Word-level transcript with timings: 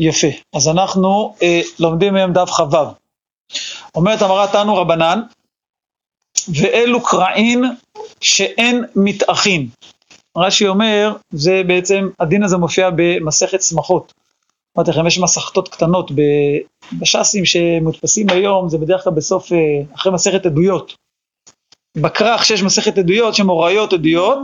יפה. 0.00 0.26
אז 0.54 0.68
אנחנו 0.68 1.34
אה, 1.42 1.60
לומדים 1.78 2.14
מהם 2.14 2.32
דף 2.32 2.50
כ"ו. 2.50 2.76
אומרת 3.94 4.22
המרא 4.22 4.46
תנו 4.46 4.76
רבנן, 4.76 5.20
ואלו 6.48 7.02
קרעין 7.02 7.64
שאין 8.20 8.84
מתאחין. 8.96 9.68
רש"י 10.36 10.68
אומר, 10.68 11.16
זה 11.30 11.62
בעצם, 11.66 12.08
הדין 12.20 12.42
הזה 12.42 12.56
מופיע 12.56 12.90
במסכת 12.96 13.62
שמחות. 13.62 14.12
אמרתי 14.76 14.90
לכם, 14.90 15.06
יש 15.06 15.18
מסכתות 15.18 15.68
קטנות 15.68 16.10
בש"סים 17.00 17.44
שמודפסים 17.44 18.30
היום, 18.30 18.68
זה 18.68 18.78
בדרך 18.78 19.04
כלל 19.04 19.12
בסוף, 19.12 19.52
אה, 19.52 19.58
אחרי 19.94 20.12
מסכת 20.12 20.46
עדויות. 20.46 20.94
בכרך 21.96 22.44
שיש 22.44 22.62
מסכת 22.62 22.98
עדויות, 22.98 23.34
שהן 23.34 23.46
הוראיות 23.46 23.92
עדויות, 23.92 24.38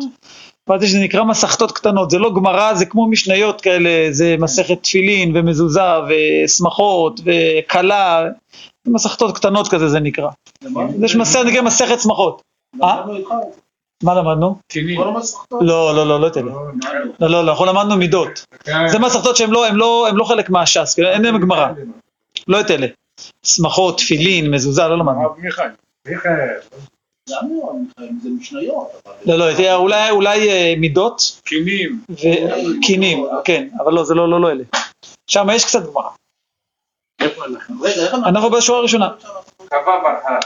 ואז 0.68 0.80
זה 0.92 0.98
נקרא 0.98 1.24
מסכתות 1.24 1.72
קטנות, 1.72 2.10
זה 2.10 2.18
לא 2.18 2.34
גמרא, 2.34 2.74
זה 2.74 2.86
כמו 2.86 3.08
משניות 3.08 3.60
כאלה, 3.60 3.90
זה 4.10 4.36
מסכת 4.38 4.82
תפילין 4.82 5.36
ומזוזה 5.36 5.80
ושמחות 6.08 7.20
וכלה, 7.24 8.24
מסכתות 8.86 9.36
קטנות 9.36 9.68
כזה 9.68 9.88
זה 9.88 10.00
נקרא. 10.00 10.29
יש 11.04 11.16
מסכת, 11.16 11.44
נקרא 11.46 11.62
מסכת 11.62 12.00
שמחות. 12.00 12.43
אה? 12.82 13.04
מה 14.02 14.14
למדנו? 14.14 14.58
לא, 15.60 15.94
לא, 15.96 16.07
לא, 16.08 16.21
לא 16.21 16.26
את 16.26 16.36
אלה. 16.36 16.52
לא, 17.21 17.30
לא, 17.30 17.44
לא, 17.44 17.50
אנחנו 17.50 17.64
למדנו 17.64 17.96
מידות. 17.96 18.46
זה 18.86 18.98
מסכתות 18.98 19.36
שהן 19.36 19.50
לא, 19.50 19.68
לא, 19.72 20.08
לא 20.12 20.24
חלק 20.24 20.50
מהש"ס, 20.50 20.98
אין 20.98 21.22
להם 21.22 21.38
גמרא. 21.40 21.68
לא 22.48 22.60
את 22.60 22.71
אלה. 22.71 22.86
שמחות, 23.43 23.98
תפילין, 23.98 24.50
מזוזה, 24.50 24.88
לא 24.88 24.98
למדנו. 24.98 25.35
מיכאל. 27.29 28.08
לא, 29.26 29.39
לא, 29.39 30.11
אולי 30.11 30.50
אה, 30.50 30.75
מידות. 30.79 31.40
קינים. 31.44 32.00
קינים, 32.83 33.27
כן, 33.44 33.69
אבל 33.84 33.92
לא, 33.92 34.05
זה 34.05 34.14
לא, 34.14 34.30
לא, 34.30 34.41
לא 34.41 34.50
אלה. 34.50 34.64
שם 35.27 35.47
יש 35.52 35.64
קצת 35.64 35.83
גמרא. 35.86 36.11
אנחנו 38.27 38.50
בשורה 38.50 38.78
הראשונה. 38.78 39.08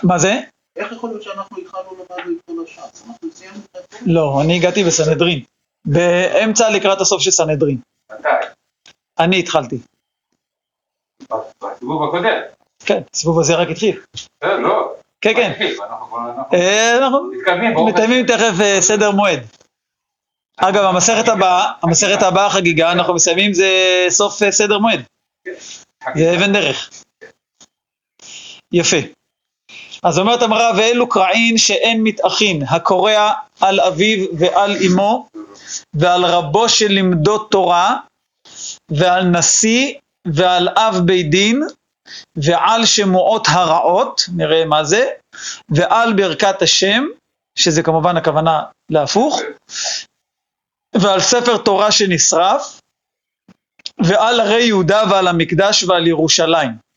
מה 0.03 0.19
זה? 0.19 0.41
איך 0.77 0.93
יכול 0.93 1.11
להיות 1.11 1.23
שאנחנו 1.23 1.57
התחלנו 1.59 1.91
למדנו 1.93 2.33
את 2.33 2.43
כל 2.47 2.65
הש"ס? 2.65 3.05
אנחנו 3.09 3.29
סיימנו 3.33 3.61
את 3.77 3.95
לא, 4.07 4.41
אני 4.45 4.57
הגעתי 4.57 4.85
בסנהדרין. 4.85 5.45
באמצע 5.85 6.71
לקראת 6.71 7.01
הסוף 7.01 7.23
של 7.23 7.31
סנהדרין. 7.31 7.79
מתי? 8.13 8.29
אני 9.19 9.39
התחלתי. 9.39 9.79
בסיבוב 11.63 12.03
הקודם. 12.03 12.39
כן, 12.87 13.03
הסיבוב 13.15 13.41
הזה 13.41 13.55
רק 13.55 13.69
התחיל. 13.69 14.01
לא. 14.43 14.95
כן, 15.21 15.35
כן. 15.35 15.75
אנחנו 17.03 17.87
מתאמים 17.87 18.27
תכף 18.27 18.81
סדר 18.81 19.11
מועד. 19.11 19.41
אגב, 20.57 20.85
המסכת 20.85 21.29
הבאה, 21.29 21.73
המסכת 21.83 22.23
הבאה 22.23 22.51
חגיגה, 22.51 22.93
אנחנו 22.93 23.15
מסיימים 23.15 23.53
זה 23.53 23.71
סוף 24.09 24.51
סדר 24.51 24.79
מועד. 24.79 25.03
זה 26.15 26.37
אבן 26.37 26.53
דרך. 26.53 26.91
יפה. 28.73 28.97
אז 30.03 30.19
אומרת 30.19 30.43
המראה, 30.43 30.71
ואלו 30.77 31.09
קרעין 31.09 31.59
שאין 31.59 32.03
מתאחין, 32.03 32.63
הקורע 32.69 33.33
על 33.61 33.81
אביו 33.81 34.27
ועל 34.39 34.77
אמו, 34.87 35.29
ועל 35.95 36.25
רבו 36.25 36.69
שלימדו 36.69 37.39
תורה, 37.39 37.97
ועל 38.91 39.25
נשיא, 39.25 39.95
ועל 40.27 40.69
אב 40.69 40.95
בית 41.05 41.31
דין, 41.31 41.63
ועל 42.37 42.87
שמועות 42.87 43.47
הרעות, 43.51 44.27
נראה 44.37 44.65
מה 44.65 44.85
זה, 44.85 45.07
ועל 45.69 46.13
ברכת 46.13 46.63
השם, 46.63 47.05
שזה 47.59 47.83
כמובן 47.83 48.17
הכוונה 48.17 48.63
להפוך, 48.91 49.41
ועל 50.95 51.21
ספר 51.21 51.57
תורה 51.57 51.93
שנשרף, 51.93 52.81
ועל 54.05 54.41
הרי 54.41 54.63
יהודה 54.65 55.03
ועל 55.11 55.29
המקדש 55.29 55.85
ועל 55.85 56.07
ירושלים. 56.07 56.90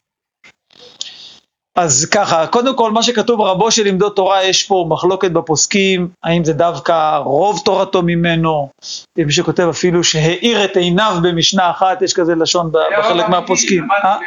אז 1.76 2.06
ככה, 2.12 2.48
קודם 2.48 2.78
כל 2.78 2.92
מה 2.92 3.04
שכתוב 3.04 3.42
רבו 3.42 3.72
של 3.72 3.84
לימדו 3.84 4.10
תורה, 4.10 4.44
יש 4.44 4.64
פה 4.64 4.86
מחלוקת 4.90 5.32
בפוסקים, 5.32 6.10
האם 6.24 6.44
זה 6.44 6.54
דווקא 6.54 7.18
רוב 7.18 7.62
תורתו 7.66 8.02
ממנו, 8.02 8.70
מי 9.18 9.32
שכותב 9.32 9.68
אפילו 9.70 10.04
שהאיר 10.04 10.66
את 10.66 10.78
עיניו 10.78 11.16
במשנה 11.24 11.72
אחת, 11.72 12.02
יש 12.02 12.14
כזה 12.14 12.36
לשון 12.36 12.72
בחלק 12.72 13.30
מהפוסקים. 13.30 13.88
אה? 13.92 14.18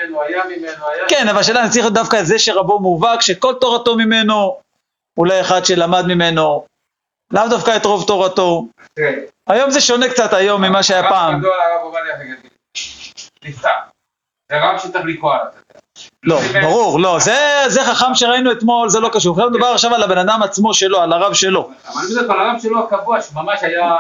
כן, 1.09 1.29
אבל 1.29 1.39
השאלה, 1.39 1.69
צריך 1.69 1.87
דווקא 1.87 2.21
את 2.21 2.27
זה 2.27 2.39
שרבו 2.39 2.81
מובהק, 2.81 3.21
שכל 3.21 3.55
תורתו 3.61 3.97
ממנו, 3.97 4.59
אולי 5.19 5.41
אחד 5.41 5.65
שלמד 5.65 6.05
ממנו, 6.07 6.65
לאו 7.33 7.49
דווקא 7.51 7.77
את 7.77 7.85
רוב 7.85 8.07
תורתו. 8.07 8.67
כן. 8.97 9.19
היום 9.47 9.71
זה 9.71 9.81
שונה 9.81 10.09
קצת 10.09 10.33
היום 10.33 10.65
ממה 10.65 10.83
שהיה 10.83 11.09
פעם. 11.09 11.43
זה 14.49 14.57
רב 14.61 14.79
שצריך 14.79 15.05
לקרוא 15.07 15.33
עליו. 15.33 15.66
לא, 16.27 16.41
ברור, 16.63 17.01
לא, 17.01 17.19
זה 17.69 17.85
חכם 17.85 18.15
שראינו 18.15 18.53
אתמול, 18.53 18.89
זה 18.89 19.01
לא 19.01 19.11
קשור. 19.13 19.37
אנחנו 19.37 19.51
מדבר 19.51 19.67
עכשיו 19.67 19.95
על 19.95 20.03
הבן 20.03 20.19
אדם 20.19 20.43
עצמו 20.43 20.75
שלו, 20.75 21.01
על 21.01 21.13
הרב 21.13 21.35
שלו. 21.35 21.71
אבל 21.89 22.01
אני 22.05 22.15
מדבר 22.15 22.35
על 22.35 22.49
הרב 22.49 22.61
שלו 22.63 22.85
הקבוע, 22.85 23.21
שממש 23.21 23.63
היה... 23.63 23.95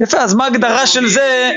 יפה, 0.00 0.18
אז 0.18 0.34
מה 0.34 0.44
ההגדרה 0.44 0.86
של 0.86 1.08
זה? 1.08 1.52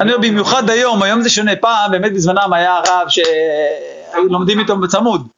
אני 0.00 0.12
אומר, 0.12 0.28
במיוחד 0.28 0.70
היום, 0.70 1.02
היום 1.02 1.22
זה 1.22 1.30
שונה. 1.30 1.56
פעם, 1.56 1.90
באמת 1.90 2.14
בזמנם 2.14 2.52
היה 2.52 2.80
רב 2.88 3.08
שהיו 3.08 4.24
לומדים 4.30 4.58
איתו 4.58 4.76
בצמוד. 4.76 5.28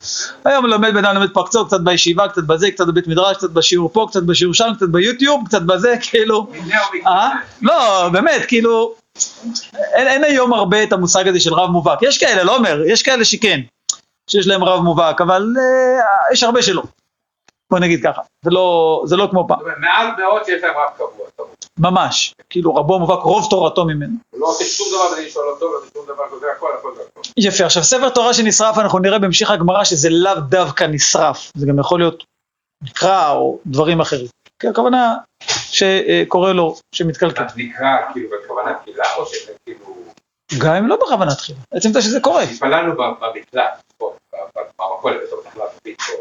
היום 0.45 0.67
לומד 0.67 0.95
בן 0.95 1.05
אדם 1.05 1.15
לומד 1.15 1.31
פה 1.33 1.45
קצת, 1.47 1.59
קצת 1.67 1.81
בישיבה, 1.81 2.29
קצת 2.29 2.43
בזה, 2.43 2.71
קצת 2.71 2.87
בבית 2.87 3.07
מדרש, 3.07 3.37
קצת 3.37 3.51
בשיעור 3.51 3.91
פה, 3.93 4.07
קצת 4.11 4.23
בשיעור 4.23 4.55
שם, 4.55 4.69
קצת 4.77 4.89
ביוטיוב, 4.89 5.47
קצת 5.47 5.63
בזה, 5.63 5.95
כאילו... 6.11 6.47
אה? 7.07 7.31
לא, 7.63 8.09
באמת, 8.09 8.45
כאילו... 8.49 8.95
אין 9.95 10.25
היום 10.25 10.53
הרבה 10.53 10.83
את 10.83 10.93
המושג 10.93 11.29
הזה 11.29 11.41
של 11.41 11.55
רב 11.55 11.71
מובהק. 11.71 11.99
יש 12.03 12.19
כאלה, 12.19 12.45
לא 12.45 12.57
אומר, 12.57 12.83
יש 12.87 13.03
כאלה 13.03 13.25
שכן. 13.25 13.61
שיש 14.29 14.47
להם 14.47 14.65
רב 14.65 14.81
מובהק, 14.81 15.21
אבל 15.21 15.43
uh, 15.43 16.33
יש 16.33 16.43
הרבה 16.43 16.63
שלא. 16.63 16.83
בוא 17.71 17.79
נגיד 17.79 18.03
ככה, 18.03 18.23
זה 18.45 18.51
לא, 18.51 19.03
זה 19.07 19.17
לא 19.17 19.29
כמו 19.31 19.49
פעם. 19.49 19.59
מעל 19.79 20.07
מאות 20.19 20.45
שיש 20.47 20.63
להם 20.63 20.75
רב 20.77 20.91
קבוע. 20.97 21.47
ממש, 21.79 22.35
כאילו 22.51 22.75
רבו 22.75 22.99
מובהק 22.99 23.23
רוב 23.23 23.47
תורתו 23.51 23.85
ממנו. 23.85 24.13
הוא 24.31 24.41
לא 24.41 24.47
עושה 24.47 24.65
שום 24.65 24.87
דבר 24.89 25.15
בלי 25.15 25.27
לשאול 25.27 25.49
אותו, 25.49 25.73
לא 25.73 25.81
שום 25.95 26.07
דבר 26.07 26.25
כזה, 26.37 26.47
הכל, 26.57 26.71
הכל 26.79 26.95
זה 26.97 27.03
הכל. 27.03 27.21
יפה, 27.37 27.65
עכשיו 27.65 27.85
ספר 27.85 28.09
תורה 28.09 28.35
שנשרף, 28.35 28.79
אנחנו 28.79 28.99
נראה 28.99 29.19
בהמשך 29.19 29.51
הגמרא 29.51 29.85
שזה 29.85 30.09
לאו 30.11 30.35
דווקא 30.49 30.85
נשרף, 30.85 31.53
זה 31.55 31.67
גם 31.67 31.79
יכול 31.79 32.01
להיות 32.01 32.25
נקרא 32.83 33.33
או 33.33 33.59
דברים 33.67 34.01
אחרים. 34.01 34.27
כי 34.59 34.69
הכוונה 34.69 35.17
שקורא 35.71 36.53
לו, 36.53 36.77
שמתקלקל. 36.95 37.45
נקרא 37.57 37.97
כאילו 38.13 38.29
בכוונת 38.31 38.77
תחילה, 38.83 39.05
או 39.17 39.27
שזה 39.27 39.53
כאילו... 39.65 39.85
גם 40.59 40.75
אם 40.75 40.87
לא 40.87 40.97
בכוונת 40.97 41.37
תחילה, 41.37 41.59
עצם 41.71 41.93
זה 41.93 42.03
שזה 42.03 42.21
קורה. 42.21 42.43
התפללנו 42.43 42.95
במקלט, 42.97 43.83
פה, 43.97 44.15
במכולת, 44.79 45.17
בתוך 45.27 45.47
נחלת 45.47 45.71
פה, 45.83 46.13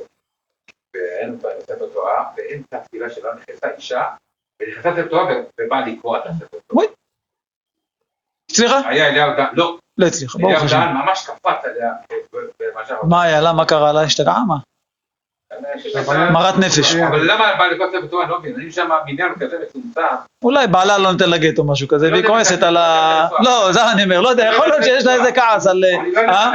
ואין 1.41 1.61
ספר 1.61 1.88
תורה, 1.93 2.23
באמצע 2.35 2.77
התפילה 2.77 3.09
שלה 3.09 3.29
נכנסה 3.33 3.67
אישה, 3.77 4.03
ונכנסה 4.61 4.91
ספר 4.91 5.07
תורה 5.07 5.33
ובאה 5.61 5.81
לקרוא 5.88 6.17
את 6.17 6.21
הספר 6.25 6.57
תורה. 6.67 6.85
הצליחה? 8.51 8.89
היה 8.89 9.07
אליהו 9.07 9.31
דן, 9.37 9.45
לא. 9.53 9.77
לא 9.97 10.05
הצליחה, 10.05 10.37
ברוך 10.37 10.51
אליהו 10.51 10.66
השם. 10.66 10.77
דן 10.77 10.93
ממש 10.93 11.25
קפץ 11.25 11.66
עליה. 11.66 11.91
מה 13.03 13.23
היה 13.23 13.41
לה? 13.41 13.53
מה 13.53 13.66
קרה 13.66 13.91
לה? 13.91 14.01
השתגעה? 14.01 14.39
מה? 14.47 14.55
מרת 16.33 16.57
נפש. 16.57 16.95
אבל 16.95 17.31
למה 17.31 17.55
בא 17.59 17.66
לקרוא 17.66 17.87
ספר 17.87 18.07
תורה? 18.07 18.23
אני 18.23 18.31
לא 18.31 18.39
מבין, 18.39 18.55
אני 18.55 18.71
שם 18.71 18.89
מניין 19.05 19.33
כזה 19.39 19.57
מצומצם. 19.63 20.01
אולי 20.43 20.67
בעלה 20.67 20.97
לא 20.97 21.11
נותן 21.11 21.29
לה 21.29 21.37
גט 21.37 21.57
או 21.57 21.67
משהו 21.67 21.87
כזה, 21.87 22.11
והיא 22.11 22.27
כועסת 22.27 22.63
על 22.63 22.77
ה... 22.77 23.27
לא, 23.39 23.71
זה 23.71 23.91
אני 23.91 24.03
אומר, 24.03 24.21
לא 24.21 24.29
יודע, 24.29 24.51
יכול 24.53 24.67
להיות 24.67 24.83
שיש 24.83 25.05
לה 25.05 25.13
איזה 25.13 25.31
כעס 25.31 25.67
על... 25.67 25.83
אני 25.99 26.11
לא 26.11 26.19
אה? 26.19 26.51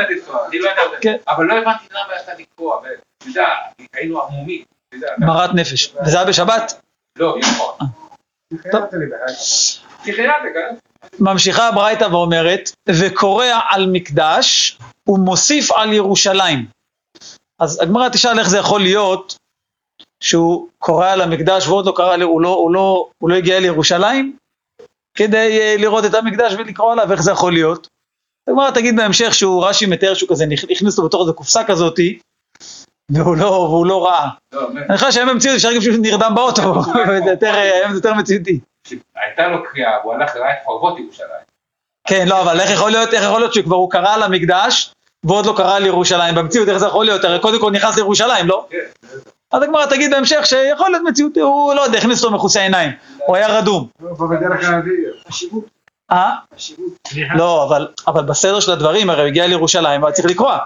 יודע 0.52 0.74
לא 0.74 0.82
יודע, 0.82 0.98
כן. 1.00 1.16
אבל 1.28 1.44
לא 1.44 1.54
הבנתי 1.54 1.84
למה 1.90 2.12
יצא 2.22 2.32
לקרוא, 2.38 2.80
יודע, 3.26 3.48
היינו 3.92 4.22
עמומים. 4.22 4.62
מרת 5.18 5.50
נפש. 5.54 5.94
וזה 6.06 6.16
היה 6.16 6.26
בשבת? 6.26 6.80
לא, 7.18 7.36
נכון. 7.42 7.74
טוב. 8.72 8.82
פסיכיאטר, 10.02 10.48
כן? 10.54 10.74
ממשיכה 11.20 11.68
הברייתא 11.68 12.04
ואומרת, 12.04 12.70
וקורע 12.88 13.60
על 13.70 13.86
מקדש 13.92 14.78
ומוסיף 15.08 15.72
על 15.72 15.92
ירושלים. 15.92 16.66
אז 17.58 17.82
הגמרא 17.82 18.08
תשאל 18.08 18.38
איך 18.38 18.48
זה 18.48 18.58
יכול 18.58 18.80
להיות 18.80 19.36
שהוא 20.22 20.68
קורא 20.78 21.08
על 21.08 21.20
המקדש 21.20 21.68
ועוד 21.68 21.86
לא 21.86 21.92
קרא, 21.96 22.16
הוא 22.22 22.40
לא, 22.40 22.48
הוא 22.48 22.74
לא, 22.74 23.08
הוא 23.18 23.30
לא 23.30 23.34
הגיע 23.34 23.60
לירושלים 23.60 24.36
כדי 25.14 25.60
אה, 25.60 25.74
לראות 25.78 26.04
את 26.04 26.14
המקדש 26.14 26.52
ולקרוא 26.52 26.92
עליו, 26.92 27.12
איך 27.12 27.22
זה 27.22 27.30
יכול 27.30 27.52
להיות? 27.52 27.88
הגמרא 28.48 28.70
תגיד 28.70 28.96
בהמשך 28.96 29.34
שהוא 29.34 29.66
רש"י 29.66 29.86
מתאר 29.86 30.14
שהוא 30.14 30.30
כזה 30.30 30.44
הכניס 30.70 30.98
אותו 30.98 31.08
בתוך 31.08 31.20
איזה 31.20 31.32
קופסה 31.32 31.64
כזאתי 31.64 32.18
והוא 33.12 33.36
לא, 33.36 33.44
והוא 33.44 33.86
לא 33.86 34.06
ראה. 34.06 34.28
לא. 34.52 34.68
אני 34.88 34.98
חושב 34.98 35.10
שהיום 35.10 35.28
במציאות 35.28 35.56
אפשר 35.56 35.68
להגיד 35.68 35.82
שהוא 35.82 35.96
נרדם 35.98 36.32
באוטו, 36.34 36.82
זה 37.24 37.30
יותר, 37.92 38.14
מציאותי. 38.14 38.60
הייתה 39.16 39.48
לו 39.48 39.64
קריאה, 39.64 39.90
והוא 40.02 40.14
הלך 40.14 40.36
לראה 40.36 40.52
את 40.52 40.56
חורבות 40.64 40.98
ירושלים. 40.98 41.42
כן, 42.06 42.28
לא, 42.28 42.42
אבל 42.42 42.60
איך 42.60 42.70
יכול 42.70 42.90
להיות, 42.90 43.14
איך 43.14 43.24
יכול 43.24 43.40
להיות 43.40 43.54
שכבר 43.54 43.76
הוא 43.76 43.90
קרא 43.90 44.14
על 44.14 44.22
המקדש, 44.22 44.92
ועוד 45.24 45.46
לא 45.46 45.54
קרא 45.56 45.76
על 45.76 45.86
ירושלים, 45.86 46.34
במציאות 46.34 46.68
איך 46.68 46.78
זה 46.78 46.86
יכול 46.86 47.04
להיות, 47.04 47.24
הרי 47.24 47.40
קודם 47.40 47.60
כל 47.60 47.70
נכנס 47.70 47.96
לירושלים, 47.96 48.46
לא? 48.46 48.66
כן. 48.70 48.78
אז 49.52 49.62
הגמרא 49.62 49.86
תגיד 49.86 50.10
בהמשך 50.10 50.46
שיכול 50.46 50.90
להיות 50.90 51.02
מציאות, 51.08 51.36
הוא 51.36 51.74
לא 51.74 51.80
יודע, 51.80 51.98
הכניס 51.98 52.24
אותו 52.24 52.34
מכוסה 52.34 52.62
עיניים, 52.62 52.90
הוא 53.26 53.36
היה 53.36 53.58
רדום. 53.58 53.88
אה? 56.10 56.30
לא, 57.34 57.64
אבל, 57.64 57.88
אבל 58.06 58.22
בסדר 58.24 58.60
של 58.60 58.72
הדברים, 58.72 59.10
הרי 59.10 59.20
הוא 59.20 59.28
הגיע 59.28 59.46
לירושלים, 59.46 60.02
אבל 60.02 60.12
צריך 60.12 60.28
לקרוע. 60.28 60.58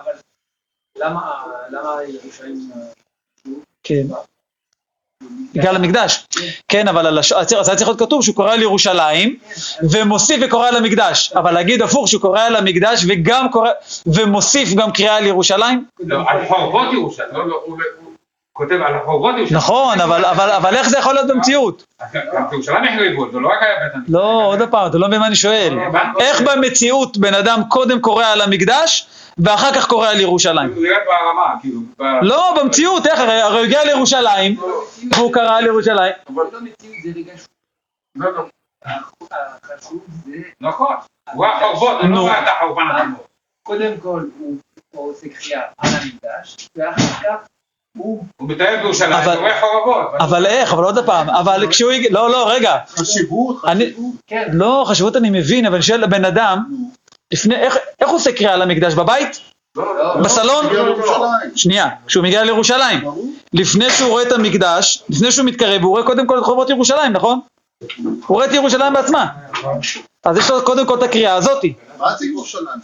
למה 0.99 1.21
למה 1.71 1.91
ירושלים... 2.09 2.71
אה, 2.77 2.81
כן. 3.83 4.07
הגיע 5.57 5.73
למקדש. 5.73 6.27
כן, 6.69 6.89
אבל 6.89 7.19
אז 7.19 7.33
היה 7.51 7.77
צריך 7.77 7.89
להיות 7.89 7.99
כתוב 7.99 8.23
שהוא 8.23 8.37
קורא 8.37 8.53
על 8.53 8.63
ירושלים, 8.63 9.37
ומוסיף 9.91 10.41
וקורא 10.43 10.69
על 10.69 10.77
המקדש. 10.77 11.33
אבל 11.33 11.51
להגיד 11.51 11.83
הפוך 11.83 12.09
שהוא 12.09 12.21
קורא 12.21 12.41
על 12.41 12.57
המקדש 12.57 13.05
וגם 13.09 13.49
קורא, 13.51 13.71
ומוסיף 14.07 14.75
גם 14.75 14.93
קריאה 14.93 15.17
על 15.17 15.27
ירושלים? 15.27 15.85
לא, 16.01 16.25
על 16.27 16.47
חורבות 16.49 16.93
ירושלים, 16.93 17.29
לא, 17.33 17.49
לא, 17.49 17.63
הוא 17.67 17.79
כותב 18.53 18.79
על 18.87 18.95
חורבות 19.05 19.35
ירושלים. 19.37 19.57
נכון, 19.57 20.01
אבל, 20.01 20.25
אבל, 20.25 20.51
אבל 20.51 20.75
איך 20.75 20.89
זה 20.89 20.99
יכול 20.99 21.15
להיות 21.15 21.29
במציאות? 21.29 21.85
ירושלים 22.53 22.85
החריבו, 22.85 23.33
זה 23.33 23.39
לא 23.39 23.49
רק 23.49 23.63
היה 23.63 23.75
בית 23.83 23.95
המקדש. 23.95 24.13
לא, 24.15 24.47
עוד 24.47 24.59
פעם, 24.71 24.87
אתה 24.87 24.99
לא 24.99 25.09
מבין 25.09 25.21
מה 25.21 25.27
אני 25.27 25.37
שואל. 25.37 25.79
איך 26.21 26.41
במציאות 26.41 27.19
בן 27.19 27.35
אדם 27.35 27.61
קודם 27.69 28.01
קורא 28.01 28.25
על 28.25 28.41
המקדש, 28.41 29.07
ואחר 29.39 29.75
כך 29.75 29.87
קורא 29.89 30.09
על 30.09 30.21
ירושלים? 30.21 30.75
ברמה, 30.75 31.55
כאילו. 31.61 31.81
לא, 32.23 32.55
במציאות, 32.63 33.07
איך? 33.07 33.21
הרי 33.21 33.43
הוא 33.43 33.59
הגיע 33.59 33.85
לירושלים, 33.85 34.61
והוא 35.17 35.33
קרא 35.33 35.57
על 35.59 35.67
ירושלים. 35.67 36.13
לא 36.37 36.45
מציאות, 36.45 36.97
זה 37.05 37.11
רגע 37.17 37.33
לא, 38.17 38.33
לא, 38.33 38.43
החשוב 39.63 40.05
זה... 40.27 40.33
נכון. 40.61 40.95
הוא 41.33 41.47
נו. 42.03 42.15
לא 42.15 42.27
ראה 42.27 42.43
את 42.43 42.49
החורבן. 42.57 43.13
קודם 43.63 43.93
כל 44.03 44.23
הוא 44.39 44.57
עושה 45.13 45.27
קריאה 45.29 45.63
על 45.79 45.91
המקדש, 45.95 46.69
ואחר 46.77 47.03
כך 47.23 47.47
הוא... 47.99 48.25
הוא 48.41 48.49
מתאר 48.49 48.77
בירושלים, 48.83 49.13
אבל- 49.13 49.33
הוא 49.37 49.41
רואה 49.41 49.61
חורבות. 49.61 50.21
אבל 50.21 50.47
איך? 50.47 50.73
אבל 50.73 50.85
עוד 50.85 51.07
פעם, 51.07 51.31
אבל 51.31 51.67
כשהוא 51.71 51.91
הגיע... 51.91 52.11
לא, 52.13 52.31
לא, 52.31 52.51
רגע. 52.51 52.77
חשיבות, 52.89 53.57
חשיבות. 53.59 54.15
כן, 54.27 54.49
לא, 54.53 54.85
חשיבות 54.89 55.17
אני 55.17 55.31
מבין, 55.31 55.67
אבל 55.67 55.75
אני 55.75 55.83
שואל 55.83 56.01
לבן 56.01 56.25
אדם, 56.25 56.65
לפני, 57.33 57.57
איך, 57.57 57.77
איך 58.01 58.09
הוא 58.09 58.17
עושה 58.17 58.33
קריאה 58.33 58.55
על 58.55 58.63
המקדש? 58.63 58.95
בבית? 58.95 59.41
לא, 59.77 60.17
בסלון? 60.25 60.67
הגיע 60.67 60.83
לירושלים. 60.83 61.57
שנייה, 61.57 61.89
כשהוא 62.07 62.25
מגיע 62.25 62.45
לירושלים. 62.45 63.01
לפני 63.53 63.91
שהוא 63.91 64.11
רואה 64.11 64.23
את 64.23 64.33
המקדש, 64.33 65.03
לפני 65.09 65.33
שהוא 65.33 65.47
מתקרב, 65.47 65.83
הוא 65.83 65.91
רואה 65.91 66.03
קודם 66.03 66.27
כל 66.27 66.39
את 66.39 66.45
חורבות 66.45 66.71
ירושלים, 66.71 67.13
נכון? 67.13 67.41
הוא 68.05 68.15
רואה 68.29 68.47
את 68.47 68.53
ירושלים 68.53 68.93
בעצמה. 68.93 69.27
אז 70.25 70.37
יש 70.39 70.51
לו 70.51 70.65
קודם 70.65 70.87
כל 70.87 70.99
את 70.99 71.03
הקריאה 71.03 71.35
הזאתי. 71.35 71.75
מה 71.99 72.17
זה 72.17 72.27
ירושלים? 72.27 72.81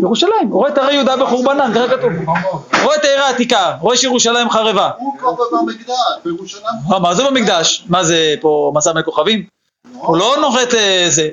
ירושלים, 0.00 0.48
הוא 0.50 0.58
רואה 0.58 0.70
את 0.70 0.78
הרי 0.78 0.94
יהודה 0.94 1.16
בחורבנם, 1.16 1.72
ככה 1.74 1.88
כתוב. 1.88 2.12
הוא 2.12 2.84
רואה 2.84 2.96
את 2.96 3.04
העיר 3.04 3.22
העתיקה, 3.22 3.76
רואה 3.80 3.96
שירושלים 3.96 4.50
חרבה. 4.50 4.90
הוא 4.98 5.18
כבר 5.18 5.32
במקדש, 5.52 5.94
בירושלים. 6.24 7.02
מה, 7.02 7.14
זה 7.14 7.24
במקדש? 7.24 7.84
מה 7.88 8.04
זה 8.04 8.34
פה 8.40 8.72
מסע 8.74 8.92
מכוכבים? 8.92 9.44
הוא 9.92 10.16
לא 10.16 10.36
נוחת 10.40 10.74
אה, 10.74 11.06
זה. 11.08 11.28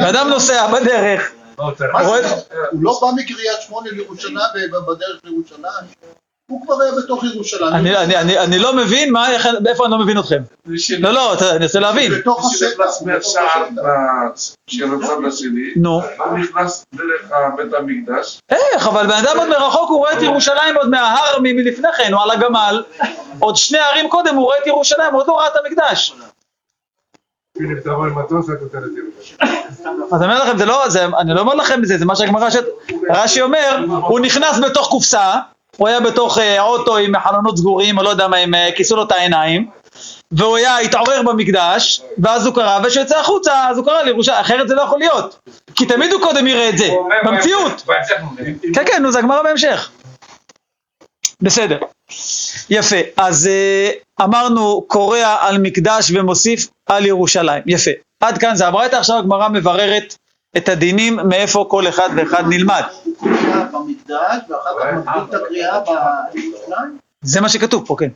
אדם 0.00 0.28
נוסע 0.28 0.66
בדרך? 0.66 1.30
הוא 1.58 2.80
לא 2.82 2.98
בא 3.02 3.06
מקריית 3.16 3.60
שמונה 3.66 3.90
לירושלים 3.90 4.74
ובדרך 4.74 5.20
לירושלים. 5.24 5.86
הוא 6.50 6.62
כבר 6.66 6.82
היה 6.82 6.92
בתוך 7.04 7.24
ירושלים. 7.24 7.74
אני, 7.74 7.96
אני, 7.96 8.16
אני, 8.16 8.38
אני 8.38 8.58
לא 8.58 8.76
מבין 8.76 9.12
מה, 9.12 9.28
איפה 9.66 9.84
אני 9.84 9.92
לא 9.92 9.98
מבין 9.98 10.18
אתכם. 10.18 10.42
לא, 10.98 11.12
לא, 11.12 11.34
אני 11.56 11.64
רוצה 11.64 11.80
להבין. 11.80 12.12
בתוך 12.12 12.52
השטח. 12.52 12.84
נו. 15.76 16.02
הוא 16.18 16.38
נכנס 16.38 16.84
דרך 16.94 17.30
בית 17.56 17.74
המקדש, 17.74 18.38
איך, 18.50 18.86
אבל 18.86 19.06
בן 19.06 19.12
אדם 19.12 19.38
עוד 19.38 19.48
מרחוק, 19.48 19.90
הוא 19.90 19.98
רואה 19.98 20.12
את 20.12 20.22
ירושלים 20.22 20.76
עוד 20.76 20.88
מההר 20.88 21.38
מלפני 21.42 21.88
כן, 21.96 22.12
הוא 22.12 22.22
על 22.22 22.30
הגמל. 22.30 22.82
עוד 23.38 23.56
שני 23.56 23.78
ערים 23.78 24.08
קודם, 24.10 24.34
הוא 24.34 24.44
רואה 24.44 24.58
את 24.62 24.66
ירושלים, 24.66 25.12
הוא 25.12 25.20
עוד 25.20 25.28
לא 25.28 25.38
ראה 25.38 25.46
את 25.46 25.52
המקדש. 25.64 26.14
אם 27.60 27.80
תבוא. 27.80 28.06
אז 30.12 30.22
אני 30.22 30.32
אומר 30.32 30.44
לכם, 30.44 30.58
זה 30.58 30.64
לא, 30.64 30.88
זה, 30.88 31.04
אני 31.04 31.34
לא 31.34 31.40
אומר 31.40 31.54
לכם 31.54 31.82
את 31.82 31.88
זה, 31.88 31.98
זה 31.98 32.04
מה 32.04 32.16
שהגמרא, 32.16 32.50
ש... 32.50 32.56
רש"י 33.10 33.42
אומר, 33.42 33.84
הוא 33.88 34.20
נכנס 34.20 34.58
בתוך 34.58 34.88
קופסה, 34.88 35.34
הוא 35.76 35.88
היה 35.88 36.00
בתוך 36.00 36.38
אה, 36.38 36.62
אוטו 36.62 36.96
עם 36.96 37.18
חלונות 37.18 37.58
סגורים, 37.58 37.98
או 37.98 38.02
לא 38.02 38.08
יודע 38.08 38.28
מה, 38.28 38.36
עם 38.36 38.54
אה, 38.54 38.68
כיסו 38.76 38.96
לו 38.96 39.02
את 39.02 39.12
העיניים, 39.12 39.70
והוא 40.32 40.56
היה, 40.56 40.78
התעורר 40.78 41.22
במקדש, 41.22 42.02
ואז 42.18 42.46
הוא 42.46 42.54
קרא, 42.54 42.80
וכשהוא 42.84 43.04
יצא 43.04 43.20
החוצה, 43.20 43.68
אז 43.68 43.78
הוא 43.78 43.86
קרא 43.86 44.02
לירושלים, 44.02 44.40
אחרת 44.40 44.68
זה 44.68 44.74
לא 44.74 44.82
יכול 44.82 44.98
להיות. 44.98 45.38
כי 45.74 45.86
תמיד 45.86 46.12
הוא 46.12 46.22
קודם 46.22 46.46
יראה 46.46 46.68
את 46.68 46.78
זה, 46.78 46.88
במציאות. 47.24 47.82
כן, 48.74 48.82
כן, 48.86 49.02
נו, 49.02 49.12
זה 49.12 49.18
הגמרא 49.18 49.42
בהמשך. 49.42 49.90
בסדר. 51.40 51.78
יפה. 52.70 52.96
אז 53.16 53.46
אה, 53.46 53.90
אמרנו, 54.22 54.84
קורע 54.88 55.36
על 55.40 55.58
מקדש 55.58 56.10
ומוסיף 56.14 56.66
על 56.86 57.06
ירושלים. 57.06 57.62
יפה. 57.66 57.90
עד 58.20 58.38
כאן 58.38 58.56
זה 58.56 58.66
הברייתא, 58.66 58.96
עכשיו 58.96 59.18
הגמרא 59.18 59.48
מבררת 59.48 60.16
את 60.56 60.68
הדינים 60.68 61.16
מאיפה 61.28 61.66
כל 61.70 61.88
אחד 61.88 62.08
ואחד 62.16 62.44
נלמד. 62.48 62.82
זה 67.22 67.40
מה 67.40 67.48
שכתוב 67.48 67.86
פה, 67.86 67.96
כן. 67.98 68.08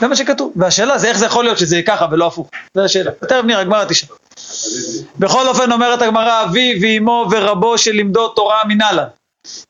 זה 0.00 0.08
מה 0.08 0.16
שכתוב. 0.16 0.52
והשאלה 0.56 0.98
זה 0.98 1.08
איך 1.08 1.18
זה 1.18 1.26
יכול 1.26 1.44
להיות 1.44 1.58
שזה 1.58 1.82
ככה 1.86 2.06
ולא 2.10 2.26
הפוך. 2.26 2.50
זו 2.74 2.84
השאלה. 2.84 3.10
תכף 3.10 3.44
נראה, 3.44 3.60
הגמרא 3.60 3.84
תשאל. 3.84 4.08
בכל 5.18 5.48
אופן 5.48 5.72
אומרת 5.72 6.02
הגמרא, 6.02 6.44
אבי 6.44 6.78
ואימו 6.82 7.26
ורבו 7.30 7.78
שלימדו 7.78 8.28
תורה 8.28 8.58
מנהלה. 8.68 9.04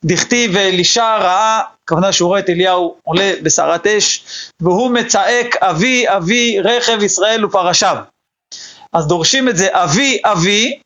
דכתיב 0.05 0.51
ואלישע 0.55 1.17
ראה, 1.17 1.61
הכוונה 1.85 2.13
שהוא 2.13 2.29
רואה 2.29 2.41
את 2.41 2.51
אליהו 2.51 2.97
עולה 3.05 3.33
בסערת 3.43 3.87
אש, 3.87 4.25
והוא 4.63 4.91
מצעק 4.91 5.57
אבי 5.57 6.09
אבי 6.09 6.61
רכב 6.61 7.03
ישראל 7.03 7.45
ופרשיו. 7.45 7.97
אז 8.93 9.07
דורשים 9.07 9.49
את 9.49 9.57
זה 9.57 9.69
אבי 9.73 10.21
אבי, 10.25 10.79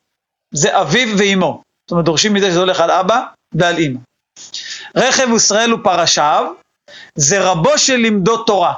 זה 0.53 0.81
אביו 0.81 1.17
ואימו. 1.17 1.61
זאת 1.85 1.91
אומרת 1.91 2.05
דורשים 2.05 2.33
מזה 2.33 2.49
שזה 2.49 2.59
הולך 2.59 2.79
על 2.79 2.91
אבא 2.91 3.21
ועל 3.53 3.77
אימא. 3.77 3.99
רכב 4.95 5.27
ישראל 5.35 5.73
ופרשיו, 5.73 6.45
זה 7.15 7.43
רבו 7.43 7.77
של 7.77 7.95
לימדו 7.95 8.43
תורה. 8.43 8.73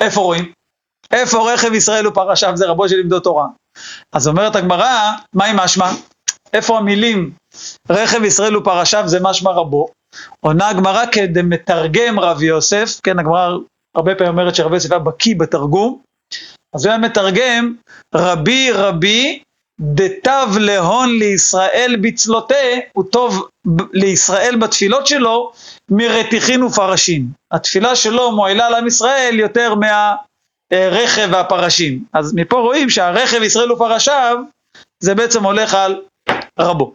איפה 0.00 0.20
רואים? 0.20 0.52
איפה 1.10 1.52
רכב 1.52 1.72
ישראל 1.72 2.06
ופרשיו 2.06 2.56
זה 2.56 2.66
רבו 2.66 2.88
של 2.88 2.96
לימדו 2.96 3.20
תורה? 3.20 3.46
אז 4.12 4.28
אומרת 4.28 4.56
הגמרא, 4.56 5.12
מה 5.34 5.44
עם 5.44 5.56
משמע? 5.56 5.90
איפה 6.52 6.78
המילים 6.78 7.30
רכב 7.90 8.24
ישראל 8.24 8.56
ופרשיו 8.56 9.02
זה 9.06 9.18
משמע 9.22 9.50
רבו? 9.50 9.88
עונה 10.40 10.68
הגמרא 10.68 11.06
כדמתרגם 11.12 12.20
רב 12.20 12.42
יוסף, 12.42 13.00
כן, 13.02 13.18
הגמרא 13.18 13.56
הרבה 13.96 14.14
פעמים 14.14 14.32
אומרת 14.32 14.54
שרב 14.54 14.74
יוסף 14.74 14.90
היה 14.90 14.98
בקיא 14.98 15.34
בתרגום, 15.38 15.98
אז 16.74 16.84
הוא 16.84 16.90
היה 16.90 16.98
מתרגם 16.98 17.74
רבי 18.14 18.70
רבי 18.72 19.42
דתב 19.80 20.48
להון 20.60 21.18
לישראל 21.18 21.96
בצלותה, 22.02 22.54
הוא 22.92 23.04
טוב 23.10 23.48
לישראל 23.92 24.56
בתפילות 24.56 25.06
שלו 25.06 25.52
מרתיחין 25.90 26.62
ופרשים. 26.62 27.26
התפילה 27.52 27.96
שלו 27.96 28.32
מועילה 28.32 28.70
לעם 28.70 28.86
ישראל 28.86 29.36
יותר 29.38 29.74
מהרכב 29.74 31.28
והפרשים. 31.32 32.04
אז 32.12 32.34
מפה 32.34 32.58
רואים 32.60 32.90
שהרכב 32.90 33.42
ישראל 33.42 33.72
ופרשיו 33.72 34.36
זה 35.00 35.14
בעצם 35.14 35.44
הולך 35.44 35.74
על 35.74 36.02
רבו. 36.60 36.94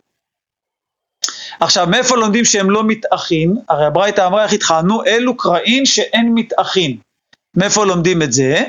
עכשיו, 1.60 1.88
מאיפה 1.88 2.17
לומדים 2.17 2.46
שהם 2.46 2.70
לא 2.70 2.84
מתאחין? 2.84 3.55
הרי 3.70 3.86
הברייתא 3.86 4.27
אמרה 4.27 4.43
איך 4.43 4.53
התחלנו, 4.53 5.05
אלו 5.05 5.38
קראין 5.38 5.86
שאין 5.86 6.32
מתאחין. 6.34 6.98
מאיפה 7.58 7.86
לומדים 7.86 8.22
את 8.22 8.34
זה? 8.34 8.63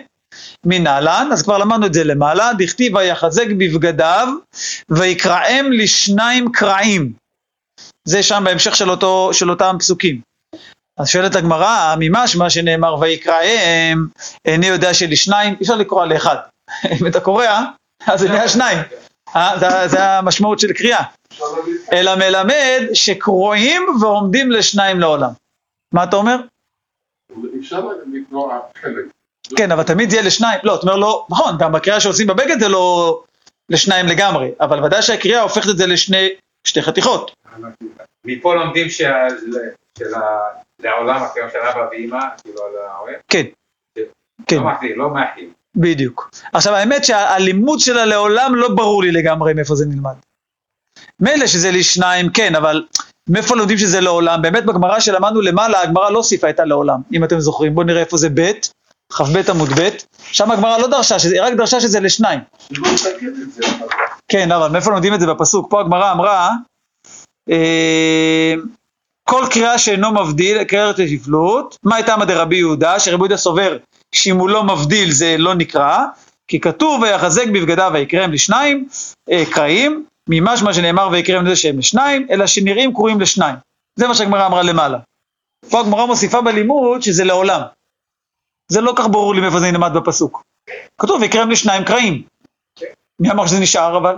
מנהלן, 0.67 1.29
אז 1.33 1.43
כבר 1.43 1.59
למדנו 1.59 1.87
את 1.87 1.95
זה 1.95 2.05
למעלה, 2.05 2.51
דכתיב 2.59 2.95
ויחזק 2.95 3.47
בבגדיו, 3.59 4.29
ויקראם 4.91 5.73
לשניים 5.73 6.53
קרעים. 6.53 7.13
זה 8.05 8.23
שם 8.23 8.43
בהמשך 8.45 8.77
של, 8.77 8.91
אותו, 8.91 9.31
של 9.33 9.51
אותם 9.51 9.77
פסוקים. 9.79 10.21
אז 10.99 11.09
שואלת 11.09 11.37
הגמרא, 11.37 11.95
ממשמע 11.99 12.51
שנאמר 12.51 12.95
ויקראם, 13.01 14.07
איני 14.45 14.67
יודע 14.67 14.95
שלשניים, 14.95 15.55
אי 15.55 15.63
אפשר 15.63 15.77
לקרוא 15.77 16.05
לאחד. 16.05 16.37
אם 17.01 17.07
אתה 17.07 17.21
קורא, 17.21 17.47
אז 18.07 18.21
זה 18.21 18.29
נהיה 18.29 18.49
שניים. 18.49 18.79
זה, 19.61 19.89
זה 19.89 20.11
המשמעות 20.11 20.59
של 20.59 20.73
קריאה. 20.73 21.03
אלא 21.93 22.15
מלמד 22.17 22.81
שקרואים 22.95 23.83
ועומדים 24.01 24.51
לשניים 24.51 25.01
לעולם. 25.01 25.31
מה 25.93 26.05
אתה 26.05 26.17
אומר? 26.17 26.37
כן, 29.57 29.73
אבל 29.73 29.83
תמיד 29.83 30.11
זה 30.11 30.17
יהיה 30.17 30.27
לשניים. 30.27 30.61
לא, 30.63 30.75
אתה 30.75 30.83
אומר 30.83 30.97
לא, 30.97 31.27
נכון, 31.31 31.55
גם 31.59 31.73
בקריאה 31.73 32.01
שעושים 32.01 32.27
בבגד 32.27 32.61
זה 32.61 32.69
לא 32.69 33.23
לשניים 33.71 34.07
לגמרי, 34.07 34.51
אבל 34.61 34.85
ודאי 34.85 35.03
שהקריאה 35.03 35.41
הופכת 35.43 35.71
את 35.71 35.77
זה 35.79 35.87
לשני, 35.87 36.29
שתי 36.67 36.83
חתיכות. 36.83 37.31
מפה 38.25 38.55
לומדים 38.55 38.89
שה- 38.89 39.29
של 39.99 40.15
ה- 40.15 40.39
לעולם 40.79 41.23
הקיים 41.23 41.49
של 41.53 41.59
אבא 41.59 41.89
ואמא, 41.93 42.19
כאילו 42.43 42.63
על 42.67 42.73
ההורה. 42.91 43.13
כן, 43.29 43.45
כן, 44.47 44.57
לא 44.57 45.11
מאחלים, 45.11 45.47
לא. 45.49 45.64
בדיוק. 45.77 46.31
עכשיו 46.53 46.75
האמת 46.75 47.05
שהלימוד 47.05 47.81
שלה 47.81 48.05
לעולם 48.05 48.55
לא 48.55 48.69
ברור 48.69 49.03
לי 49.03 49.13
לגמרי 49.13 49.55
מאיפה 49.55 49.75
זה 49.75 49.87
נלמד. 49.87 50.15
מילא 51.21 51.47
שזה 51.47 51.71
לשניים, 51.71 52.31
כן, 52.31 52.55
אבל 52.55 52.85
מאיפה 53.29 53.57
לומדים 53.57 53.79
שזה 53.79 54.01
לעולם? 54.01 54.43
באמת 54.43 54.65
בגמרא 54.65 55.01
שלמדנו 55.01 55.41
למעלה, 55.41 55.83
הגמרא 55.83 56.11
לא 56.11 56.19
הוסיפה 56.19 56.51
את 56.51 56.61
הלעולם, 56.61 57.01
אם 57.13 57.25
אתם 57.25 57.41
זוכרים. 57.41 57.75
בואו 57.75 57.87
נראה 57.87 58.01
איפה 58.01 58.17
זה 58.17 58.29
ב', 58.35 58.51
כ"ב 59.13 59.51
עמוד 59.51 59.69
ב', 59.69 59.89
שם 60.33 60.51
הגמרא 60.51 60.79
לא 60.79 60.87
דרשה, 60.87 61.17
היא 61.33 61.43
רק 61.43 61.53
דרשה 61.55 61.81
שזה 61.81 62.01
לשניים. 62.01 62.41
כן, 64.29 64.53
אבל 64.53 64.69
מאיפה 64.69 64.91
לומדים 64.91 65.15
את 65.15 65.21
זה 65.21 65.27
בפסוק? 65.27 65.71
פה 65.71 65.81
הגמרא 65.81 66.13
אמרה, 66.13 66.51
אה, 67.51 68.55
כל 69.25 69.45
קריאה 69.51 69.79
שאינו 69.79 70.11
מבדיל, 70.11 70.65
קריאת 70.65 70.99
השפלות, 70.99 71.79
מה 71.83 71.97
הייתה 71.97 72.17
מדי 72.17 72.35
רבי 72.35 72.57
יהודה, 72.57 73.01
שרבי 73.01 73.23
יהודה 73.23 73.37
סובר 73.37 73.77
שאם 74.15 74.37
הוא 74.37 74.49
לא 74.49 74.65
מבדיל 74.65 75.11
זה 75.11 75.37
לא 75.39 75.55
נקרא, 75.55 75.99
כי 76.49 76.61
כתוב 76.61 77.03
ויחזק 77.03 77.47
בבגדיו 77.47 77.91
ויקרם 77.95 78.33
לשניים 78.33 78.89
אה, 79.31 79.43
קראים, 79.51 80.07
ממשמע 80.29 80.75
שנאמר 80.75 81.09
ויקרם 81.13 81.47
לזה 81.47 81.57
שהם 81.57 81.79
לשניים, 81.79 82.27
אלא 82.31 82.47
שנראים 82.47 82.93
קרואים 82.93 83.21
לשניים. 83.21 83.57
זה 83.97 84.09
מה 84.09 84.15
שהגמרא 84.15 84.47
אמרה 84.47 84.63
למעלה. 84.63 84.99
פה 85.71 85.81
הגמרא 85.81 86.07
מוסיפה 86.07 86.41
בלימוד 86.41 87.03
שזה 87.03 87.25
לעולם. 87.25 87.61
זה 88.69 88.81
לא 88.81 88.93
כך 88.97 89.07
ברור 89.09 89.35
לי 89.35 89.41
מאיפה 89.41 89.61
זה 89.61 89.71
נלמד 89.71 89.93
בפסוק. 89.95 90.43
כתוב 90.99 91.21
ויקרם 91.21 91.51
לשניים 91.51 91.85
קראים. 91.85 92.23
מי 93.21 93.31
אמר 93.31 93.47
שזה 93.47 93.61
נשאר 93.61 93.97
אבל? 93.97 94.17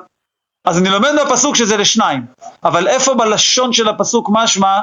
אז 0.67 0.79
אני 0.79 0.89
לומד 0.91 1.13
מהפסוק 1.13 1.57
שזה 1.57 1.77
לשניים, 1.77 2.23
אבל 2.65 2.89
איפה 2.89 3.15
בלשון 3.15 3.73
של 3.73 3.89
הפסוק 3.89 4.29
משמע 4.33 4.79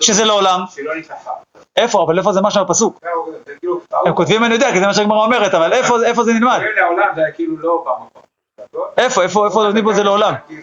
שזה 0.00 0.24
לעולם? 0.24 0.60
ניצחה. 0.94 1.30
איפה? 1.76 2.02
אבל 2.02 2.18
איפה 2.18 2.32
זה 2.32 2.40
משמע 2.42 2.62
בפסוק? 2.62 2.98
הם 4.06 4.14
כותבים 4.14 4.44
אני 4.44 4.54
יודע, 4.54 4.72
כי 4.72 4.80
זה 4.80 4.86
מה 4.86 4.94
שהגמרא 4.94 5.24
אומרת, 5.24 5.54
אבל 5.54 5.72
איפה 5.72 6.24
זה 6.24 6.32
נלמד? 6.32 6.58
כאילו 7.34 7.56
לא. 7.62 7.84
איפה, 8.96 9.22
איפה, 9.22 9.46
איפה 9.46 9.64
לומדים 9.64 9.84
פה 9.84 9.92
זה 9.92 10.02
לעולם? 10.04 10.34
לא. 10.34 10.58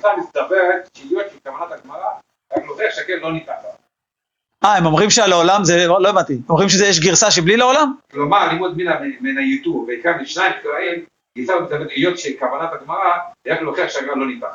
אה, 4.65 4.77
הם 4.77 4.85
אומרים 4.85 5.09
שהלעולם 5.09 5.63
זה, 5.63 5.87
לא 5.87 6.09
הבנתי, 6.09 6.37
אומרים 6.49 6.69
שיש 6.69 6.99
גרסה 6.99 7.31
שבלי 7.31 7.57
לעולם? 7.57 7.93
כלומר, 8.11 8.47
לימוד 8.47 8.77
מן 8.77 8.87
ה- 8.87 8.99
מן 9.21 9.37
היוטור, 9.37 9.85
ויקרא 9.87 10.11
משניים 10.21 10.53
קראים, 10.63 11.05
גרסה 11.37 11.59
מסתברת 11.59 11.87
היות 11.89 12.19
שכוונת 12.19 12.69
הגמרא, 12.73 13.17
רק 13.47 13.61
להוכיח 13.61 13.89
שהגמרא 13.89 14.15
לא 14.15 14.27
ניתחה. 14.27 14.47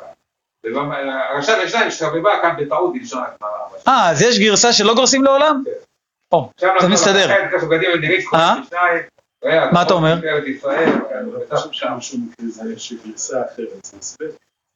הרשם 1.31 1.53
לשניים 1.63 1.87
השתרבבה 1.87 2.31
כאן 2.41 2.55
בטעות 2.57 2.93
בלשון 2.93 3.23
הגמרא. 3.23 3.51
אה, 3.87 4.09
אז 4.09 4.21
יש 4.21 4.39
גרסה 4.39 4.73
שלא 4.73 4.95
גורסים 4.95 5.23
לעולם? 5.23 5.63
עכשיו 6.55 6.81
זה 6.81 6.87
מסתדר. 6.87 7.31
אה? 8.33 8.55
מה 9.71 9.81
אתה 9.81 9.93
אומר? 9.93 10.15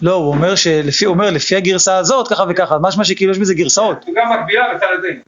לא, 0.01 0.13
הוא 0.13 0.33
אומר 0.33 0.55
שלפי, 0.55 1.05
הוא 1.05 1.13
אומר 1.13 1.29
לפי 1.29 1.55
הגרסה 1.55 1.97
הזאת, 1.97 2.27
ככה 2.27 2.43
וככה, 2.49 2.77
משמע 2.81 3.03
שכאילו 3.03 3.31
יש 3.31 3.39
בזה 3.39 3.53
גרסאות. 3.53 4.05
וגם 4.07 4.33
מקבילה 4.33 4.73
בצד 4.73 4.87
הדין. 4.99 5.21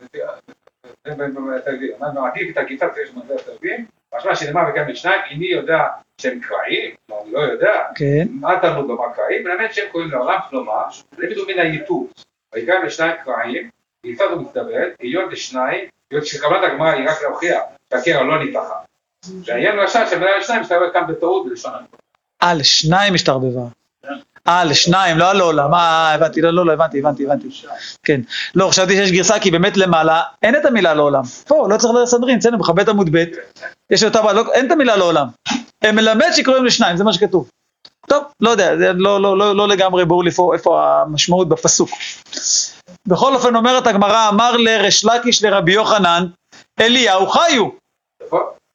מעדיף 2.13 2.49
את 2.51 2.57
הגיטה 2.57 2.85
שיש 2.95 3.15
מזה 3.15 3.33
התלווים, 3.33 3.85
משמע 4.17 4.35
שנאמר 4.35 4.61
וגם 4.69 4.87
לשניים, 4.87 5.21
איני 5.29 5.45
יודע 5.45 5.83
שהם 6.21 6.39
קראים, 6.39 6.95
לא, 7.09 7.21
אני 7.23 7.31
לא 7.31 7.39
יודע, 7.39 7.83
כן, 7.95 8.27
מה 8.31 8.59
תלמוד 8.61 8.87
לומר 8.87 9.13
קראים, 9.15 9.43
מלמד 9.43 9.71
שהם 9.71 9.85
קוראים 9.91 10.11
לעולם, 10.11 10.37
כלומר, 10.49 10.83
לימדו 11.17 11.45
מן 11.47 11.59
האיתות, 11.59 12.25
ויקרא 12.53 12.83
לשניים 12.83 13.15
קראים, 13.25 13.69
זו 14.17 14.41
מסתברת, 14.41 14.93
היות 14.99 15.31
לשניים, 15.31 15.89
היות 16.11 16.25
שקבלת 16.25 16.63
הגמרא 16.63 16.91
היא 16.91 17.09
רק 17.09 17.21
להוכיח 17.21 17.61
שהקרע 17.89 18.23
לא 18.23 18.43
ניתחה. 18.43 18.79
והעניין 19.45 19.75
למשל 19.75 19.99
שהמילה 20.09 20.37
לשניים 20.37 20.61
מסתברת 20.61 20.93
כאן 20.93 21.07
בטעות 21.07 21.49
בלשון 21.49 21.71
הגמרא. 21.71 21.99
אה, 22.43 22.53
לשניים 22.53 23.13
השתרבבה. 23.13 23.61
אה, 24.47 24.63
לשניים, 24.63 25.17
לא 25.17 25.29
על 25.29 25.37
לעולם, 25.37 25.73
אה, 25.73 26.13
הבנתי, 26.13 26.41
לא, 26.41 26.49
לא, 26.49 26.65
לא, 26.65 26.73
הבנתי, 26.73 26.99
הבנתי, 26.99 27.25
הבנתי. 27.25 27.47
כן. 28.03 28.21
לא, 28.55 28.69
חשבתי 28.69 28.95
שיש 28.95 29.11
גרסה, 29.11 29.39
כי 29.39 29.51
באמת 29.51 29.77
למעלה 29.77 30.21
אין 30.41 30.55
את 30.55 30.65
המילה 30.65 30.93
לעולם. 30.93 31.23
פה, 31.47 31.67
לא 31.69 31.77
צריך 31.77 31.93
לסדרין, 32.03 32.37
אצלנו 32.37 32.57
בכ"ב 32.57 32.89
עמוד 32.89 33.09
ב', 33.11 33.23
יש 33.89 34.03
אותה, 34.03 34.33
לא, 34.33 34.53
אין 34.53 34.67
את 34.67 34.71
המילה 34.71 34.95
לעולם. 34.95 35.27
הם 35.81 35.95
מלמד 35.95 36.29
שקוראים 36.33 36.65
לשניים, 36.65 36.97
זה 36.97 37.03
מה 37.03 37.13
שכתוב. 37.13 37.49
טוב, 38.07 38.23
לא 38.41 38.49
יודע, 38.49 38.77
זה 38.77 38.93
לא, 38.93 39.21
לא, 39.21 39.37
לא, 39.37 39.55
לא 39.55 39.67
לגמרי 39.67 40.05
ברור 40.05 40.23
לי 40.23 40.29
איפה, 40.29 40.53
איפה 40.53 41.01
המשמעות 41.01 41.49
בפסוק. 41.49 41.89
בכל 43.07 43.35
אופן 43.35 43.55
אומרת 43.55 43.87
הגמרא, 43.87 44.29
אמר 44.29 44.57
לריש 44.57 45.05
לקיש 45.05 45.43
לרבי 45.43 45.73
יוחנן, 45.73 46.25
אליהו 46.79 47.27
חיו. 47.27 47.69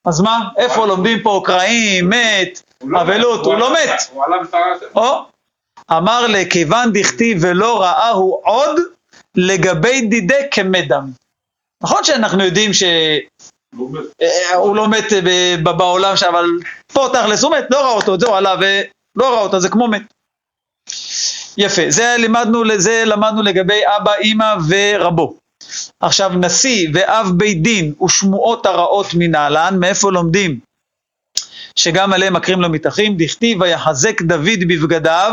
אז 0.05 0.21
מה, 0.21 0.39
איפה 0.57 0.87
לומדים 0.87 1.23
פה 1.23 1.43
קרעים, 1.45 2.11
מת, 2.11 2.63
לא 2.85 3.01
אבלות, 3.01 3.47
הוא 3.47 3.55
לא 3.55 3.73
מת. 3.73 3.91
הוא 4.13 4.25
עלה. 4.25 4.37
או, 4.95 5.27
אמר 5.93 6.27
לכיוון 6.27 6.93
דכתיב 6.93 7.39
ולא 7.41 7.83
ראהו 7.83 8.41
עוד, 8.45 8.81
לגבי 9.37 10.01
דידי 10.01 10.43
כמת 10.51 10.89
דם. 10.89 11.11
נכון 11.83 12.05
שאנחנו 12.05 12.45
יודעים 12.45 12.71
שהוא 12.73 14.77
לא 14.77 14.89
מת 14.89 15.13
אה, 15.13 15.57
בעולם 15.63 16.17
שם, 16.17 16.27
אבל 16.27 16.47
פה 16.93 17.09
תכלס 17.13 17.43
הוא 17.43 17.57
מת, 17.57 17.65
לא 17.71 17.81
ראה 17.81 17.93
אותו, 17.93 18.19
זהו, 18.19 18.35
עלה 18.35 18.55
ולא 18.59 19.35
ראה 19.35 19.41
אותו, 19.41 19.61
זה 19.61 19.69
כמו 19.69 19.89
מת. 19.89 20.03
יפה, 21.57 21.83
זה 21.89 22.17
לימדנו, 22.19 22.63
זה 22.77 23.03
למדנו 23.07 23.43
לגבי 23.43 23.81
אבא, 23.97 24.15
אימא 24.15 24.55
ורבו. 24.69 25.37
עכשיו, 26.01 26.31
נשיא 26.31 26.89
ואב 26.95 27.31
בית 27.37 27.63
דין 27.63 27.95
ושמועות 28.05 28.67
הרעות 28.67 29.07
מנהלן, 29.15 29.77
מאיפה 29.81 30.13
לומדים? 30.13 30.61
שגם 31.77 32.13
עליהם 32.13 32.37
מקרים 32.37 32.61
לא 32.61 32.69
מתחים, 32.69 33.17
דכתיב 33.17 33.61
ויחזק 33.61 34.23
דוד 34.23 34.61
בבגדיו, 34.69 35.33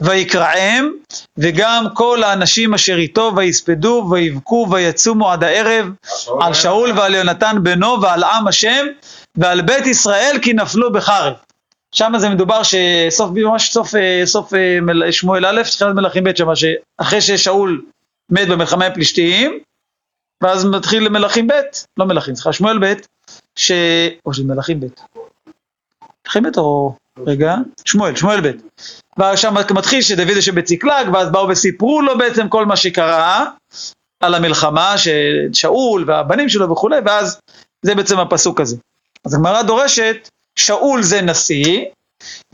ויקרעם, 0.00 0.92
וגם 1.38 1.84
כל 1.94 2.22
האנשים 2.22 2.74
אשר 2.74 2.96
איתו 2.96 3.32
ויספדו 3.36 4.08
ויבכו 4.10 4.66
ויצומו 4.70 5.30
עד 5.30 5.44
הערב 5.44 5.86
על 6.40 6.54
שאול 6.54 6.98
ועל 6.98 7.14
יונתן 7.14 7.56
בנו 7.62 8.02
ועל 8.02 8.24
עם 8.24 8.48
השם 8.48 8.86
ועל 9.36 9.62
בית 9.62 9.86
ישראל 9.86 10.38
כי 10.42 10.52
נפלו 10.52 10.92
בחרב. 10.92 11.32
שם 11.94 12.12
זה 12.18 12.28
מדובר 12.28 12.62
שסוף, 12.62 13.30
ממש 13.34 13.72
סוף, 13.72 13.94
אה, 13.94 14.22
סוף 14.24 14.54
אה, 14.54 15.12
שמואל 15.12 15.46
א', 15.46 15.62
תחילת 15.62 15.94
מלכים 15.94 16.24
ב' 16.24 16.36
שמה, 16.36 16.52
שאחרי 16.56 17.20
ששאול 17.20 17.84
מת 18.30 18.48
במלחמה 18.48 18.86
עם 18.86 18.94
פלישתים, 18.94 19.58
ואז 20.42 20.64
מתחיל 20.64 21.08
מלכים 21.08 21.46
ב', 21.46 21.52
לא 21.96 22.06
מלכים, 22.06 22.34
סליחה, 22.34 22.52
שמואל 22.52 22.78
ב', 22.78 22.94
ש... 23.56 23.72
או 24.26 24.34
של 24.34 24.44
מלכים 24.44 24.80
ב'. 24.80 24.86
מלכים 26.26 26.42
ב' 26.42 26.58
או... 26.58 26.94
רגע, 27.18 27.54
שמואל, 27.84 28.16
שמואל 28.16 28.40
ב'. 28.40 28.56
ואז 29.16 29.38
שם 29.38 29.54
מתחיל 29.74 30.02
שדוד 30.02 30.28
יושב 30.28 30.54
בציקלג, 30.54 31.08
ואז 31.12 31.30
באו 31.30 31.48
וסיפרו 31.48 32.02
לו 32.02 32.18
בעצם 32.18 32.48
כל 32.48 32.66
מה 32.66 32.76
שקרה 32.76 33.50
על 34.20 34.34
המלחמה, 34.34 34.98
של 34.98 35.48
שאול 35.52 36.04
והבנים 36.06 36.48
שלו 36.48 36.70
וכולי, 36.70 36.96
ואז 37.06 37.40
זה 37.82 37.94
בעצם 37.94 38.18
הפסוק 38.18 38.60
הזה. 38.60 38.76
אז 39.24 39.34
הגמרא 39.34 39.62
דורשת, 39.62 40.28
שאול 40.58 41.02
זה 41.02 41.22
נשיא, 41.22 41.84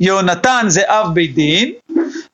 יהונתן 0.00 0.64
זה 0.68 0.82
אב 0.86 1.14
בית 1.14 1.34
דין, 1.34 1.72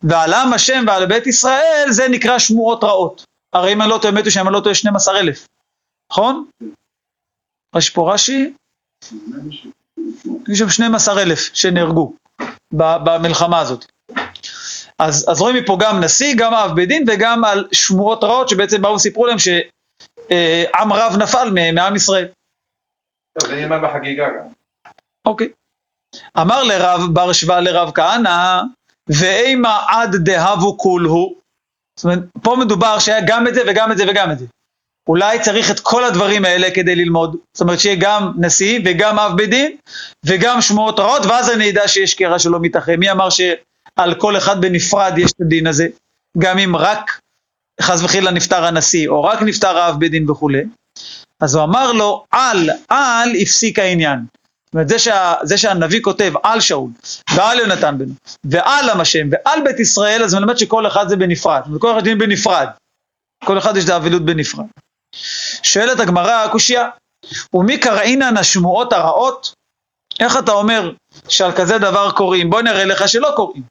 ועל 0.03 0.33
עם 0.35 0.53
השם 0.53 0.85
ועל 0.87 1.07
בית 1.07 1.27
ישראל 1.27 1.87
זה 1.91 2.09
נקרא 2.09 2.39
שמועות 2.39 2.85
רעות. 2.85 3.25
הרי 3.53 3.73
אם 3.73 3.83
אני 3.83 3.91
לא 3.91 3.99
טועה, 4.03 4.15
מתו 4.15 4.31
שם, 4.31 4.47
אני 4.47 4.55
לא 4.55 4.61
טועה, 4.61 4.75
12 4.75 5.19
אלף, 5.21 5.47
נכון? 6.13 6.45
יש 7.77 7.91
פה 7.91 8.15
רש"י, 8.15 8.53
יש 10.49 10.59
שם 10.59 10.69
12 10.69 11.23
אלף 11.23 11.51
שנהרגו 11.55 12.13
במלחמה 12.73 13.59
הזאת. 13.61 13.85
אז, 14.99 15.27
אז 15.29 15.41
רואים 15.41 15.57
מפה 15.57 15.79
גם 15.81 16.01
נשיא, 16.01 16.35
גם 16.39 16.55
אב 16.55 16.77
בית 16.77 16.89
דין 16.89 17.05
וגם 17.09 17.45
על 17.45 17.69
שמועות 17.73 18.25
רעות 18.25 18.49
שבעצם 18.49 18.83
באו 18.83 18.95
וסיפרו 18.95 19.27
להם 19.27 19.39
שעם 19.39 20.93
רב 20.93 21.17
נפל 21.23 21.51
מעם 21.75 21.97
ישראל. 21.97 22.29
טוב, 23.39 23.49
זה 23.49 23.57
נלמד 23.57 23.79
בחגיגה 23.83 24.29
גם. 24.29 24.49
אוקיי. 25.27 25.49
אמר 26.41 26.63
לרב 26.63 27.01
בר 27.13 27.33
שבא 27.33 27.61
לרב 27.61 27.91
כהנא, 27.95 28.63
ואימה 29.09 29.85
עד 29.89 30.17
דהבו 30.25 30.79
כולהו. 30.79 31.35
זאת 31.97 32.05
אומרת, 32.05 32.19
פה 32.43 32.57
מדובר 32.61 32.99
שהיה 32.99 33.21
גם 33.27 33.49
את 33.49 33.55
זה 33.55 33.61
וגם 33.69 33.93
את 33.93 33.97
זה 33.97 34.05
וגם 34.09 34.31
את 34.31 34.39
זה. 34.39 34.47
אולי 35.09 35.41
צריך 35.41 35.71
את 35.71 35.81
כל 35.81 36.05
הדברים 36.05 36.45
האלה 36.45 36.71
כדי 36.71 36.97
ללמוד. 36.97 37.37
זאת 37.55 37.61
אומרת 37.61 37.81
שיהיה 37.81 37.97
גם 38.01 38.33
נשיא 38.39 38.81
וגם 38.85 39.19
אב 39.19 39.37
בית 39.37 39.51
דין 39.51 39.77
וגם 40.25 40.61
שמועות 40.61 41.01
רעות, 41.01 41.27
ואז 41.27 41.51
אני 41.51 41.71
אדע 41.71 41.89
שיש 41.89 42.15
קרע 42.15 42.39
שלא 42.39 42.59
מתאחה. 42.61 42.97
מי 42.97 43.11
אמר 43.11 43.29
שעל 43.31 44.15
כל 44.19 44.37
אחד 44.37 44.61
בנפרד 44.61 45.19
יש 45.19 45.33
את 45.33 45.41
הדין 45.41 45.67
הזה? 45.67 45.87
גם 46.39 46.59
אם 46.59 46.77
רק 46.77 47.21
חס 47.81 48.03
וחלילה 48.03 48.31
נפטר 48.31 48.65
הנשיא, 48.65 49.09
או 49.09 49.25
רק 49.25 49.43
נפטר 49.43 49.79
האב 49.79 49.99
בית 49.99 50.11
דין 50.11 50.31
וכולי. 50.31 50.65
אז 51.41 51.55
הוא 51.55 51.65
אמר 51.65 51.93
לו, 51.93 52.25
על, 52.31 52.71
על 52.89 53.31
הפסיק 53.43 53.79
העניין. 53.79 54.19
זאת 54.67 54.75
אומרת, 54.75 54.89
זה, 54.89 54.99
שה, 54.99 55.35
זה 55.43 55.59
שהנביא 55.59 56.01
כותב 56.03 56.33
על 56.43 56.61
שאול, 56.61 56.91
ועל 57.35 57.59
יונתן 57.59 57.99
בנו, 57.99 58.13
ועל 58.45 58.91
עם 58.91 59.01
השם, 59.01 59.29
ועל 59.31 59.61
בית 59.65 59.81
ישראל, 59.81 60.25
אז 60.25 60.35
מלמד 60.35 60.59
שכל 60.59 60.87
אחד 60.87 61.09
זה 61.09 61.17
בנפרד. 61.17 61.63
כל 61.79 61.93
אחד 61.93 62.05
דין 62.05 62.19
בנפרד. 62.19 62.69
כל 63.45 63.59
אחד 63.59 63.77
יש 63.77 63.85
את 63.85 63.89
האבלות 63.89 64.25
בנפרד. 64.25 64.65
שואלת 65.63 66.01
הגמרא, 66.01 66.49
קושייה, 66.49 66.89
ומי 67.55 67.79
קראינן 67.79 68.37
השמועות 68.37 68.93
הרעות? 68.93 69.53
איך 70.21 70.37
אתה 70.37 70.53
אומר 70.53 70.93
שעל 71.29 71.53
כזה 71.53 71.79
דבר 71.79 72.11
קוראים? 72.11 72.51
בוא 72.51 72.63
נראה 72.63 72.85
לך 72.85 73.09
שלא 73.09 73.33
קוראים. 73.37 73.63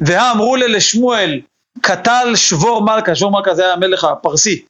והאמרו 0.00 0.56
לי 0.56 0.68
לשמואל, 0.68 1.40
קטל 1.80 2.32
שבור 2.36 2.82
מלכה, 2.82 3.14
שבור 3.14 3.32
מלכה 3.32 3.54
זה 3.54 3.64
היה 3.64 3.72
המלך 3.72 4.04
הפרסי. 4.04 4.64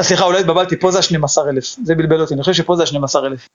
סליחה, 0.00 0.24
אולי 0.24 0.40
התבלבלתי, 0.40 0.76
פה 0.76 0.90
זה 0.90 0.98
ה-12 0.98 1.48
אלף, 1.48 1.64
זה 1.84 1.94
בלבל 1.94 2.20
אותי, 2.20 2.34
אני 2.34 2.42
חושב 2.42 2.62
שפה 2.62 2.76
זה 2.76 2.82
ה-12 2.82 3.26
אלף. 3.26 3.46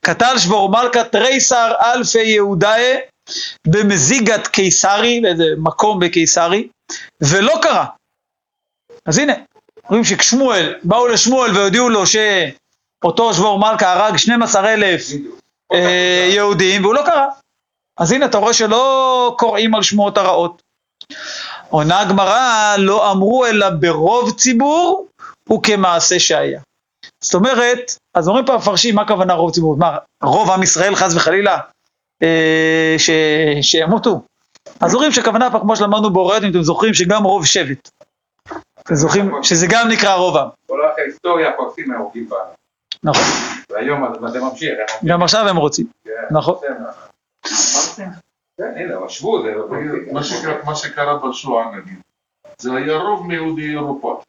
קטל 0.00 0.38
שבור 0.38 0.68
מלכה 0.68 1.04
תריסר 1.04 1.72
אלפי 1.82 2.22
יהודאי 2.22 2.96
במזיגת 3.66 4.46
קיסרי, 4.46 5.20
באיזה 5.20 5.44
מקום 5.58 6.00
בקיסרי, 6.00 6.68
ולא 7.20 7.58
קרה. 7.62 7.86
אז 9.06 9.18
הנה, 9.18 9.32
רואים 9.88 10.04
ששמואל, 10.04 10.74
באו 10.82 11.06
לשמואל 11.06 11.56
והודיעו 11.56 11.88
לו 11.88 12.02
שאותו 12.06 13.34
שבור 13.34 13.58
מלכה 13.58 13.92
הרג 13.92 14.16
12,000 14.16 15.00
בדיוק. 15.08 15.40
אה, 15.72 16.28
יהודים, 16.30 16.82
והוא 16.82 16.94
לא 16.94 17.02
קרא. 17.02 17.26
אז 17.98 18.12
הנה, 18.12 18.26
אתה 18.26 18.38
רואה 18.38 18.52
שלא 18.52 19.34
קוראים 19.38 19.74
על 19.74 19.82
שמועות 19.82 20.18
הרעות. 20.18 20.62
עונה 21.70 22.00
הגמרא, 22.00 22.76
לא 22.78 23.12
אמרו 23.12 23.46
אלא 23.46 23.70
ברוב 23.70 24.30
ציבור 24.30 25.06
וכמעשה 25.52 26.18
שהיה. 26.18 26.60
זאת 27.20 27.34
אומרת, 27.34 27.98
אז 28.14 28.28
אומרים 28.28 28.46
פה 28.46 28.54
המפרשים, 28.54 28.94
מה 28.94 29.02
הכוונה 29.02 29.34
רוב 29.34 29.50
ציבור? 29.50 29.76
מה, 29.76 29.96
רוב 30.22 30.50
עם 30.50 30.62
ישראל 30.62 30.94
חס 30.96 31.14
וחלילה 31.14 31.58
אה, 32.22 32.94
ש... 32.98 33.10
שימותו? 33.62 34.20
אז 34.80 34.94
אומרים 34.94 35.12
שהכוונה 35.12 35.50
פה, 35.50 35.60
כמו 35.60 35.76
שלמדנו 35.76 36.12
בהוריות, 36.12 36.42
אם 36.42 36.50
אתם 36.50 36.62
זוכרים, 36.62 36.94
שגם 36.94 37.24
רוב 37.24 37.46
שבט. 37.46 37.88
אתם 38.86 38.94
זוכרים 38.94 39.32
שזה 39.42 39.66
גם 39.70 39.88
נקרא 39.88 40.14
רוב 40.14 40.36
עם. 40.36 40.48
כל 40.66 40.80
הולך 40.80 40.98
ההיסטוריה 40.98 41.48
הפרסים 41.48 41.92
ההורגים 41.92 42.28
בנו. 42.28 42.38
נכון. 43.02 43.22
והיום 43.70 44.28
זה 44.28 44.40
ממשיך. 44.40 44.72
גם 45.04 45.22
עכשיו 45.22 45.48
הם 45.48 45.56
רוצים. 45.56 45.86
כן, 46.04 46.10
נכון. 46.30 46.54
בסדר. 46.56 46.84
כן. 47.96 48.08
מה 50.64 50.74
שקרה- 50.76 51.16
בשואה 51.28 51.64
נגיד, 51.76 51.98
זה 52.58 52.70
היה 52.76 52.96
רוב 52.96 53.26
מיהודי 53.26 53.70
אירופה. 53.70 54.20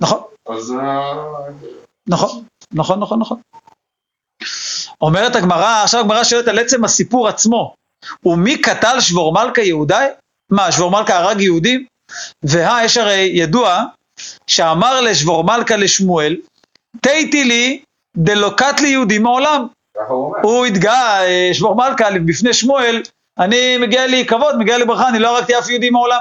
נכון. 0.00 0.22
אז 0.48 0.72
אה, 0.72 1.12
נכון, 2.08 2.44
נכון, 2.72 3.00
נכון, 3.00 3.20
נכון. 3.20 3.40
אומרת 5.00 5.36
הגמרא, 5.36 5.82
עכשיו 5.82 6.00
הגמרא 6.00 6.24
שואלת 6.24 6.48
על 6.48 6.58
עצם 6.58 6.84
הסיפור 6.84 7.28
עצמו. 7.28 7.74
ומי 8.24 8.60
קטל 8.62 9.00
שבור 9.00 9.32
מלכה 9.32 9.60
יהודי? 9.62 10.06
מה, 10.50 10.72
שבור 10.72 10.90
מלכה 10.90 11.16
הרג 11.16 11.40
יהודים? 11.40 11.86
והא, 12.42 12.84
יש 12.84 12.96
הרי 12.96 13.30
ידוע 13.34 13.82
שאמר 14.46 15.00
לשבור 15.00 15.44
מלכה 15.44 15.76
לשמואל, 15.76 16.36
תהיתי 17.00 17.44
לי 17.44 17.82
דלוקת 18.16 18.80
לי 18.80 18.88
יהודים 18.88 19.22
מעולם. 19.22 19.66
הוא 20.42 20.66
התגאה, 20.66 21.26
אה, 21.26 21.50
שבור 21.52 21.76
מלכה, 21.76 22.04
בפני 22.26 22.54
שמואל, 22.54 23.02
אני 23.38 23.78
מגיע 23.78 24.06
לי 24.06 24.26
כבוד, 24.26 24.58
מגיע 24.58 24.78
לי 24.78 24.84
ברכה, 24.84 25.08
אני 25.08 25.18
לא 25.18 25.36
הרגתי 25.36 25.58
אף 25.58 25.68
יהודי 25.68 25.90
מעולם. 25.90 26.20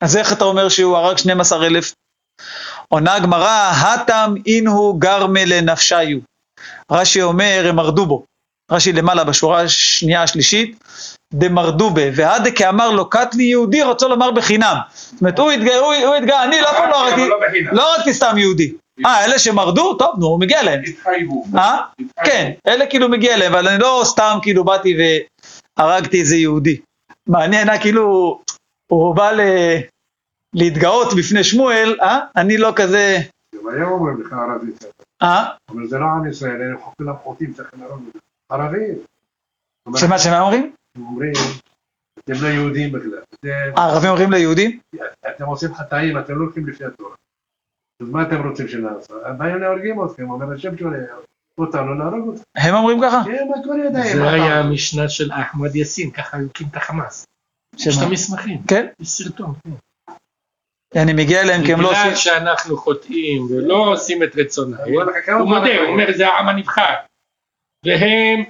אז 0.00 0.16
איך 0.16 0.32
אתה 0.32 0.44
אומר 0.44 0.68
שהוא 0.68 0.96
הרג 0.96 1.18
12,000? 1.18 1.94
עונה 2.88 3.14
הגמרא, 3.14 3.70
הטם 3.70 4.34
אינהו 4.46 4.94
גרמה 4.98 5.44
לנפשיו. 5.44 6.18
רש"י 6.90 7.22
אומר, 7.22 7.66
הם 7.68 7.76
מרדו 7.76 8.06
בו. 8.06 8.24
רש"י 8.70 8.92
למעלה 8.92 9.24
בשורה 9.24 9.62
השנייה 9.62 10.22
השלישית, 10.22 10.84
דמרדו 11.34 11.90
בה, 11.90 12.02
והדה 12.14 12.50
כאמר 12.50 12.90
לוקט 12.90 13.34
לי 13.34 13.44
יהודי, 13.44 13.82
רוצה 13.82 14.08
לומר 14.08 14.30
בחינם. 14.30 14.76
זאת 14.94 15.20
אומרת, 15.20 15.38
הוא 15.38 15.50
התגאה, 15.50 15.78
הוא, 15.78 15.94
הוא 15.94 16.14
התגאה, 16.14 16.44
אני 16.44 16.60
לא 16.60 16.68
פה 16.68 16.86
לא 16.86 16.96
הרגתי, 16.96 17.28
לא 17.28 17.36
בחינם. 17.48 17.74
לא 17.74 17.94
הרגתי 17.94 18.14
סתם 18.14 18.38
יהודי. 18.38 18.72
אה, 19.06 19.24
אלה 19.24 19.38
שמרדו? 19.38 19.94
טוב, 19.94 20.14
נו, 20.18 20.38
מגיע 20.38 20.62
להם. 20.62 20.80
התחייבו. 20.86 21.44
אה? 21.56 21.76
כן, 22.24 22.52
אלה 22.66 22.86
כאילו 22.86 23.08
מגיע 23.08 23.36
להם, 23.36 23.52
אבל 23.52 23.68
אני 23.68 23.78
לא 23.78 24.02
סתם 24.04 24.38
כאילו 24.42 24.64
באתי 24.64 24.96
והרגתי 25.78 26.20
איזה 26.20 26.36
יהודי. 26.36 26.80
מעניין, 27.28 27.70
אה, 27.70 27.78
כאילו, 27.78 28.40
הוא 28.90 29.16
בא. 29.16 29.30
להתגאות 30.54 31.08
בפני 31.18 31.44
שמואל, 31.44 31.96
אה? 32.02 32.20
אני 32.36 32.56
לא 32.56 32.72
כזה... 32.76 33.18
גם 33.54 33.68
היום 33.74 33.92
אומרים 33.92 34.20
לך 34.20 34.32
ערבית. 34.32 34.84
אה? 35.22 35.44
אבל 35.70 35.86
זה 35.88 35.98
לא 35.98 36.04
עם 36.04 36.30
ישראל, 36.30 36.62
הם 36.62 36.76
חוטאים, 37.22 37.52
צריכים 37.52 37.80
להרוג 37.80 38.00
אותם. 38.06 38.18
ערבים. 38.54 38.98
שמה 39.96 40.18
שמה 40.18 40.40
אומרים? 40.40 40.74
אומרים, 40.98 41.32
אתם 42.18 42.32
לא 42.42 42.48
יהודים 42.48 42.92
בכלל. 42.92 43.50
הערבים 43.76 44.10
אומרים 44.10 44.32
ליהודים? 44.32 44.80
אתם 45.36 45.44
עושים 45.44 45.74
חטאים, 45.74 46.18
אתם 46.18 46.34
לא 46.34 46.44
הולכים 46.44 46.66
לפי 46.66 46.84
התורה. 46.84 47.14
אז 48.02 48.08
מה 48.08 48.22
אתם 48.22 48.48
רוצים 48.48 48.68
שנעשה? 48.68 49.14
הבעיה 49.24 49.56
להורגים 49.56 50.04
אתכם, 50.04 50.30
אומר 50.30 50.54
השם 50.54 50.78
שלו, 50.78 50.90
אותנו 51.58 51.94
להרוג 51.94 52.28
אותם. 52.28 52.42
הם 52.56 52.74
אומרים 52.74 53.00
ככה? 53.02 53.22
כן, 53.24 53.46
הכל 53.60 53.78
יודעים. 53.84 54.16
זה 54.16 54.30
היה 54.30 54.60
המשנה 54.60 55.08
של 55.08 55.32
אחמד 55.32 55.76
יאסין, 55.76 56.10
ככה 56.10 56.36
הוא 56.36 56.46
הקים 56.50 56.66
את 56.70 56.76
החמאס. 56.76 57.26
יש 57.76 57.98
את? 57.98 58.02
המסמכים, 58.02 58.62
כן? 58.68 58.86
יש 59.00 59.08
סרטון. 59.08 59.54
כן. 60.94 61.00
אני 61.00 61.12
מגיע 61.12 61.40
אליהם 61.40 61.64
כי 61.64 61.72
הם 61.72 61.80
לא 61.80 61.88
בגלל 61.90 62.00
עושים... 62.00 62.16
שאנחנו 62.16 62.76
חוטאים 62.76 63.46
ולא 63.50 63.92
עושים 63.92 64.22
את 64.22 64.36
רצונם, 64.36 64.76
הוא 65.38 65.48
מודה, 65.48 65.80
הוא 65.80 65.88
אומר 65.88 66.06
זה 66.16 66.28
העם 66.28 66.48
הנבחר. 66.48 66.94
והם, 67.84 68.44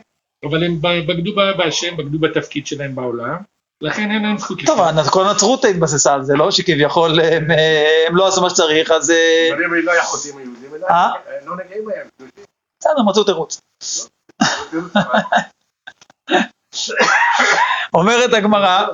אבל 0.44 0.64
הם 0.64 0.78
בגדו 0.80 1.34
בהשם, 1.58 1.96
בגדו 1.96 2.18
בתפקיד 2.18 2.66
שלהם 2.66 2.94
בעולם, 2.94 3.36
לכן 3.80 4.10
אין 4.10 4.22
להם 4.22 4.38
זכות 4.38 4.58
טוב, 4.66 4.80
לשמוע. 4.80 5.10
כל 5.10 5.26
הנצרות 5.26 5.64
התבססה 5.64 6.14
על 6.14 6.24
זה, 6.24 6.34
לא 6.36 6.50
שכביכול 6.50 7.20
הם, 7.20 7.50
אה, 7.50 8.04
הם 8.08 8.16
לא 8.16 8.28
עשו 8.28 8.42
מה 8.42 8.50
שצריך, 8.50 8.90
אז 8.90 9.10
אה, 9.10 9.48
אבל 9.54 9.64
אם 9.64 9.74
לא 9.74 9.92
היה 9.92 10.02
חוטאים 10.02 10.38
היהודים, 10.38 10.74
אלא- 10.74 10.86
אה? 10.86 11.10
לא 11.46 11.56
נגעים 11.56 11.84
בהם. 11.84 12.28
בסדר, 12.80 13.02
מצאו 13.06 13.24
תירוץ. 13.24 13.60
אומרת 17.94 18.32
הגמרא, 18.34 18.86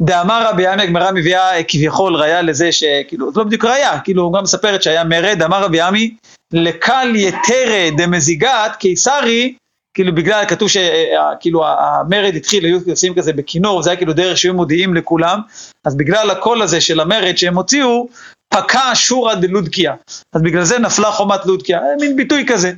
דאמר 0.00 0.46
רבי 0.50 0.66
עמי, 0.66 0.82
הגמרא 0.82 1.10
מביאה 1.12 1.56
אה, 1.56 1.64
כביכול 1.68 2.16
ראיה 2.16 2.42
לזה 2.42 2.72
שכאילו, 2.72 3.32
זה 3.32 3.40
לא 3.40 3.46
בדיוק 3.46 3.64
ראיה, 3.64 4.00
כאילו 4.00 4.22
הוא 4.22 4.32
גם 4.32 4.42
מספרת 4.42 4.82
שהיה 4.82 5.04
מרד, 5.04 5.42
אמר 5.42 5.62
רבי 5.64 5.80
עמי, 5.80 6.16
לקל 6.52 7.12
יתרה 7.14 7.88
דמזיגת 7.96 8.76
קיסרי, 8.78 9.54
כאילו 9.96 10.14
בגלל, 10.14 10.44
כתוב 10.48 10.68
שכאילו 10.68 11.64
המרד 11.66 12.34
התחיל, 12.36 12.64
היו 12.64 12.78
עושים 12.90 13.14
כזה 13.14 13.32
בכינור, 13.32 13.82
זה 13.82 13.90
היה 13.90 13.96
כאילו 13.96 14.12
דרך 14.12 14.38
שהיו 14.38 14.54
מודיעים 14.54 14.94
לכולם, 14.94 15.40
אז 15.84 15.96
בגלל 15.96 16.30
הקול 16.30 16.62
הזה 16.62 16.80
של 16.80 17.00
המרד 17.00 17.36
שהם 17.36 17.56
הוציאו, 17.56 18.08
פקע 18.54 18.90
שורא 18.94 19.34
דלודקיה, 19.34 19.94
אז 20.32 20.42
בגלל 20.42 20.64
זה 20.64 20.78
נפלה 20.78 21.10
חומת 21.10 21.46
לודקיה, 21.46 21.78
אה, 21.78 21.84
מין 22.00 22.16
ביטוי 22.16 22.44
כזה, 22.48 22.72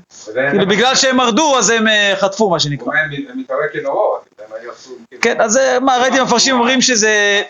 כאילו 0.50 0.66
בגלל 0.66 0.94
שהם 0.94 1.16
מרדו 1.16 1.58
אז 1.58 1.70
הם 1.70 1.88
אה, 1.88 2.14
חטפו 2.16 2.50
מה 2.50 2.60
שנקרא. 2.60 2.92
הם 3.28 3.38
מתערב 3.38 3.60
כנורות, 3.72 4.24
הם 4.38 4.44
היו 4.60 4.72
עשו... 4.72 4.90
כאילו- 5.10 5.22
כן, 5.22 5.40
אז 5.40 5.60
מה, 5.80 5.96
ראיתי 5.96 6.20
מפרשים 6.20 6.54
אומרים 6.54 6.80
שזה. 6.80 7.42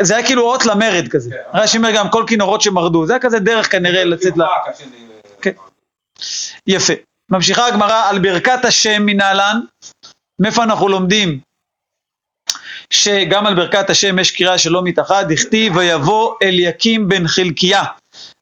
זה 0.00 0.16
היה 0.16 0.26
כאילו 0.26 0.42
אות 0.42 0.66
למרד 0.66 1.08
כזה. 1.08 1.30
כן. 1.30 1.58
רש"י 1.58 1.76
אומר 1.76 1.90
גם 1.94 2.08
כל 2.08 2.24
כינורות 2.26 2.60
שמרדו, 2.60 3.06
זה 3.06 3.12
היה 3.12 3.20
כזה 3.20 3.38
דרך 3.38 3.72
כנראה 3.72 4.04
לצאת 4.04 4.36
ל... 4.36 4.42
השני. 4.42 4.96
כן. 5.42 5.50
יפה. 6.66 6.92
ממשיכה 7.30 7.66
הגמרא 7.66 8.08
על 8.08 8.18
ברכת 8.18 8.64
השם 8.64 9.02
מנהלן. 9.06 9.60
מאיפה 10.38 10.64
אנחנו 10.64 10.88
לומדים? 10.88 11.38
שגם 12.90 13.46
על 13.46 13.54
ברכת 13.54 13.90
השם 13.90 14.18
יש 14.18 14.30
קריאה 14.30 14.58
שלא 14.58 14.82
מתאחד, 14.82 15.32
דכתיב 15.32 15.76
ויבוא 15.76 16.34
אליקים 16.42 17.08
בן 17.08 17.28
חלקיה 17.28 17.84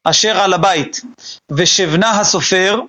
אשר 0.05 0.39
על 0.39 0.53
הבית, 0.53 1.01
ושבנה 1.51 2.21
הסופר, 2.21 2.81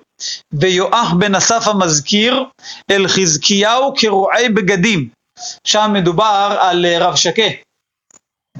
ויואח 0.52 1.12
בן 1.12 1.34
אסף 1.34 1.68
המזכיר, 1.68 2.44
אל 2.90 3.08
חזקיהו 3.08 3.94
כרועי 3.96 4.48
בגדים. 4.48 5.08
שם 5.64 5.90
מדובר 5.94 6.56
על 6.60 6.86
אה, 6.86 6.98
רב 6.98 7.16
שקה. 7.16 7.42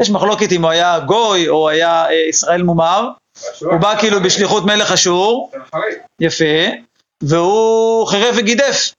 יש 0.00 0.11
מחלוקת 0.11 0.52
אם 0.52 0.62
הוא 0.62 0.70
היה 0.70 0.98
גוי 1.00 1.48
או 1.48 1.68
היה 1.68 2.06
אה, 2.06 2.28
ישראל 2.28 2.62
מומר, 2.62 3.08
הוא 3.61 3.76
בא 3.80 4.00
כאילו 4.00 4.20
בשליחות 4.20 4.64
מלך 4.64 4.92
אשור, 4.92 5.52
יפה, 6.20 6.44
והוא 7.22 8.06
חירף 8.06 8.34
וגידף. 8.38 8.92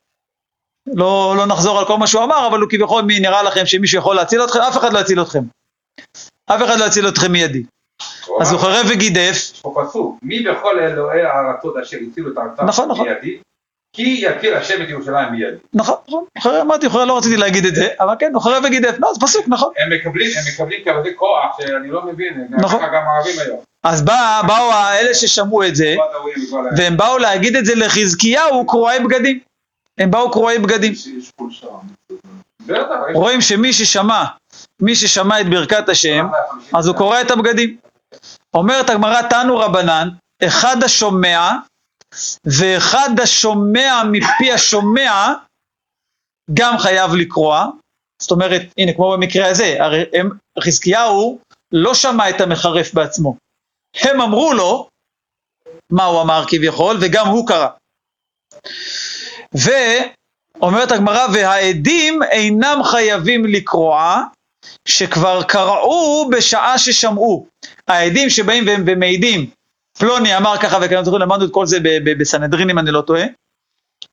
לא, 0.88 1.34
לא 1.38 1.46
נחזור 1.46 1.80
על 1.80 1.86
כל 1.86 1.98
מה 1.98 2.08
שהוא 2.08 2.24
אמר, 2.24 2.48
אבל 2.48 2.60
הוא 2.60 2.70
כביכול 2.70 3.02
מי 3.02 3.20
נראה 3.20 3.44
לכם 3.44 3.66
שמישהו 3.66 4.00
יכול 4.00 4.16
להציל 4.16 4.44
אתכם, 4.44 4.60
אף 4.60 4.78
אחד 4.78 4.94
לא 4.94 5.00
יציל 5.00 5.22
אתכם. 5.22 5.42
אף 6.46 6.64
אחד 6.64 6.80
לא 6.80 6.86
יציל 6.86 7.08
אתכם 7.08 7.32
מידי. 7.32 7.64
אז 8.42 8.52
הוא 8.52 8.62
חירף 8.62 8.86
וגידף, 8.90 9.32
יש 9.32 9.62
פה 9.62 9.84
פסוק, 9.84 10.20
מי 10.22 10.44
בכל 10.44 10.80
אלוהי 10.80 11.22
הארצות 11.22 11.78
אשר 11.78 11.98
הצילו 12.12 12.32
את 12.32 12.38
הארצה 12.38 12.64
נכון, 12.64 12.92
נכון. 12.92 13.08
מידי, 13.08 13.40
כי 14.00 14.22
יציל 14.22 14.54
השם 14.54 14.82
את 14.84 14.90
ירושלים 14.90 15.32
מידי. 15.32 15.46
נכון, 15.74 15.96
נכון, 16.08 16.24
חרב, 16.40 16.62
אמרתי, 16.62 16.90
חרב, 16.90 17.08
לא 17.08 17.18
רציתי 17.18 17.38
להגיד 17.38 17.66
את 17.66 17.76
זה, 17.76 17.88
אבל 18.00 18.14
כן, 18.20 18.32
הוא 18.34 18.42
חירף 18.42 18.64
וגידף, 18.66 18.96
לא, 19.00 19.14
זה 19.14 19.20
פסוק, 19.22 19.46
נכון. 19.48 19.74
הם 19.78 19.90
מקבלים, 19.94 20.32
הם 20.36 20.44
מקבלים 20.54 20.80
כזה 20.86 21.10
כוח 21.16 21.58
שאני 21.62 21.92
לא 21.92 22.06
מבין, 22.06 22.48
נכון. 22.50 22.82
גם 22.94 23.04
הערבים 23.08 23.40
היום. 23.40 23.60
אז 23.84 24.02
בא, 24.02 24.42
באו 24.48 24.72
האלה 24.74 25.14
ששמעו 25.14 25.64
את 25.64 25.76
זה, 25.76 25.96
והם 26.78 26.98
באו 26.98 27.18
להגיד 27.18 27.56
את 27.56 27.66
זה 27.66 27.76
לחזקיהו 27.76 28.68
קרועי 28.68 29.00
בגדים. 29.00 29.40
הם 29.98 30.12
באו 30.12 30.32
קרועי 30.32 30.60
בגדים. 30.60 30.94
רואים 33.14 33.42
שמי 33.42 33.74
ששמע, 33.74 34.24
מי 34.82 34.96
ששמע 34.96 35.42
את 35.42 35.50
ברכת 35.50 35.90
השם, 35.90 36.28
אז 36.74 36.88
הוא 36.88 36.96
קורע 36.96 37.22
את 37.22 37.32
הבגדים. 37.32 37.78
אומרת 38.54 38.90
הגמרא 38.90 39.22
תנו 39.22 39.58
רבנן, 39.58 40.10
אחד 40.44 40.84
השומע 40.84 41.52
ואחד 42.46 43.10
השומע 43.24 44.02
מפי 44.12 44.52
השומע 44.52 45.34
גם 46.54 46.78
חייב 46.78 47.12
לקרוע. 47.16 47.66
זאת 48.22 48.32
אומרת, 48.32 48.62
הנה 48.78 48.94
כמו 48.94 49.12
במקרה 49.12 49.50
הזה, 49.50 49.76
הרי 49.80 50.04
חזקיהו 50.64 51.40
לא 51.72 51.94
שמע 51.94 52.30
את 52.30 52.42
המחרף 52.42 52.94
בעצמו. 52.94 53.36
הם 54.02 54.22
אמרו 54.22 54.54
לו 54.54 54.88
מה 55.92 56.06
הוא 56.06 56.22
אמר 56.22 56.44
כביכול, 56.48 56.98
וגם 57.02 57.28
הוא 57.28 57.48
קרא. 57.48 57.68
אומרת 60.62 60.92
הגמרא, 60.92 61.28
והעדים 61.34 62.24
אינם 62.24 62.80
חייבים 62.84 63.46
לקרוע, 63.46 64.22
שכבר 64.88 65.44
קראו 65.44 66.30
בשעה 66.32 66.78
ששמעו. 66.78 67.48
העדים 67.88 68.30
שבאים 68.30 68.68
והם- 68.68 68.84
ומעידים, 68.88 69.50
פלוני 70.00 70.38
אמר 70.38 70.58
ככה 70.58 70.78
וככה, 70.82 70.96
אני 70.96 71.06
זוכר, 71.06 71.18
למדנו 71.18 71.46
את 71.46 71.52
כל 71.52 71.66
זה 71.66 71.78
בסנהדרין 72.18 72.70
אם 72.70 72.80
אני 72.80 72.92
לא 72.92 73.02
טועה, 73.02 73.24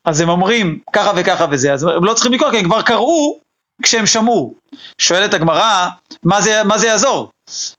אז 0.04 0.20
הם 0.20 0.28
אומרים 0.28 0.78
ככה 0.92 1.12
וככה 1.16 1.46
וזה, 1.50 1.72
אז 1.72 1.82
הם 1.82 2.04
לא 2.04 2.14
צריכים 2.14 2.32
לקרוא, 2.32 2.50
כי 2.50 2.58
הם 2.58 2.64
כבר 2.64 2.82
קראו 2.82 3.38
כשהם 3.82 4.06
שמעו. 4.06 4.54
שואלת 4.98 5.34
הגמרא, 5.34 5.88
מה 6.22 6.40
זה, 6.40 6.64
מה 6.64 6.78
זה 6.78 6.86
יעזור? 6.86 7.30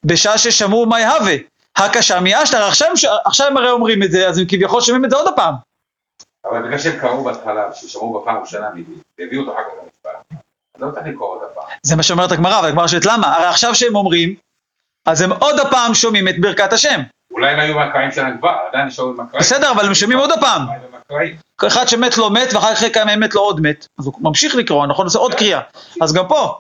בשעה 0.06 0.38
ששמעו 0.38 0.86
מה 0.86 1.00
יהווה? 1.00 1.36
הקשה 1.76 2.20
מאשתר, 2.20 2.64
עכשיו, 2.64 2.90
עכשיו 3.26 3.48
הם 3.48 3.58
הרי 3.58 3.70
אומרים 3.70 4.04
את 4.04 4.12
זה, 4.12 4.28
אז 4.28 4.38
הם 4.38 4.46
כביכול 4.48 4.82
שומעים 4.82 5.06
את 5.06 5.10
זה 5.10 5.16
עוד 5.16 5.28
הפעם. 5.28 5.54
אבל 6.46 6.62
בגלל 6.62 6.80
שהם 6.80 7.00
קראו 7.00 7.24
בהתחלה, 7.24 7.74
ששמעו 7.74 8.22
בפעם 8.22 8.38
הראשונה 8.38 8.70
מביא, 8.76 8.96
והביאו 9.20 9.42
אותו 9.42 9.54
אחר 9.54 9.62
כך 9.62 9.84
למשפט, 9.84 10.42
לא 10.80 10.92
צריך 10.92 11.08
לקרוא 11.08 11.28
עוד 11.28 11.42
הפעם. 11.52 11.64
זה 11.84 11.96
מה 11.96 12.04
שאומרת 12.04 12.32
הגמרא, 12.32 12.60
אבל 12.60 12.68
הגמרא 12.68 12.88
שואלת 12.88 13.06
למה? 13.06 13.36
הרי 13.36 13.46
עכשיו 13.46 13.76
שהם 13.76 13.96
אומרים, 13.96 14.36
אז 15.06 15.22
הם 15.22 15.32
עוד 15.32 15.60
הפעם 15.60 15.94
שומעים 15.94 16.28
את 16.28 16.42
ברכת 16.42 16.74
השם. 16.74 17.02
אולי 17.38 17.54
הם 17.54 17.60
היו 17.60 17.76
מהקראים 17.76 18.12
שלהם 18.12 18.38
כבר, 18.38 18.56
עדיין 18.70 18.88
נשארו 18.88 19.10
עם 19.10 19.20
הקראים. 19.20 19.40
בסדר, 19.40 19.72
אבל 19.72 19.86
הם 19.86 19.94
שומעים 19.94 20.20
עוד 20.20 20.32
הקראים. 20.32 21.36
אחד 21.68 21.88
שמת 21.88 22.18
לו 22.18 22.30
מת, 22.30 22.54
ואחר 22.54 22.76
כך 22.76 22.84
כמה 22.94 23.16
מת 23.16 23.36
לו 23.36 23.42
עוד 23.42 23.62
מת. 23.62 23.88
אז 24.00 24.06
הוא 24.06 24.14
ממשיך 24.22 24.56
לקרוא, 24.56 24.88
נכון? 24.88 25.06
עושה 25.06 25.20
עוד 25.20 25.34
קריאה. 25.34 25.62
אז 26.02 26.14
גם 26.14 26.28
פה, 26.28 26.58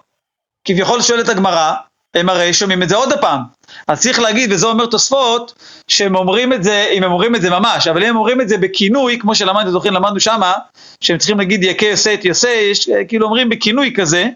כביכול 0.67 1.01
שואלת 1.01 1.29
הגמרא, 1.29 1.73
הם 2.15 2.29
הרי 2.29 2.53
שומעים 2.53 2.83
את 2.83 2.89
זה 2.89 2.95
עוד 2.95 3.11
הפעם. 3.11 3.41
אז 3.87 4.01
צריך 4.01 4.19
להגיד, 4.19 4.51
וזה 4.51 4.67
אומר 4.67 4.85
תוספות, 4.85 5.53
שהם 5.87 6.15
אומרים 6.15 6.53
את 6.53 6.63
זה, 6.63 6.89
אם 6.93 7.03
הם 7.03 7.11
אומרים 7.11 7.35
את 7.35 7.41
זה 7.41 7.49
ממש, 7.49 7.87
אבל 7.87 8.03
אם 8.03 8.09
הם 8.09 8.15
אומרים 8.15 8.41
את 8.41 8.49
זה 8.49 8.57
בכינוי, 8.57 9.19
כמו 9.19 9.35
שלמדנו, 9.35 9.71
זוכרים, 9.71 9.93
למדנו 9.93 10.19
שמה, 10.19 10.53
שהם 11.01 11.17
צריכים 11.17 11.37
להגיד 11.37 11.63
יקה 11.63 11.85
יוסי 11.85 12.13
את 12.13 12.25
יוסי, 12.25 12.71
אה, 12.93 13.05
כאילו 13.05 13.25
אומרים 13.25 13.49
בכינוי 13.49 13.93
כזה, 13.95 14.29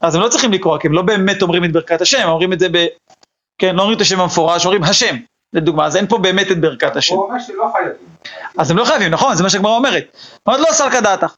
אז 0.00 0.14
הם 0.14 0.20
לא 0.20 0.28
צריכים 0.28 0.52
לקרוא, 0.52 0.78
כי 0.78 0.86
הם 0.86 0.92
לא 0.92 1.02
באמת 1.02 1.42
אומרים 1.42 1.64
את 1.64 1.72
ברכת 1.72 2.00
השם, 2.00 2.18
הם 2.22 2.28
אומרים 2.28 2.52
את 2.52 2.58
זה 2.58 2.68
ב... 2.72 2.86
כן, 3.58 3.76
לא 3.76 3.82
אומרים 3.82 3.96
את 3.96 4.02
השם 4.02 4.20
המפורש, 4.20 4.64
אומרים 4.64 4.82
השם, 4.84 5.16
לדוגמה, 5.52 5.86
אז 5.86 5.96
אין 5.96 6.06
פה 6.06 6.18
באמת 6.18 6.50
את 6.50 6.60
ברכת 6.60 6.96
השם. 6.96 7.14
הוא 7.14 7.24
אומר 7.24 7.38
שלא 7.38 7.70
חייבים. 7.72 8.08
אז 8.58 8.70
הם 8.70 8.76
לא 8.76 8.84
חייבים, 8.84 9.10
נכון, 9.10 9.36
זה 9.36 9.42
מה 9.42 9.50
שהגמרא 9.50 9.76
אומרת. 9.76 10.16
אומרת 10.46 10.60
לא 10.60 10.72
סלקא 10.72 11.00
דעתך. 11.00 11.34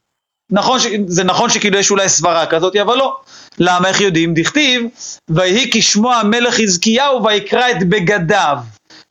נכון, 0.51 0.79
ש... 0.79 0.87
זה 1.07 1.23
נכון 1.23 1.49
שכאילו 1.49 1.79
יש 1.79 1.91
אולי 1.91 2.09
סברה 2.09 2.45
כזאת, 2.45 2.75
אבל 2.75 2.97
לא. 2.97 3.19
למה, 3.59 3.87
איך 3.87 4.01
יודעים? 4.01 4.33
דכתיב, 4.33 4.83
ויהי 5.29 5.69
כשמוע 5.73 6.15
המלך 6.15 6.53
חזקיהו 6.53 7.23
ויקרא 7.23 7.71
את 7.71 7.89
בגדיו. 7.89 8.57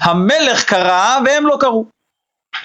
המלך 0.00 0.64
קרא 0.64 1.18
והם 1.24 1.46
לא 1.46 1.56
קראו. 1.60 1.84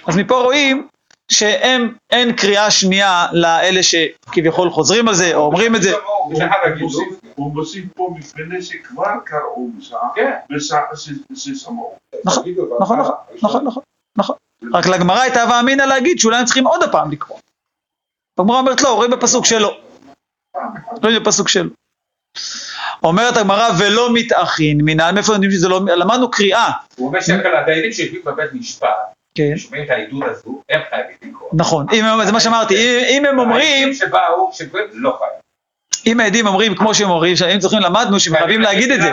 אז 0.08 0.18
מפה 0.18 0.36
רואים 0.36 0.88
שהם, 1.34 1.94
אין 2.10 2.36
קריאה 2.36 2.72
שנייה 2.72 3.28
לאלה 3.32 3.80
שכביכול 3.84 4.70
חוזרים 4.70 5.08
על 5.08 5.14
זה, 5.16 5.36
או 5.36 5.46
אומרים 5.46 5.76
את 5.76 5.82
זה. 5.82 5.94
הוא 7.36 7.54
מוסיף- 7.54 7.84
פה 7.96 8.16
מפני 8.18 8.62
שכבר 8.62 9.12
קראו 9.26 9.70
בשעה, 10.50 10.80
ש- 10.96 11.10
ששמעו. 11.36 11.96
נכון, 12.26 12.44
נכון, 12.82 12.98
בהתחלה, 13.00 13.16
נכון, 13.44 13.64
נכון, 13.66 13.84
נכון. 14.18 14.36
רק 14.74 14.86
לגמרא 14.88 15.20
הייתה 15.22 15.44
הווה 15.44 15.60
אמינא 15.60 15.84
להגיד 15.84 16.20
שאולי 16.20 16.38
הם 16.38 16.46
צריכים 16.46 16.68
עוד 16.68 16.84
הפעם 16.84 17.12
לקרוא. 17.12 17.40
הגמרא 18.40 18.58
אומרת 18.60 18.82
לא, 18.82 18.96
רואים 18.96 19.12
בפסוק 19.12 19.46
שלו. 19.46 19.70
רואים 21.04 21.24
בפסוק 21.24 21.50
שלו. 21.50 21.70
אומרת 23.04 23.38
הגמרא 23.38 23.70
ולא 23.80 24.14
מתאחין, 24.14 24.78
מנהל, 24.84 25.14
מאיפה 25.16 25.34
יודעים 25.34 25.52
שזה 25.52 25.68
לא, 25.70 25.80
למדנו 25.86 26.32
קריאה. 26.32 26.72
הוא 26.96 27.08
אומר 27.08 27.22
שהדיינים 27.22 27.92
שיושבים 27.92 28.22
בבית 28.26 28.54
משפט, 28.54 28.88
שומעים 29.56 29.84
את 29.84 29.90
העדות 29.90 30.24
הזו, 30.24 30.62
הם 30.70 30.82
חייבים 30.90 31.16
לקרוא. 31.22 31.50
נכון, 31.54 31.86
אם, 31.94 32.26
זה 32.26 32.32
מה 32.32 32.40
שאמרתי, 32.40 32.76
אם, 32.76 33.04
אם 33.10 33.26
הם 33.26 33.40
אומרים, 33.40 33.94
שבאו, 33.94 34.50
שקוראים, 34.54 34.88
לא 34.94 35.18
חייבים. 35.20 35.40
אם 36.08 36.20
העדים 36.20 36.48
אומרים 36.48 36.76
כמו 36.76 36.96
שהם 36.96 37.10
אומרים, 37.10 37.36
שאם 37.36 37.60
צריכים 37.60 37.80
למדנו 37.80 38.20
שהם 38.20 38.38
חייבים 38.38 38.62
להגיד 38.62 38.92
את 38.92 39.02
זה, 39.02 39.12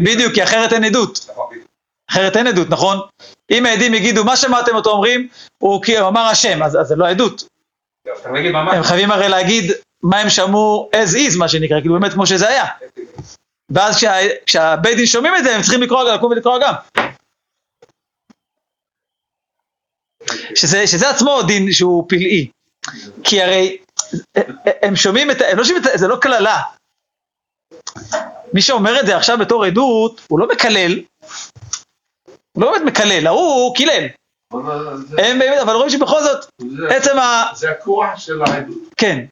בדיוק, 0.00 0.34
כי 0.34 0.42
אחרת 0.42 0.72
אין 0.72 0.84
עדות, 0.84 1.26
נכון. 1.30 1.46
אחרת 2.10 2.36
אין 2.36 2.46
עדות, 2.46 2.70
נכון? 2.70 2.98
אם 3.50 3.66
העדים 3.66 3.94
יגידו 3.94 4.24
מה 4.24 4.36
שמעתם 4.36 4.74
אותו 4.74 4.90
אומרים, 4.90 5.28
הוא 5.58 5.82
כי 5.82 6.00
אמר 6.00 6.20
השם, 6.20 6.62
אז 6.62 6.78
זה 6.82 6.96
לא 6.96 7.08
עדות, 7.08 7.44
הם 8.72 8.82
חייבים 8.82 9.10
הרי 9.10 9.28
להגיד 9.28 9.72
מה 10.02 10.18
הם 10.18 10.30
שמעו 10.30 10.90
as 10.94 11.14
is 11.14 11.38
מה 11.38 11.48
שנקרא, 11.48 11.80
כאילו 11.80 12.00
באמת 12.00 12.12
כמו 12.12 12.26
שזה 12.26 12.48
היה. 12.48 12.64
ואז 13.70 13.96
כשה, 13.96 14.12
כשהבית 14.46 14.96
דין 14.96 15.06
שומעים 15.06 15.36
את 15.36 15.44
זה, 15.44 15.56
הם 15.56 15.62
צריכים 15.62 15.82
לקרוא, 15.82 16.04
לקום 16.04 16.32
ולקרוא 16.32 16.58
גם. 16.62 16.74
שזה, 20.54 20.86
שזה 20.86 21.10
עצמו 21.10 21.42
דין 21.42 21.72
שהוא 21.72 22.04
פלאי. 22.08 22.48
כי 23.24 23.42
הרי 23.42 23.78
הם 24.82 24.96
שומעים 24.96 25.30
את, 25.30 25.36
הם 25.40 25.58
לא 25.58 25.64
שומעים 25.64 25.84
את, 25.84 25.98
זה 25.98 26.08
לא 26.08 26.16
קללה. 26.16 26.62
מי 28.52 28.62
שאומר 28.62 29.00
את 29.00 29.06
זה 29.06 29.16
עכשיו 29.16 29.38
בתור 29.38 29.64
עדות, 29.64 30.20
הוא 30.28 30.40
לא 30.40 30.48
מקלל. 30.48 31.00
הוא 32.52 32.64
לא 32.64 32.72
באמת 32.72 32.82
מקלל, 32.86 33.26
ההוא 33.26 33.74
קילל. 33.74 34.06
הם 35.18 35.38
באמת, 35.38 35.60
אבל 35.62 35.74
רואים 35.74 35.90
שבכל 35.90 36.22
זאת, 36.22 36.46
עצם 36.90 37.18
ה... 37.18 37.44
זה 37.54 37.70
הכוח 37.70 38.18
של 38.18 38.42
העדות. 38.42 38.78
כן. 38.96 39.24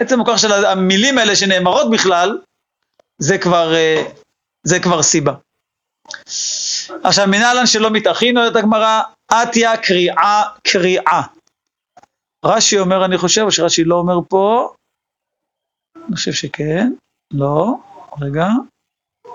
עצם 0.00 0.20
הכוח 0.20 0.36
של 0.36 0.52
המילים 0.52 1.18
האלה 1.18 1.36
שנאמרות 1.36 1.90
בכלל, 1.90 2.38
זה 3.18 3.38
כבר, 3.38 3.74
אה, 3.74 4.04
זה 4.62 4.80
כבר 4.80 5.02
סיבה. 5.02 5.32
עכשיו, 7.04 7.26
מנהלן 7.26 7.66
שלא 7.66 7.90
מתאכין, 7.90 8.38
אומרת 8.38 8.56
הגמרא, 8.56 9.00
עטיה 9.28 9.76
קריאה 9.76 10.42
קריאה. 10.72 11.22
רש"י 12.44 12.78
אומר, 12.78 13.04
אני 13.04 13.18
חושב, 13.18 13.42
או 13.42 13.52
שרש"י 13.52 13.84
לא 13.84 13.94
אומר 13.94 14.18
פה, 14.28 14.74
אני 15.96 16.16
חושב 16.16 16.32
שכן, 16.32 16.92
לא, 17.32 17.74
רגע, 18.20 18.46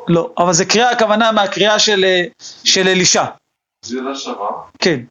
לא, 0.08 0.34
אבל 0.38 0.54
זה 0.54 0.66
קריאה, 0.66 0.92
הכוונה 0.92 1.32
מהקריאה 1.32 1.80
של, 1.80 2.06
של 2.64 2.88
אלישע, 2.88 3.24
גזירה 3.86 4.16
שווה, 4.16 4.70
כן, 4.80 5.06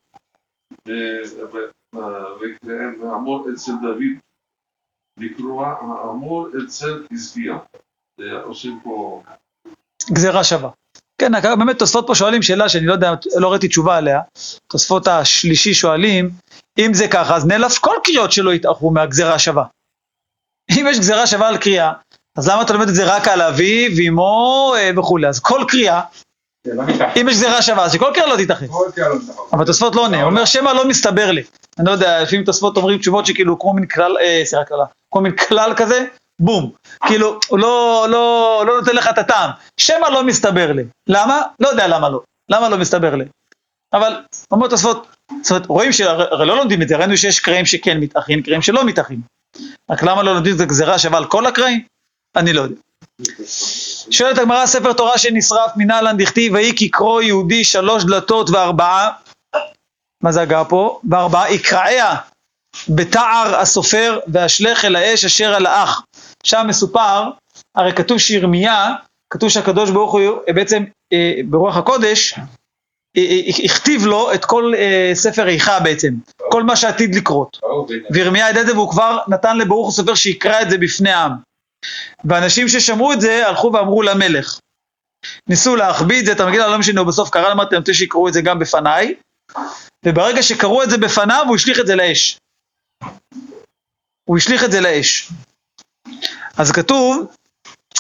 והאמור 3.01 3.47
אצל 3.55 3.73
דוד, 3.83 4.19
לקרוע 5.19 5.69
האמור 5.69 6.49
אצל. 6.65 7.07
זה 8.21 8.33
עושים 8.45 8.81
פה, 8.85 9.23
גזירה 10.13 10.45
שווה. 10.45 10.71
כן, 11.23 11.59
באמת 11.59 11.79
תוספות 11.79 12.07
פה 12.07 12.15
שואלים 12.15 12.43
שאלה 12.43 12.69
שאני 12.69 12.87
לא 12.87 12.93
יודע, 12.93 13.15
לא 13.37 13.51
ראיתי 13.51 13.69
תשובה 13.69 13.97
עליה. 13.97 14.21
תוספות 14.67 15.09
השלישי 15.09 15.75
שואלים, 15.75 16.31
אם 16.79 16.95
זה 16.95 17.09
ככה, 17.09 17.37
אז 17.37 17.47
נאלף 17.47 17.79
כל 17.79 17.95
קריאות 18.05 18.33
שלא 18.33 18.55
יתאחרו 18.55 18.91
מהגזירה 18.91 19.35
השווה. 19.35 19.65
אם 20.71 20.87
יש 20.91 20.99
גזירה 20.99 21.27
שווה 21.27 21.49
על 21.49 21.57
קריאה, 21.57 21.93
אז 22.37 22.49
למה 22.49 22.63
אתה 22.63 22.73
לומד 22.73 22.89
את 22.89 22.95
זה 22.95 23.17
רק 23.17 23.29
על 23.29 23.43
אביו, 23.43 24.09
אמו 24.09 24.75
אה, 24.77 24.91
וכולי? 24.97 25.29
אז 25.29 25.41
כל 25.41 25.65
קריאה. 25.69 26.01
אם 27.21 27.29
יש 27.29 27.35
גזירה 27.35 27.63
שווה, 27.63 27.85
אז 27.85 27.93
שכל 27.93 28.11
קריאה 28.15 28.27
לא 28.27 28.45
תתאחד. 28.45 28.67
לא. 28.97 29.17
אבל 29.53 29.65
תוספות 29.65 29.95
לא 29.95 30.01
עונה, 30.05 30.23
הוא 30.23 30.31
אומר 30.31 30.45
שמא 30.45 30.71
לא 30.71 30.89
מסתבר 30.89 31.31
לי. 31.31 31.43
אני 31.79 31.87
לא 31.87 31.93
יודע, 31.93 32.23
לפעמים 32.23 32.45
תוספות 32.45 32.77
אומרים 32.77 32.99
תשובות 32.99 33.27
שכאילו 33.27 33.59
כמו 33.59 33.75
מין 33.75 33.87
כלל, 33.87 34.17
אה, 34.21 34.43
סליחה 34.45 34.65
כללה, 34.65 34.85
כמו 35.13 35.23
מין 35.23 35.37
כלל 35.37 35.73
כזה, 35.77 36.05
בום. 36.41 36.73
כאילו, 37.07 37.39
הוא 37.49 37.59
לא, 37.59 38.07
לא, 38.11 38.65
לא 38.67 38.81
נותן 38.81 38.97
לך 38.97 39.09
את 39.09 39.19
הטעם. 39.19 39.51
שמא 39.77 40.07
לא 40.13 40.25
מסתבר 40.25 40.73
לי. 40.73 40.83
למה? 41.09 41.43
לא 41.61 41.69
יודע 41.69 41.89
למה 41.89 42.09
לא. 42.09 42.21
למה 42.49 42.69
לא 42.69 42.79
מסתבר 42.79 43.15
לי? 43.15 43.25
אבל, 43.93 44.21
אומר 44.51 44.69
תוספות, 44.69 45.07
זאת 45.43 45.51
אומרת, 45.51 45.67
רואים 45.67 45.93
שהרי 45.93 46.47
לא 46.47 46.57
לומדים 46.57 46.83
את 46.83 46.89
זה, 46.89 46.97
ראינו 46.97 47.17
שיש 47.17 47.41
קרעים 47.41 47.67
שכן 47.67 48.01
מתאחים, 48.01 48.43
קרעים 48.43 48.63
שלא 48.63 48.85
מתאחים. 48.85 49.21
רק 49.91 50.03
למה 50.03 50.23
לא 50.23 50.35
לומדים 50.35 50.57
את 50.57 50.61
הגזירה 50.61 50.99
שווה 50.99 51.19
על 51.19 51.25
כל 51.25 51.47
הקרעים? 51.47 51.81
אני 52.37 52.53
לא 52.53 52.63
יודע. 52.63 52.77
שואלת 54.11 54.39
הגמרא 54.39 54.67
ספר 54.67 54.93
תורה 54.93 55.19
שנשרף 55.19 55.71
מנהלן 55.77 56.17
דכתיב 56.17 56.55
ויהי 56.55 56.73
כקרוא 56.77 57.23
יהודי 57.23 57.65
שלוש 57.65 58.05
דלתות 58.05 58.51
וארבעה 58.51 59.11
מה 60.23 60.33
זה 60.33 60.43
הגה 60.43 60.65
פה? 60.65 61.01
וארבעה 61.11 61.53
יקרעיה 61.53 62.17
בתער 62.89 63.57
הסופר 63.57 64.19
ואשלך 64.33 64.85
אל 64.85 64.97
האש 64.97 65.25
אשר 65.25 65.55
על 65.55 65.67
האח. 65.67 66.03
שם 66.47 66.67
מסופר, 66.69 67.31
הרי 67.77 67.93
כתוב 67.93 68.19
שירמיה, 68.19 68.89
כתוב 69.33 69.49
שהקדוש 69.49 69.91
ברוך 69.91 70.13
הוא 70.13 70.21
אה, 70.49 70.53
בעצם 70.53 70.85
אה, 71.13 71.35
ברוח 71.45 71.77
הקודש, 71.77 72.35
אה, 73.17 73.23
אה, 73.23 73.65
הכתיב 73.65 74.07
לו 74.07 74.35
את 74.35 74.45
כל 74.45 74.73
אה, 74.77 75.11
ספר 75.15 75.49
איכה 75.49 75.81
בעצם, 75.81 76.15
כל 76.51 76.63
מה 76.63 76.77
שעתיד 76.77 77.15
לקרות. 77.15 77.61
וירמיה 78.11 78.51
ידע 78.51 78.61
את 78.61 78.67
זה 78.67 78.73
והוא 78.73 78.91
כבר 78.91 79.19
נתן 79.29 79.59
לברוך 79.59 79.89
הסופר 79.89 80.15
שיקרא 80.15 80.63
את 80.63 80.71
זה 80.71 80.79
בפני 80.79 81.11
העם. 81.11 81.33
ואנשים 82.25 82.69
ששמעו 82.69 83.13
את 83.13 83.21
זה 83.21 83.49
הלכו 83.49 83.71
ואמרו 83.73 84.03
למלך. 84.03 84.59
ניסו 85.49 85.77
להחביא 85.77 86.21
את 86.21 86.27
זה, 86.27 86.33
את 86.33 86.41
המגילה 86.41 86.69
לא 86.69 86.79
משנה, 86.79 87.01
הוא 87.01 87.09
בסוף 87.09 87.31
קרא, 87.31 87.53
אמרתי, 87.53 87.75
אני 87.75 87.81
רוצה 87.81 87.95
שיקראו 87.95 88.29
את 88.29 88.33
זה 88.33 88.41
גם 88.41 88.59
בפניי, 88.59 89.15
וברגע 90.07 90.43
שקראו 90.43 90.83
את 90.83 90.91
זה 90.91 90.99
בפניו, 90.99 91.45
הוא 91.49 91.57
השליך 91.57 91.81
את 91.81 91.87
זה 91.87 91.95
לאש. 91.97 92.39
הוא 94.25 94.37
השליך 94.37 94.65
את 94.65 94.73
זה 94.73 94.81
לאש. 94.81 95.31
אז 96.57 96.73
כתוב, 96.73 97.27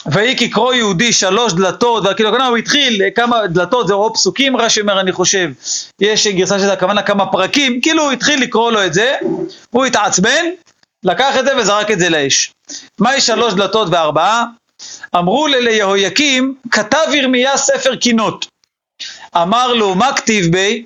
ויהי 0.06 0.36
כקרוא 0.36 0.74
יהודי 0.74 1.12
שלוש 1.12 1.52
דלתות, 1.52 2.04
וכאילו 2.10 2.28
הכוונה 2.28 2.46
הוא 2.46 2.56
התחיל 2.56 3.02
כמה 3.14 3.46
דלתות, 3.46 3.86
זה 3.86 3.94
או 3.94 4.14
פסוקים, 4.14 4.56
רש"י 4.56 4.80
אומר 4.80 5.00
אני 5.00 5.12
חושב, 5.12 5.50
יש 6.00 6.26
גרסה 6.26 6.58
שזה 6.58 6.72
הכוונה 6.72 7.02
כמה 7.02 7.26
פרקים, 7.26 7.80
כאילו 7.80 8.02
הוא 8.02 8.12
התחיל 8.12 8.42
לקרוא 8.42 8.72
לו 8.72 8.84
את 8.86 8.94
זה, 8.94 9.14
הוא 9.70 9.84
התעצבן, 9.84 10.44
לקח 11.04 11.34
את 11.38 11.44
זה 11.44 11.56
וזרק 11.56 11.90
את 11.90 11.98
זה 11.98 12.08
לאש. 12.08 12.52
מהי 12.98 13.20
שלוש 13.20 13.54
דלתות 13.54 13.88
וארבעה? 13.90 14.44
אמרו 15.16 15.46
ליהויקים, 15.46 16.54
כתב 16.70 17.06
ירמיה 17.14 17.56
ספר 17.56 17.96
קינות. 17.96 18.46
אמר 19.36 19.74
לו, 19.74 19.94
מה 19.94 20.12
כתיב 20.16 20.52
בי? 20.52 20.84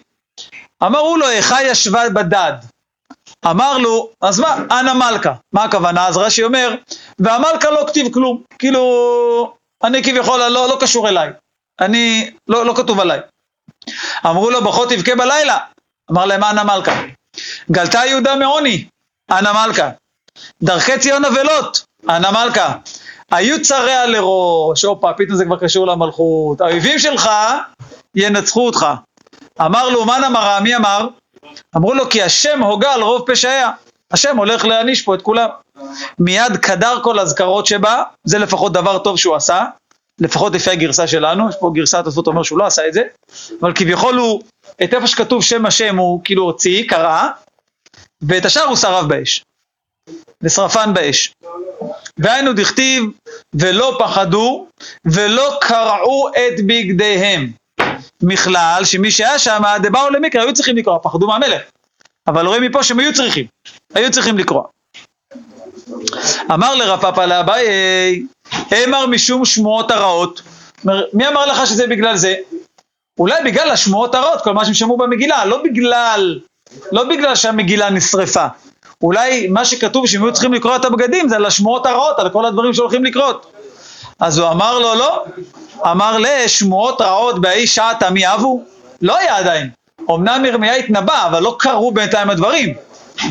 אמרו 0.83 1.17
לו, 1.17 1.31
איכה 1.31 1.63
ישבה 1.63 2.09
בדד. 2.09 2.53
אמר 3.51 3.79
לו, 3.79 4.11
אז 4.21 4.41
מה, 4.41 4.57
אנא 4.71 4.93
מלכה. 4.93 5.35
מה 5.53 5.65
הכוונה? 5.65 6.07
אז 6.07 6.17
רש"י 6.17 6.45
אומר, 6.45 6.75
והמלכה 7.19 7.71
לא 7.71 7.85
כתיב 7.87 8.13
כלום. 8.15 8.43
כאילו, 8.59 8.83
אני 9.85 10.03
כביכול 10.03 10.39
לא, 10.39 10.69
לא 10.69 10.79
קשור 10.81 11.09
אליי. 11.09 11.31
אני, 11.81 12.31
לא, 12.49 12.67
לא 12.67 12.75
כתוב 12.77 13.01
עליי. 13.01 13.21
אמרו 14.27 14.51
לו, 14.51 14.65
ברכות 14.65 14.89
תבכה 14.89 15.17
בלילה. 15.17 15.59
אמר 16.11 16.27
להם, 16.27 16.45
אנא 16.45 16.63
מלכה. 16.63 17.03
גלתה 17.71 17.99
יהודה 18.07 18.37
מעוני, 18.37 18.85
אנא 19.31 19.53
מלכה. 19.53 19.91
דרכי 20.63 20.99
ציון 20.99 21.25
אבלות, 21.25 21.85
אנא 22.09 22.31
מלכה. 22.31 22.75
היו 23.33 23.63
צריה 23.63 24.07
לראש, 24.07 24.85
הופה, 24.85 25.13
פתאום 25.17 25.37
זה 25.37 25.45
כבר 25.45 25.59
קשור 25.59 25.87
למלכות. 25.87 26.61
האויבים 26.61 26.99
שלך 26.99 27.31
ינצחו 28.15 28.67
אותך. 28.67 28.87
אמר 29.61 29.89
לו, 29.89 30.05
מן 30.05 30.25
אמרה, 30.27 30.61
מי 30.61 30.77
אמר? 30.77 31.09
אמרו 31.77 31.95
לו, 31.95 32.11
כי 32.11 32.23
השם 32.23 32.63
הוגה 32.63 32.93
על 32.93 33.03
רוב 33.03 33.23
פשעיה. 33.27 33.71
השם 34.11 34.37
הולך 34.37 34.65
להעניש 34.65 35.03
פה 35.03 35.15
את 35.15 35.23
כולם. 35.23 35.49
מיד 36.19 36.57
קדר 36.57 37.01
כל 37.03 37.21
אזכרות 37.21 37.67
שבה, 37.67 38.03
זה 38.25 38.39
לפחות 38.39 38.73
דבר 38.73 38.99
טוב 38.99 39.19
שהוא 39.19 39.37
עשה, 39.37 39.65
לפחות 40.21 40.55
לפי 40.55 40.71
הגרסה 40.71 41.07
שלנו, 41.07 41.49
יש 41.49 41.55
פה 41.61 41.71
גרסה 41.75 41.99
התוספות 41.99 42.27
אומר 42.27 42.43
שהוא 42.43 42.59
לא 42.59 42.67
עשה 42.67 42.89
את 42.89 42.93
זה, 42.93 43.03
אבל 43.61 43.73
כביכול 43.75 44.15
הוא, 44.15 44.43
את 44.85 44.95
איפה 44.95 45.07
שכתוב 45.07 45.43
שם 45.43 45.67
השם 45.67 45.97
הוא 45.97 46.21
כאילו 46.25 46.43
הוציא, 46.45 46.89
קרא, 46.89 47.29
ואת 48.23 48.45
השאר 48.45 48.65
הוא 48.65 48.77
שרף 48.77 49.05
באש. 49.05 49.45
ושרפן 50.43 50.95
באש. 50.95 51.33
והיינו 52.19 52.53
דכתיב, 52.53 53.05
ולא 53.55 53.97
פחדו, 53.99 54.67
ולא 55.05 55.59
קרעו 55.61 56.29
את 56.29 56.67
בגדיהם. 56.67 57.53
מכלל, 58.27 58.83
שמי 58.85 59.11
שהיה 59.11 59.39
שם, 59.39 59.63
דבאו 59.83 60.11
למקרא, 60.11 60.43
היו 60.43 60.53
צריכים 60.53 60.77
לקרוא, 60.77 60.99
פחדו 61.03 61.27
מהמלך. 61.27 61.63
אבל 62.27 62.47
רואים 62.47 62.63
מפה 62.63 62.83
שהם 62.83 62.99
היו 62.99 63.15
צריכים, 63.15 63.47
היו 63.95 64.11
צריכים 64.11 64.39
לקרוא. 64.39 64.63
אמר 66.53 66.75
לרפאפא 66.75 67.21
לאביי, 67.21 67.67
אמר 68.89 69.07
משום 69.07 69.45
שמועות 69.45 69.91
הרעות. 69.91 70.43
מי 71.13 71.29
אמר 71.29 71.47
לך 71.47 71.67
שזה 71.67 71.87
בגלל 71.87 72.17
זה? 72.17 72.35
אולי 73.19 73.43
בגלל 73.45 73.71
השמועות 73.71 74.15
הרעות, 74.15 74.41
כל 74.41 74.55
מה 74.55 74.65
שהם 74.65 74.75
שמעו 74.75 74.97
במגילה, 74.97 75.45
לא 75.45 75.63
בגלל, 75.63 76.41
לא 76.93 77.05
בגלל 77.05 77.35
שהמגילה 77.35 77.91
נשרפה. 77.91 78.47
אולי 79.03 79.47
מה 79.47 79.65
שכתוב 79.65 80.07
שהם 80.07 80.25
היו 80.25 80.33
צריכים 80.33 80.53
לקרוא 80.53 80.77
את 80.77 80.85
הבגדים 80.85 81.29
זה 81.29 81.37
על 81.37 81.47
השמועות 81.47 81.87
הרעות, 81.87 82.19
על 82.19 82.31
כל 82.31 82.47
הדברים 82.47 82.75
שהולכים 82.75 83.05
לקרות. 83.05 83.53
אז 84.21 84.39
הוא 84.39 84.51
אמר 84.51 84.79
לו 84.79 84.95
לא, 84.95 85.25
אמר 85.91 86.17
לשמועות 86.19 87.01
רעות 87.01 87.41
בהאי 87.41 87.67
שעת 87.67 88.03
עמי 88.03 88.35
אבו? 88.35 88.65
לא 89.03 89.17
היה 89.17 89.37
עדיין. 89.37 89.71
אמנם 90.11 90.45
ירמיה 90.45 90.75
התנבא, 90.75 91.27
אבל 91.27 91.43
לא 91.43 91.57
קרו 91.59 91.93
בינתיים 91.93 92.31
הדברים. 92.31 92.75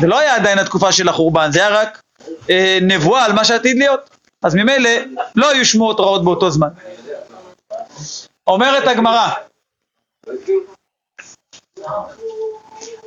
זה 0.00 0.06
לא 0.06 0.18
היה 0.18 0.36
עדיין 0.36 0.58
התקופה 0.58 0.92
של 0.92 1.08
החורבן, 1.08 1.52
זה 1.52 1.66
היה 1.66 1.80
רק 1.80 2.02
אה, 2.50 2.78
נבואה 2.82 3.24
על 3.24 3.32
מה 3.32 3.44
שעתיד 3.44 3.78
להיות. 3.78 4.10
אז 4.42 4.54
ממילא 4.54 4.90
לא 5.34 5.50
היו 5.50 5.64
שמועות 5.64 6.00
רעות 6.00 6.24
באותו 6.24 6.50
זמן. 6.50 6.68
אומרת 8.46 8.86
הגמרא, 8.88 9.28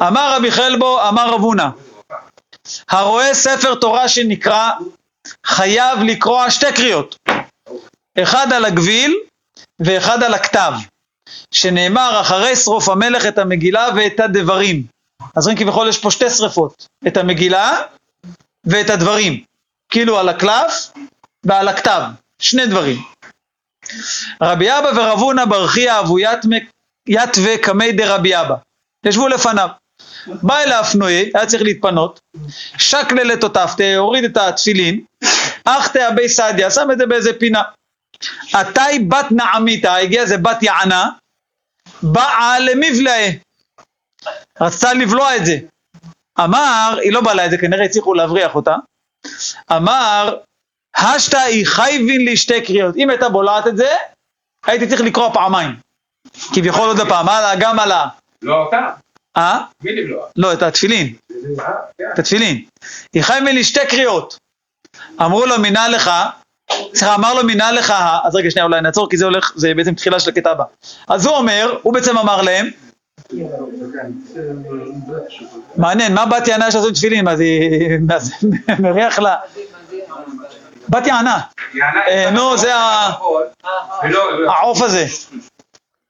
אמר 0.01 0.33
רבי 0.35 0.51
חלבו, 0.51 1.07
אמר 1.07 1.29
רב 1.29 1.41
הונא, 1.41 1.67
הרואה 2.89 3.33
ספר 3.33 3.75
תורה 3.75 4.07
שנקרא, 4.07 4.69
חייב 5.45 5.99
לקרוע 6.03 6.51
שתי 6.51 6.73
קריאות, 6.75 7.17
אחד 8.17 8.53
על 8.53 8.65
הגביל 8.65 9.15
ואחד 9.79 10.23
על 10.23 10.33
הכתב, 10.33 10.73
שנאמר 11.51 12.21
אחרי 12.21 12.55
שרוף 12.55 12.89
המלך 12.89 13.25
את 13.25 13.37
המגילה 13.37 13.89
ואת 13.95 14.19
הדברים. 14.19 14.83
אז 15.35 15.43
רואים 15.43 15.57
כביכול 15.57 15.89
יש 15.89 15.97
פה 15.97 16.11
שתי 16.11 16.29
שרפות, 16.29 16.87
את 17.07 17.17
המגילה 17.17 17.81
ואת 18.65 18.89
הדברים, 18.89 19.43
כאילו 19.89 20.19
על 20.19 20.29
הקלף 20.29 20.91
ועל 21.43 21.67
הכתב, 21.67 22.01
שני 22.39 22.65
דברים. 22.65 23.03
רבי 24.41 24.71
אבא 24.71 24.87
ורב 24.95 25.19
הונא 25.19 25.45
ברכיה 25.45 25.99
אבו 25.99 26.17
יתווה 27.07 27.57
קמי 27.57 27.91
דרבי 27.91 28.35
אבא, 28.35 28.55
ישבו 29.05 29.27
לפניו. 29.27 29.69
בא 30.27 30.59
אל 30.59 30.71
האפנועי, 30.71 31.31
היה 31.33 31.45
צריך 31.45 31.63
להתפנות, 31.63 32.19
שקלל 32.77 33.33
את 33.33 33.43
אותפתה, 33.43 33.95
הוריד 33.97 34.23
את 34.23 34.37
התפילין, 34.37 35.01
אחתה 35.65 36.07
אבי 36.09 36.29
סעדיה, 36.29 36.71
שם 36.71 36.91
את 36.91 36.97
זה 36.97 37.05
באיזה 37.05 37.33
פינה. 37.39 37.61
עתי 38.53 38.99
בת 39.07 39.25
נעמיתה, 39.31 39.95
הגיע 39.95 40.21
איזה 40.21 40.37
בת 40.37 40.63
יענה, 40.63 41.09
באה 42.03 42.59
למבלעה, 42.59 43.29
רצתה 44.61 44.93
לבלוע 44.93 45.35
את 45.35 45.45
זה. 45.45 45.57
אמר, 46.39 46.97
היא 47.03 47.13
לא 47.13 47.21
בלעה 47.21 47.45
את 47.45 47.51
זה, 47.51 47.57
כנראה 47.57 47.85
הצליחו 47.85 48.13
להבריח 48.13 48.55
אותה, 48.55 48.75
אמר, 49.71 50.37
השתא 50.97 51.37
היא 51.37 51.65
חייבין 51.65 52.25
לי 52.25 52.37
שתי 52.37 52.61
קריאות. 52.65 52.95
אם 52.95 53.09
הייתה 53.09 53.29
בולעת 53.29 53.67
את 53.67 53.77
זה, 53.77 53.89
הייתי 54.65 54.87
צריך 54.87 55.01
לקרוא 55.01 55.33
פעמיים. 55.33 55.75
כביכול 56.55 56.87
עוד 56.87 57.07
פעם, 57.09 57.27
גם 57.59 57.79
על 57.79 57.91
ה... 57.91 58.07
לא 58.41 58.55
אותה. 58.55 58.89
אה? 59.37 59.59
מי 59.83 59.91
לבלוע? 59.91 60.27
לא, 60.35 60.53
את 60.53 60.61
התפילין. 60.61 61.15
אה, 61.59 61.65
כן. 61.97 62.03
את 62.13 62.19
התפילין. 62.19 62.65
היא 63.13 63.23
חייבין 63.23 63.55
לי 63.55 63.63
שתי 63.63 63.79
קריאות. 63.89 64.37
אמרו 65.21 65.45
לו, 65.45 65.59
מינה 65.59 65.87
לך, 65.87 66.11
סליחה, 66.95 67.15
אמר 67.15 67.33
לו 67.33 67.43
מינה 67.43 67.71
לך, 67.71 67.93
אז 68.23 68.35
רגע 68.35 68.51
שנייה 68.51 68.65
אולי 68.65 68.81
נעצור 68.81 69.09
כי 69.09 69.17
זה 69.17 69.25
הולך, 69.25 69.51
זה 69.55 69.73
בעצם 69.73 69.93
תחילה 69.93 70.19
של 70.19 70.29
הקטע 70.29 70.51
הבא. 70.51 70.63
אז 71.07 71.25
הוא 71.25 71.35
אומר, 71.35 71.77
הוא 71.81 71.93
בעצם 71.93 72.17
אמר 72.17 72.41
להם, 72.41 72.69
מעניין, 75.77 76.13
מה 76.13 76.25
בת 76.25 76.47
יענה 76.47 76.71
שעשו 76.71 76.91
תפילין? 76.91 77.27
אז 77.33 77.39
היא 77.39 77.99
מריח 78.79 79.19
לה, 79.19 79.35
בת 80.89 81.07
יענה, 81.07 81.39
אה, 82.07 82.31
נו, 82.31 82.57
זה 82.57 82.75
העוף 84.47 84.81
הזה. 84.81 85.05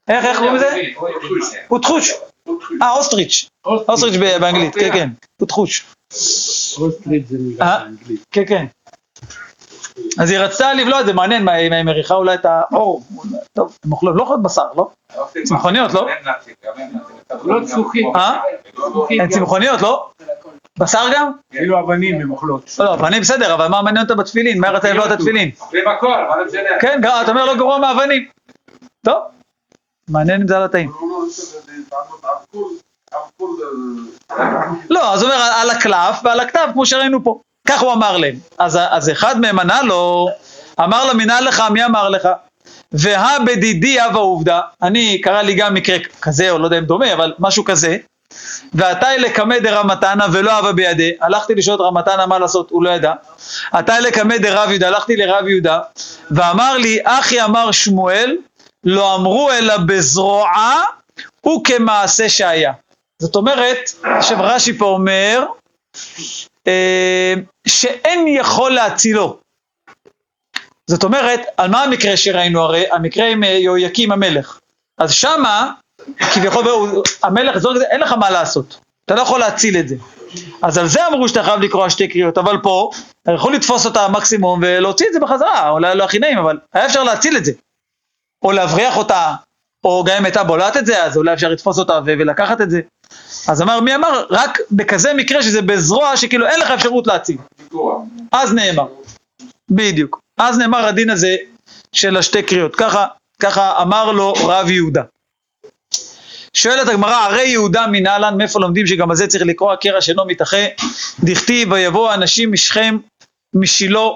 איך, 0.08 0.26
איך 0.26 0.38
קוראים 0.38 0.56
לזה? 0.56 0.82
אוטחוש. 1.72 2.14
אה, 2.82 2.92
אוסטריץ'. 2.92 3.50
אוסטריץ' 3.66 4.16
באנגלית, 4.40 4.76
כן, 4.76 4.90
כן. 4.94 5.10
אוטחוש. 5.42 5.86
אוסטריט 6.80 7.28
זה 7.28 7.38
מילה 7.40 7.66
אה? 7.66 7.80
באנגלית. 7.80 8.26
כן, 8.32 8.44
כן. 8.48 8.66
אז 10.20 10.32
היא 10.32 10.40
רצתה 10.40 10.74
לבלוע 10.74 11.02
את 11.02 11.06
זה, 11.06 11.14
מעניין, 11.14 11.44
מה, 11.44 11.52
היא 11.52 11.84
מריחה 11.84 12.14
אולי 12.14 12.34
את 12.36 12.46
העור. 12.46 13.04
טוב, 13.54 13.78
הם 13.86 13.92
אוכלות, 13.92 14.16
לא 14.16 14.22
אוכלות 14.22 14.42
בשר, 14.44 14.66
לא? 14.76 14.90
צמחוניות, 15.44 15.94
לא? 15.94 16.08
לא. 17.46 17.60
אה? 18.16 18.40
הן 19.10 19.30
צמחוניות, 19.30 19.82
לא? 19.82 20.10
בשר 20.80 21.06
גם? 21.16 21.32
אפילו 21.56 21.80
אבנים 21.80 22.22
הן 22.22 22.30
אוכלות. 22.30 22.76
לא, 22.80 22.94
אבנים 22.94 23.22
בסדר, 23.22 23.54
אבל 23.54 23.68
מה 23.68 23.82
מעניין 23.82 24.04
אותה 24.04 24.16
בתפילין? 24.16 24.60
מה 24.60 24.68
היא 24.68 24.76
רצתה 24.76 24.90
לבלוע 24.90 25.06
את 25.06 25.12
התפילין? 25.12 25.52
אוכלים 25.62 25.88
הכל, 25.88 26.08
מה 26.30 26.36
זה 26.38 26.46
משנה? 26.46 26.80
כן, 26.82 27.00
גם- 27.04 27.22
אתה 27.24 27.32
אומר 27.32 27.46
לא 27.46 27.56
גרוע 27.58 27.78
מאבנים. 27.78 28.28
טוב, 29.06 29.18
מעניין 30.10 30.42
אם 30.42 30.48
זה 30.48 30.58
על 30.58 30.64
התאים. 30.64 30.92
לא, 34.90 35.14
אז 35.14 35.22
הוא 35.22 35.32
אומר 35.32 35.42
על 35.56 35.70
הקלף 35.70 36.20
ועל 36.24 36.40
הכתב, 36.40 36.68
כמו 36.74 36.86
שראינו 36.86 37.24
פה. 37.24 37.40
כך 37.70 37.82
הוא 37.82 37.94
אמר 37.94 38.18
להם. 38.18 38.36
אז, 38.58 38.80
אז 38.90 39.10
אחד 39.10 39.40
מהם 39.40 39.60
ענה 39.60 39.82
לו, 39.82 40.30
אמר 40.80 41.06
לו, 41.06 41.14
מינה 41.14 41.42
לך, 41.42 41.64
מי 41.72 41.86
אמר 41.86 42.10
לך? 42.10 42.28
והא 42.92 43.40
בדידי 43.40 44.02
הווה 44.02 44.20
עובדה, 44.20 44.62
אני, 44.82 45.22
קרה 45.22 45.42
לי 45.42 45.54
גם 45.56 45.74
מקרה 45.74 45.98
כזה, 46.22 46.52
או 46.52 46.60
לא 46.60 46.66
יודע 46.66 46.78
אם 46.78 46.86
דומה, 46.86 47.14
אבל 47.14 47.34
משהו 47.40 47.64
כזה, 47.64 47.98
ועתה 48.74 49.18
לקמא 49.18 49.60
דרמתנא 49.60 50.26
ולא 50.32 50.58
הווה 50.58 50.74
בידי, 50.74 51.12
הלכתי 51.22 51.56
לשאול 51.56 51.76
את 51.76 51.82
רמתנא 51.82 52.26
מה 52.26 52.40
לעשות, 52.40 52.72
הוא 52.72 52.84
לא 52.84 52.90
ידע. 52.90 53.14
עתה 53.72 54.00
לקמא 54.00 54.38
דרב 54.38 54.70
יהודה, 54.70 54.88
הלכתי 54.88 55.16
לרב 55.16 55.48
יהודה, 55.48 55.80
ואמר 56.32 56.78
לי, 56.78 57.00
אחי 57.04 57.42
אמר 57.42 57.72
שמואל, 57.72 58.38
לא 58.84 59.16
אמרו 59.16 59.52
אלא 59.52 59.78
בזרועה 59.78 60.84
וכמעשה 61.48 62.30
שהיה. 62.30 62.74
זאת 63.22 63.36
אומרת, 63.36 63.92
עכשיו 64.04 64.38
רש"י 64.42 64.78
פה 64.78 64.86
אומר, 64.86 65.46
שאין 67.68 68.28
יכול 68.28 68.72
להצילו. 68.72 69.40
זאת 70.88 71.04
אומרת, 71.04 71.42
על 71.58 71.72
מה 71.72 71.84
המקרה 71.84 72.18
שראינו 72.18 72.62
הרי? 72.62 72.84
המקרה 72.92 73.28
עם 73.28 73.44
אה, 73.44 73.50
יהויקים 73.50 74.12
המלך. 74.12 74.60
אז 74.98 75.14
שמה, 75.14 75.72
כביכול, 76.34 76.66
המלך, 77.24 77.58
זאת, 77.58 77.82
אין 77.82 78.02
לך 78.02 78.14
מה 78.14 78.30
לעשות. 78.30 78.80
אתה 79.06 79.16
לא 79.16 79.22
יכול 79.22 79.40
להציל 79.40 79.78
את 79.78 79.88
זה. 79.88 79.96
אז 80.62 80.78
על 80.78 80.88
זה 80.88 81.08
אמרו 81.08 81.30
שאתה 81.30 81.44
חייב 81.44 81.62
לקרוא 81.62 81.90
שתי 81.90 82.08
קריאות, 82.08 82.38
אבל 82.38 82.58
פה, 82.64 82.90
אתה 83.24 83.32
יכול 83.32 83.54
לתפוס 83.54 83.86
אותה 83.86 84.08
מקסימום 84.08 84.60
ולהוציא 84.64 85.08
את 85.08 85.14
זה 85.14 85.20
בחזרה, 85.20 85.70
אולי 85.70 85.96
לא 85.96 86.04
הכי 86.04 86.20
נעים, 86.20 86.38
אבל 86.38 86.58
היה 86.74 86.86
אפשר 86.86 87.04
להציל 87.04 87.38
את 87.38 87.46
זה. 87.46 87.52
או 88.44 88.52
להבריח 88.52 88.98
אותה, 88.98 89.34
או 89.84 90.04
גם 90.08 90.18
אם 90.18 90.26
הייתה 90.26 90.44
בולעת 90.44 90.78
את 90.78 90.86
זה, 90.86 91.04
אז 91.04 91.18
אולי 91.18 91.34
אפשר 91.34 91.50
לתפוס 91.50 91.80
אותה 91.80 92.00
ולקחת 92.06 92.62
את 92.62 92.70
זה. 92.70 92.82
אז 93.50 93.62
אמר, 93.62 93.80
מי 93.80 93.96
אמר? 93.96 94.26
רק 94.30 94.58
בכזה 94.72 95.14
מקרה 95.14 95.44
שזה 95.44 95.62
בזרוע 95.62 96.18
שכאילו 96.18 96.48
אין 96.48 96.60
לך 96.60 96.72
אפשרות. 96.72 97.08
לפתוח. 97.08 98.02
אז 98.32 98.54
נאמר. 98.54 98.86
בדיוק. 99.70 100.20
אז 100.38 100.58
נאמר 100.58 100.86
הדין 100.86 101.10
הזה 101.10 101.36
של 101.94 102.18
השתי 102.18 102.44
קריאות. 102.44 102.76
ככה, 102.76 103.08
ככה 103.40 103.82
אמר 103.82 104.12
לו 104.12 104.34
רב 104.34 104.70
יהודה. 104.70 105.02
שואלת 106.54 106.88
הגמרא, 106.88 107.16
הרי 107.16 107.48
יהודה 107.48 107.88
מנהלן, 107.88 108.38
מאיפה 108.38 108.60
לומדים 108.60 108.88
שגם 108.88 109.10
על 109.10 109.16
זה 109.16 109.28
צריך 109.28 109.44
לקרוא 109.46 109.74
הקרע 109.74 110.02
שאינו 110.02 110.26
מתאחה? 110.26 110.66
דכתיב, 111.24 111.72
ויבואו 111.72 112.14
אנשים 112.14 112.52
משכם, 112.52 112.98
משילה 113.56 114.10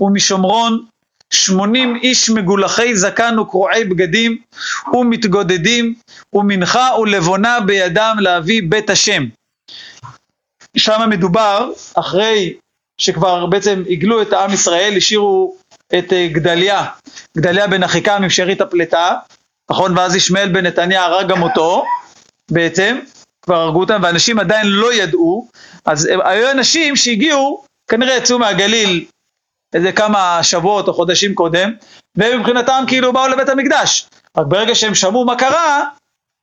ומשומרון, 0.00 0.84
שמונים 1.32 1.96
איש 2.02 2.30
מגולחי 2.30 2.96
זקן 2.96 3.38
וקרועי 3.38 3.84
בגדים, 3.84 4.38
ומתגודדים, 4.92 5.94
ומנחה 6.32 6.90
ולבונה 7.00 7.60
בידם 7.60 8.16
להביא 8.20 8.62
בית 8.68 8.90
השם. 8.90 9.24
שם 10.76 11.00
מדובר, 11.10 11.70
אחרי 11.94 12.54
שכבר 12.98 13.46
בעצם 13.46 13.82
הגלו 13.90 14.22
את 14.22 14.32
העם 14.32 14.52
ישראל, 14.52 14.94
השאירו 14.96 15.56
את 15.98 16.12
אה, 16.12 16.28
גדליה, 16.32 16.84
גדליה 17.36 17.66
בן 17.66 17.82
אחיקם 17.82 18.20
עם 18.22 18.30
שארית 18.30 18.60
הפלטה, 18.60 19.14
נכון? 19.70 19.98
ואז 19.98 20.16
ישמעאל 20.16 20.48
בן 20.48 20.66
נתניה 20.66 21.04
הרג 21.04 21.28
גם 21.28 21.42
אותו, 21.42 21.84
בעצם, 22.50 22.98
כבר 23.42 23.56
הרגו 23.56 23.80
אותם, 23.80 24.00
ואנשים 24.02 24.38
עדיין 24.38 24.66
לא 24.66 24.94
ידעו, 24.94 25.48
אז 25.84 26.06
הם- 26.06 26.20
היו 26.24 26.50
אנשים 26.50 26.96
שהגיעו, 26.96 27.64
כנראה 27.90 28.16
יצאו 28.16 28.38
מהגליל 28.38 29.04
איזה 29.74 29.92
כמה 29.92 30.42
שבועות 30.42 30.88
או 30.88 30.94
חודשים 30.94 31.34
קודם, 31.34 31.72
והם 32.16 32.40
מבחינתם 32.40 32.84
כאילו 32.86 33.12
באו 33.12 33.28
לבית 33.28 33.48
המקדש. 33.48 34.08
רק 34.36 34.46
ברגע 34.46 34.74
שהם 34.74 34.94
שמעו 34.94 35.24
מה 35.24 35.36
קרה, 35.36 35.84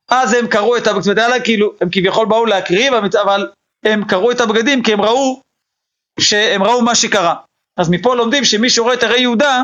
אז 0.08 0.32
הם 0.32 0.46
קראו 0.46 0.76
את 0.76 0.86
הבגדים, 0.86 1.42
כאילו, 1.44 1.72
הם 1.80 1.88
כביכול 1.92 2.26
באו 2.26 2.46
להקריב, 2.46 2.94
אבל 2.94 3.48
הם 3.84 4.04
קראו 4.04 4.30
את 4.30 4.40
הבגדים 4.40 4.82
כי 4.82 4.92
הם 4.92 5.02
ראו, 5.02 5.42
שהם 6.20 6.62
ראו 6.62 6.82
מה 6.82 6.94
שקרה. 6.94 7.34
אז 7.76 7.88
מפה 7.90 8.14
לומדים 8.14 8.44
שמי 8.44 8.70
שרואה 8.70 8.94
את 8.94 9.02
הרי 9.02 9.20
יהודה, 9.20 9.62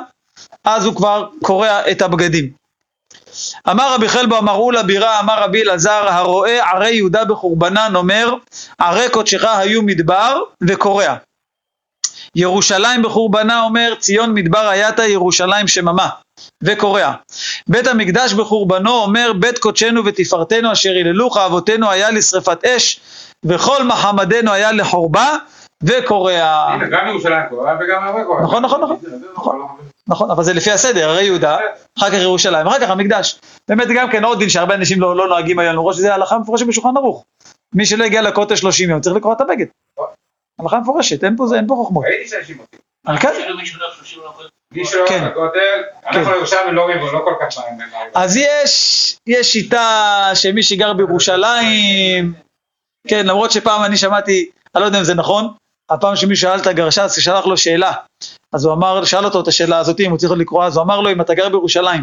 אז 0.65 0.87
הוא 0.87 0.97
כבר 0.97 1.29
קורע 1.43 1.91
את 1.91 2.03
הבגדים. 2.03 2.51
אמר 3.71 3.95
רבי 3.95 4.09
חלבו 4.09 4.39
אמר 4.39 4.53
אולה 4.53 4.83
בירה 4.83 5.21
אמר 5.21 5.43
רבי 5.43 5.63
אלעזר 5.63 6.09
הרואה 6.09 6.71
ערי 6.71 6.95
יהודה 6.95 7.25
בחורבנן 7.25 7.97
אומר 7.97 8.35
ערי 8.79 9.11
קודשך 9.11 9.45
היו 9.45 9.83
מדבר 9.83 10.41
וקורע. 10.63 11.15
ירושלים 12.37 13.03
בחורבנה 13.03 13.63
אומר 13.63 13.95
ציון 13.99 14.35
מדבר 14.35 14.69
הייתה 14.69 15.07
ירושלים 15.07 15.69
שממה 15.69 16.09
וקורע. 16.63 17.13
בית 17.69 17.87
המקדש 17.87 18.33
בחורבנו 18.33 18.91
אומר 18.91 19.33
בית 19.39 19.59
קודשנו 19.59 20.05
ותפארתנו 20.05 20.73
אשר 20.73 20.91
היללוך 20.91 21.37
אבותינו 21.37 21.91
היה 21.91 22.11
לשרפת 22.11 22.65
אש 22.65 23.01
וכל 23.45 23.85
מחמדנו 23.85 24.53
היה 24.53 24.73
לחורבה 24.73 25.37
וקורע. 25.83 26.43
הנה, 26.43 26.87
גם 26.87 27.07
ירושלים 27.09 27.43
קורה 27.51 27.77
וגם 27.81 28.05
הרבה 28.05 28.25
קורה. 28.25 28.43
נכון, 28.43 28.63
נכון, 28.63 28.81
נכון. 28.81 28.97
נכון. 29.37 29.77
נכון, 30.09 30.31
אבל 30.31 30.45
זה 30.45 30.53
לפי 30.53 30.71
הסדר, 30.71 31.09
הרי 31.11 31.25
יהודה, 31.25 31.59
אחר 31.99 32.11
כך 32.11 32.17
ירושלים, 32.17 32.67
אחר 32.67 32.81
כך 32.81 32.91
המקדש. 32.91 33.41
באמת 33.69 33.89
גם 33.97 34.11
כן 34.11 34.25
עוד 34.25 34.39
דין 34.39 34.49
שהרבה 34.49 34.75
אנשים 34.75 35.01
לא, 35.01 35.17
לא 35.17 35.29
נוהגים 35.29 35.59
היום, 35.59 35.73
למרות 35.73 35.95
שזה 35.95 36.15
הלכה 36.15 36.39
מפורשת 36.39 36.67
בשולחן 36.67 36.97
ערוך. 36.97 37.25
מי 37.75 37.87
שלא 37.87 38.05
הגיע 38.05 38.23
לכותל 38.23 38.57
30 38.57 38.91
יום 38.91 39.01
צריך 39.01 39.17
לקרוא 39.17 39.33
את 39.33 39.41
הבגד. 39.41 39.67
הלכה 40.61 40.81
מפורשת, 40.81 41.25
אין 41.25 41.37
פה, 41.37 41.47
זה- 41.47 41.57
אין 41.57 41.67
פה 41.69 41.75
חוכמות. 41.75 42.05
עושים. 42.41 42.59
על 43.07 43.19
כן. 43.19 43.29
מי 44.73 44.85
שלא 44.87 45.05
כן. 45.09 45.21
הולך 45.21 45.33
לכותל, 45.33 45.83
אנחנו 46.07 46.33
ירושלים 46.37 46.75
לא 46.75 46.83
רואים, 46.83 46.99
לא 46.99 47.21
כל 47.25 47.35
כך 47.41 47.59
מעניין. 47.59 47.89
אז 48.15 48.37
יש, 48.37 49.17
יש 49.27 49.53
שיטה 49.53 50.31
שמי 50.35 50.63
שגר 50.63 50.93
בירושלים, 50.93 52.35
כן, 53.07 53.27
למרות 53.27 53.51
שפעם 53.53 53.85
אני 53.85 53.97
שמעתי, 53.97 54.51
אני 54.75 54.81
לא 54.81 54.87
יודע 54.87 54.99
אם 54.99 55.05
זה 55.05 55.15
נכון, 55.15 55.49
הפעם 55.91 56.17
שמישהו 56.17 56.49
שאל 56.51 56.61
את 56.61 56.67
הגרש"ץ, 56.67 57.17
ששלח 57.17 57.47
לו 57.47 57.57
שאלה, 57.57 57.93
אז 58.53 58.65
הוא 58.65 58.75
אמר, 58.75 59.05
שאל 59.05 59.25
אותו 59.25 59.41
את 59.41 59.49
השאלה 59.49 59.79
הזאת, 59.79 60.01
אם 60.01 60.11
הוא 60.11 60.19
צריך 60.19 60.33
לקרוא, 60.33 60.65
אז 60.65 60.77
הוא 60.77 60.85
אמר 60.85 61.01
לו, 61.01 61.13
אם 61.13 61.21
אתה 61.21 61.35
גר 61.35 61.49
בירושלים, 61.49 62.03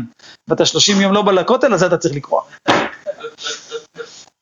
ואתה 0.49 0.65
30 0.65 1.01
יום 1.01 1.13
לא 1.13 1.21
בא 1.21 1.31
לכותל, 1.31 1.73
אז 1.73 1.83
אתה 1.83 1.97
צריך 1.97 2.15
לקרוא. 2.15 2.41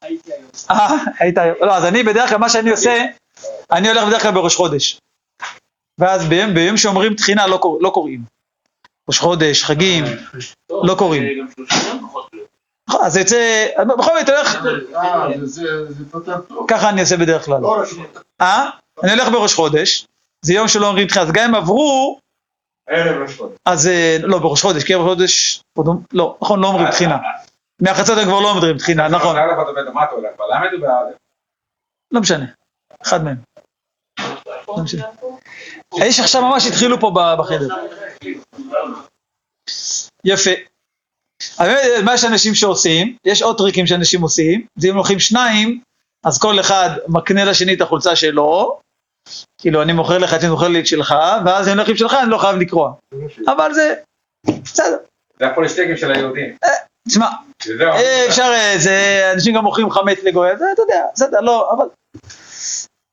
הייתי 0.01 0.31
היום. 0.33 0.49
אה, 0.71 0.95
היית 1.19 1.37
היום. 1.37 1.55
לא, 1.61 1.75
אז 1.75 1.85
אני 1.85 2.03
בדרך 2.03 2.29
כלל, 2.29 2.37
מה 2.37 2.49
שאני 2.49 2.71
עושה, 2.71 3.05
אני 3.71 3.87
הולך 3.89 4.07
בדרך 4.07 4.21
כלל 4.21 4.31
בראש 4.31 4.55
חודש. 4.55 4.99
ואז 5.97 6.25
ביום, 6.25 6.53
ביום 6.53 6.77
שאומרים 6.77 7.13
תחינה 7.15 7.47
לא, 7.47 7.57
קור, 7.57 7.77
לא 7.81 7.89
קוראים. 7.89 8.21
ראש 9.07 9.19
חודש, 9.19 9.63
חגים, 9.63 10.03
לא 10.69 10.95
קוראים. 10.97 11.47
נכון, 12.89 13.05
אז 13.05 13.13
זה 13.13 13.19
יוצא, 13.19 13.67
בכל 13.97 14.11
הולך, 14.17 14.63
זה 15.89 16.11
פותר 16.11 16.41
טוב. 16.41 16.65
ככה 16.69 16.89
אני 16.89 17.01
עושה 17.01 17.17
בדרך 17.17 17.45
כלל. 17.45 17.61
אה? 18.41 18.69
אני 19.03 19.11
הולך 19.11 19.27
בראש 19.29 19.53
חודש, 19.53 20.07
זה 20.41 20.53
יום 20.53 20.67
שלא 20.67 20.87
אומרים 20.87 21.07
תחינה, 21.07 21.25
אז 21.25 21.31
גם 21.31 21.43
אם 21.49 21.55
עברו, 21.55 22.19
ערב 22.89 23.21
ראש 23.21 23.37
חודש. 23.37 23.57
אז 23.65 23.87
אה, 23.87 24.17
לא, 24.23 24.37
בראש 24.39 24.61
חודש, 24.61 24.83
כי 24.83 24.95
בראש 24.95 25.07
חודש, 25.07 25.61
לא- 25.77 25.83
לא, 26.13 26.37
נכון, 26.41 26.59
לא 26.61 26.67
אומרים 26.67 26.91
תחינה. 26.91 27.17
מהחצות 27.81 28.17
הם 28.17 28.23
כבר 28.25 28.39
לא 28.39 28.49
אומרים 28.51 28.77
תחינה, 28.77 29.07
נכון, 29.07 29.35
אתה 29.35 29.45
אתה 30.35 30.93
הולך? 30.93 31.15
לא 32.11 32.21
משנה, 32.21 32.45
אחד 33.03 33.23
מהם. 33.23 33.35
לא 34.67 34.83
משנה. 34.83 35.05
האיש 36.01 36.19
עכשיו 36.19 36.41
ממש 36.41 36.67
התחילו 36.67 36.99
פה 36.99 37.11
בחדר. 37.39 37.67
יפה. 40.25 40.51
אבל 41.59 41.75
מה 42.03 42.17
שאנשים 42.17 42.55
שעושים, 42.55 43.15
יש 43.25 43.41
עוד 43.41 43.57
טריקים 43.57 43.87
שאנשים 43.87 44.21
עושים, 44.21 44.65
זה 44.75 44.89
אם 44.89 44.95
הולכים 44.95 45.19
שניים, 45.19 45.81
אז 46.23 46.39
כל 46.39 46.59
אחד 46.59 46.89
מקנה 47.07 47.45
לשני 47.45 47.73
את 47.73 47.81
החולצה 47.81 48.15
שלו, 48.15 48.79
כאילו 49.61 49.81
אני 49.81 49.93
מוכר 49.93 50.17
לך, 50.17 50.33
אני 50.33 50.49
מוכר 50.49 50.67
לי 50.67 50.79
את 50.79 50.87
שלך, 50.87 51.15
ואז 51.45 51.67
אם 51.67 51.77
הולכים 51.77 51.95
שלך 51.95 52.13
אני 52.23 52.29
לא 52.29 52.37
חייב 52.37 52.55
לקרוע. 52.55 52.93
אבל 53.47 53.73
זה, 53.73 53.93
בסדר. 54.63 54.97
זה 55.39 55.47
הפולישטקים 55.47 55.97
של 55.97 56.11
היהודים. 56.11 56.55
תשמע, 57.07 57.27
וזהו. 57.67 57.91
אה, 57.91 58.27
אפשר, 58.27 58.51
אה, 58.53 58.73
זה, 58.77 59.29
אנשים 59.33 59.55
גם 59.55 59.63
מוכרים 59.63 59.91
חמץ 59.91 60.23
לגוי, 60.23 60.57
זה, 60.57 60.65
אתה 60.73 60.81
יודע, 60.81 61.05
בסדר, 61.13 61.39
לא, 61.39 61.71
אבל 61.71 61.85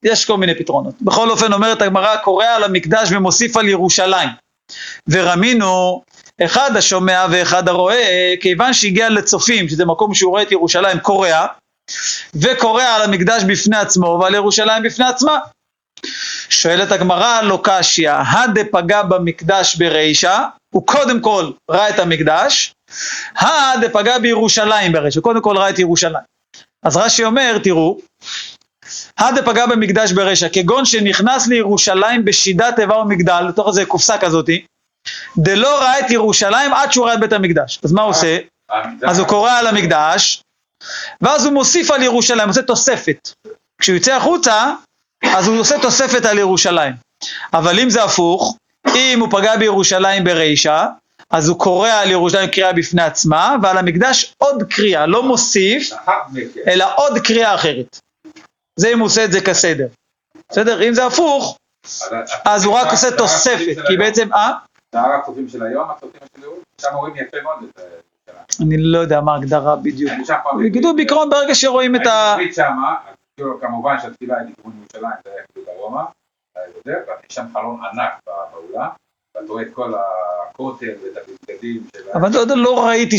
יש 0.07 0.25
כל 0.25 0.37
מיני 0.37 0.55
פתרונות. 0.55 0.95
בכל 1.03 1.31
אופן 1.31 1.53
אומרת 1.53 1.83
הגמרא, 1.83 2.17
קורא 2.17 2.47
על 2.47 2.65
המקדש 2.65 3.09
ומוסיף 3.13 3.57
על 3.57 3.69
ירושלים. 3.69 4.29
ורמינו, 5.09 6.03
אחד 6.45 6.77
השומע 6.77 7.27
ואחד 7.31 7.69
הרואה, 7.69 8.35
כיוון 8.41 8.75
שהגיע 8.75 9.09
לצופים, 9.09 9.69
שזה 9.69 9.85
מקום 9.85 10.15
שהוא 10.15 10.31
רואה 10.31 10.43
את 10.43 10.53
ירושלים, 10.53 10.99
קורע, 10.99 11.47
וקורע 12.35 12.85
על 12.85 13.03
המקדש 13.03 13.43
בפני 13.43 13.77
עצמו 13.77 14.19
ועל 14.21 14.35
ירושלים 14.35 14.83
בפני 14.83 15.05
עצמה. 15.05 15.39
שואלת 16.49 16.93
הגמרא, 16.93 17.43
לא 17.43 17.61
קשיא, 17.63 18.11
הדפגע 18.11 19.03
במקדש 19.03 19.77
ברישא, 19.77 20.39
הוא 20.75 20.87
קודם 20.87 21.21
כל 21.21 21.51
ראה 21.71 21.89
את 21.89 21.99
המקדש, 21.99 22.73
הדפגע 23.37 24.19
בירושלים 24.19 24.93
ברישא, 24.93 25.21
קודם 25.21 25.43
כל 25.43 25.57
ראה 25.57 25.71
את 25.71 25.79
ירושלים. 25.79 26.25
אז 26.83 26.97
רש"י 26.97 27.25
אומר, 27.25 27.59
תראו, 27.63 27.99
הדפגע 29.19 29.67
במקדש 29.67 30.13
ברישא, 30.13 30.49
כגון 30.53 30.85
שנכנס 30.85 31.47
לירושלים 31.47 32.25
בשידת 32.25 32.81
איבר 32.81 32.99
ומגדל, 32.99 33.43
לתוך 33.49 33.69
איזה 33.69 33.85
קופסה 33.85 34.19
כזאתי, 34.19 34.65
דלא 35.37 35.81
ראה 35.81 36.01
את 36.01 36.11
ירושלים 36.11 36.73
עד 36.73 36.93
שהוא 36.93 37.07
ראה 37.07 37.15
את 37.15 37.21
בית 37.21 37.33
המקדש. 37.33 37.79
אז 37.85 37.93
מה 37.93 38.03
הוא 38.03 38.11
עושה? 38.11 38.39
אז 39.07 39.19
הוא 39.19 39.29
קורא 39.29 39.51
על 39.53 39.67
המקדש, 39.67 40.43
ואז 41.21 41.45
הוא 41.45 41.53
מוסיף 41.53 41.91
על 41.91 42.03
ירושלים, 42.03 42.49
עושה 42.49 42.63
תוספת. 42.63 43.31
כשהוא 43.81 43.97
יוצא 43.97 44.15
החוצה, 44.15 44.73
אז 45.25 45.49
הוא 45.49 45.61
עושה 45.61 45.79
תוספת 45.83 46.25
על 46.25 46.39
ירושלים. 46.39 46.93
אבל 47.53 47.81
אם 47.81 47.91
זה 47.91 48.05
הפוך, 48.05 48.57
אם 48.95 49.21
הוא 49.21 49.29
פגע 49.31 49.57
בירושלים 49.57 50.25
ברישא, 50.25 50.87
אז 51.31 51.49
הוא 51.49 51.59
קורא 51.59 51.91
על 51.91 52.11
ירושלים 52.11 52.51
קריאה 52.51 52.73
בפני 52.73 53.03
עצמה, 53.03 53.57
ועל 53.63 53.79
המקדש 53.79 54.35
עוד 54.39 54.63
קריאה, 54.71 55.07
לא 55.07 55.23
מוסיף, 55.23 55.91
אלא 56.67 56.87
עוד 56.97 57.19
קריאה 57.19 57.55
אחרת. 57.55 57.99
זה 58.77 58.89
אם 58.93 58.99
הוא 58.99 59.07
עושה 59.07 59.25
את 59.25 59.33
זה 59.33 59.41
כסדר. 59.41 59.87
בסדר? 60.51 60.89
אם 60.89 60.95
זה 60.95 61.07
הפוך, 61.07 61.59
אז 62.45 62.65
הוא 62.65 62.75
רק 62.75 62.91
עושה 62.91 63.17
תוספת, 63.17 63.77
כי 63.87 63.97
בעצם, 63.97 64.33
אה? 64.33 64.53
הר 64.95 65.13
הצופים 65.23 65.49
של 65.49 65.63
היום, 65.63 65.91
הצופים 65.91 66.21
של 66.37 66.43
היום, 66.43 66.55
שם 66.81 66.89
רואים 66.95 67.15
יפה 67.17 67.37
מאוד 67.43 67.57
את 67.63 67.79
זה. 67.79 67.85
אני 68.65 68.77
לא 68.79 68.99
יודע 68.99 69.21
מה 69.21 69.35
ההגדרה 69.35 69.77
בדיוק. 69.77 70.13
יגידו 70.65 70.95
בעיקרון 70.97 71.31
ברגע 71.31 71.55
שרואים 71.55 71.97
את 71.97 72.07
ה... 72.07 72.35
הייתי 72.39 72.55
שמה, 72.55 72.95
כאילו, 73.37 73.61
כמובן 73.61 73.97
שהתפילה 74.03 74.35
היא 74.39 74.47
לכיוון 74.53 74.73
ירושלים, 74.81 75.13
זה 75.25 75.31
היה 75.35 75.43
כאילו 75.55 75.67
דרומה, 75.79 76.05
אתה 76.53 76.61
יודע, 76.91 76.99
ויש 77.07 77.35
שם 77.35 77.45
חלון 77.53 77.81
ענק 77.93 78.13
באולם, 78.27 78.89
ואתה 79.37 79.53
רואה 79.53 79.63
את 79.63 79.69
כל 79.73 79.93
הכותל 80.51 80.87
ואת 81.05 81.25
הבגדים 81.49 81.83
של... 81.97 82.03
ה- 82.13 82.17
אבל 82.19 82.37
עוד 82.37 82.49
לא 82.55 82.87
ראיתי. 82.87 83.17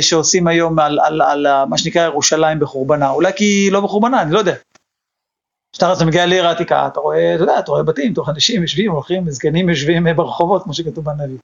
שעושים 0.00 0.46
היום 0.46 0.78
על, 0.78 1.46
ה- 1.46 1.64
מה 1.66 1.78
שנקרא 1.78 2.02
ירושלים 2.02 2.60
בחורבנה, 2.60 3.10
אולי 3.10 3.32
כי 3.36 3.68
לא 3.72 3.80
בחורבנה, 3.80 4.22
אני 4.22 4.32
לא 4.32 4.38
יודע. 4.38 4.54
כשאתה 5.72 5.92
אתה 5.92 6.04
מגיע 6.04 6.26
לעיר 6.26 6.46
העתיקה, 6.46 6.86
אתה 6.86 7.00
רואה, 7.00 7.34
אתה 7.34 7.42
יודע, 7.42 7.58
אתה 7.58 7.70
רואה 7.70 7.82
בתים, 7.82 8.14
תוך 8.14 8.28
אנשים 8.28 8.62
יושבים, 8.62 8.90
הולכים, 8.90 9.30
זקנים 9.30 9.68
יושבים 9.68 10.06
אה, 10.06 10.14
ברחובות, 10.14 10.62
כמו 10.62 10.74
שכתוב 10.74 11.04
בנביא. 11.04 11.38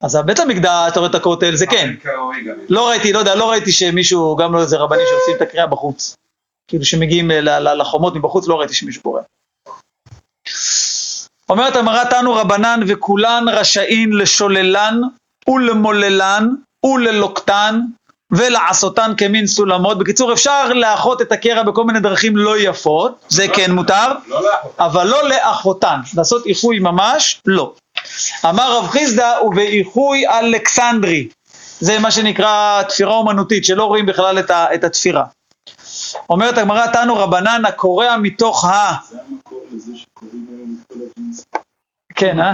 אז 0.00 0.16
בית 0.26 0.38
המקדש, 0.38 0.88
אתה 0.92 1.00
רואה 1.00 1.10
את 1.10 1.14
הכותל, 1.14 1.54
זה 1.54 1.66
כן. 1.66 1.94
כראוי 2.02 2.44
גם. 2.44 2.54
לא 2.68 2.88
ראיתי, 2.88 3.12
לא 3.12 3.18
יודע, 3.18 3.34
לא 3.34 3.50
ראיתי 3.50 3.72
שמישהו, 3.72 4.36
גם 4.36 4.52
לא 4.52 4.60
איזה 4.60 4.76
רבנים 4.76 5.04
שעושים 5.10 5.36
את 5.36 5.42
הקריאה 5.42 5.66
בחוץ. 5.66 6.16
כאילו 6.68 6.84
שמגיעים 6.84 7.30
אה, 7.30 7.60
לחומות 7.60 8.16
מבחוץ, 8.16 8.48
לא 8.48 8.60
ראיתי 8.60 8.74
שמישהו 8.74 9.02
קורא. 9.02 9.20
אומרת 11.48 11.76
המרא 11.76 12.04
תנו 12.04 12.34
רבנן 12.34 12.80
וכולן 12.88 13.44
רשאין 13.48 14.12
לשוללן 14.12 15.00
ולמוללן 15.48 16.48
וללוקטן 16.86 17.80
ולעשותן 18.32 19.12
כמין 19.16 19.46
סולמות. 19.46 19.98
בקיצור, 19.98 20.32
אפשר 20.32 20.72
לאחות 20.72 21.22
את 21.22 21.32
הקרע 21.32 21.62
בכל 21.62 21.84
מיני 21.84 22.00
דרכים 22.00 22.36
לא 22.36 22.58
יפות, 22.58 23.24
זה 23.28 23.46
כן 23.54 23.70
מותר, 23.72 24.12
לא. 24.28 24.40
אבל 24.78 25.06
לא 25.06 25.28
לאחותן, 25.28 26.00
לעשות 26.16 26.46
איחוי 26.46 26.78
ממש, 26.78 27.40
לא. 27.46 27.74
אמר 28.44 28.78
רב 28.78 28.88
חיסדא, 28.88 29.34
ובאיחוי 29.44 30.28
אלכסנדרי, 30.28 31.28
זה 31.80 31.98
מה 31.98 32.10
שנקרא 32.10 32.82
תפירה 32.82 33.14
אומנותית, 33.14 33.64
שלא 33.64 33.84
רואים 33.84 34.06
בכלל 34.06 34.38
את, 34.38 34.50
ה, 34.50 34.74
את 34.74 34.84
התפירה. 34.84 35.24
אומרת 36.30 36.58
הגמרא, 36.58 36.86
תנו 36.86 37.16
רבנן 37.16 37.62
הקורע 37.68 38.16
מתוך 38.16 38.64
ה... 38.64 38.94
זה 39.10 39.18
המקור 39.28 39.64
לזה 39.72 39.92
שקוראים 39.96 40.46
היום 40.50 40.76
את 40.80 40.92
כל 40.92 40.98
הג'ינס. 41.16 41.46
כן, 42.14 42.40
אה? 42.40 42.52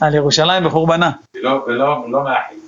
על 0.02 0.14
ירושלים 0.14 0.64
בחורבנה. 0.64 1.10
ולא, 1.36 1.64
ולא, 1.66 2.10
לא 2.10 2.24
מאחים. 2.24 2.60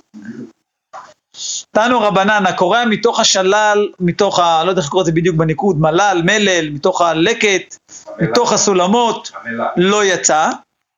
תנו 1.75 2.01
רבנן, 2.01 2.43
הקורע 2.45 2.85
מתוך 2.85 3.19
השלל, 3.19 3.87
מתוך 3.99 4.39
ה... 4.39 4.63
לא 4.63 4.69
יודע 4.69 4.79
איך 4.81 4.87
לקרוא 4.87 5.01
את 5.01 5.05
זה 5.05 5.11
בדיוק 5.11 5.35
בניקוד, 5.35 5.75
מלל, 5.79 6.21
מלל, 6.25 6.69
מתוך 6.69 7.01
הלקט, 7.01 7.75
מתוך 8.21 8.53
הסולמות, 8.53 9.31
המלה. 9.35 9.69
לא 9.77 10.03
יצא. 10.05 10.49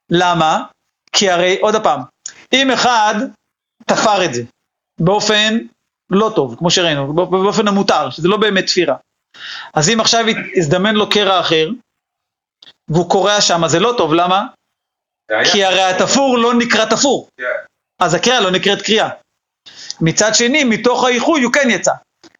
למה? 0.10 0.64
כי 1.12 1.30
הרי, 1.30 1.58
עוד 1.62 1.76
פעם, 1.84 2.02
אם 2.54 2.72
אחד 2.72 3.16
תפר 3.86 4.26
את 4.26 4.34
זה 4.34 4.42
באופן 5.00 5.58
לא 6.10 6.32
טוב, 6.36 6.56
כמו 6.58 6.72
שראינו, 6.72 7.14
בא- 7.14 7.26
באופן 7.26 7.68
המותר, 7.68 8.10
שזה 8.10 8.28
לא 8.28 8.38
באמת 8.38 8.66
תפירה. 8.66 8.96
אז 9.74 9.90
אם 9.90 10.00
עכשיו 10.00 10.26
הזדמן 10.58 10.96
לו 10.96 11.10
קרע 11.10 11.40
אחר, 11.40 11.70
והוא 12.90 13.10
קורע 13.10 13.42
שם, 13.42 13.64
אז 13.64 13.72
זה 13.72 13.80
לא 13.80 13.94
טוב, 13.98 14.14
למה? 14.14 14.46
כי 15.52 15.64
הרי 15.66 15.82
התפור 15.82 16.38
לא 16.38 16.54
נקרא 16.54 16.86
תפור, 16.86 17.28
כן. 17.38 17.46
אז 18.00 18.14
הקריאה 18.14 18.40
לא 18.42 18.52
נקראת 18.52 18.82
קריאה. 18.82 19.10
מצד 20.02 20.36
שני, 20.36 20.64
מתוך 20.64 21.04
האיחוי 21.04 21.41
הוא 21.41 21.54
כן 21.54 21.70
יצא. 21.70 21.91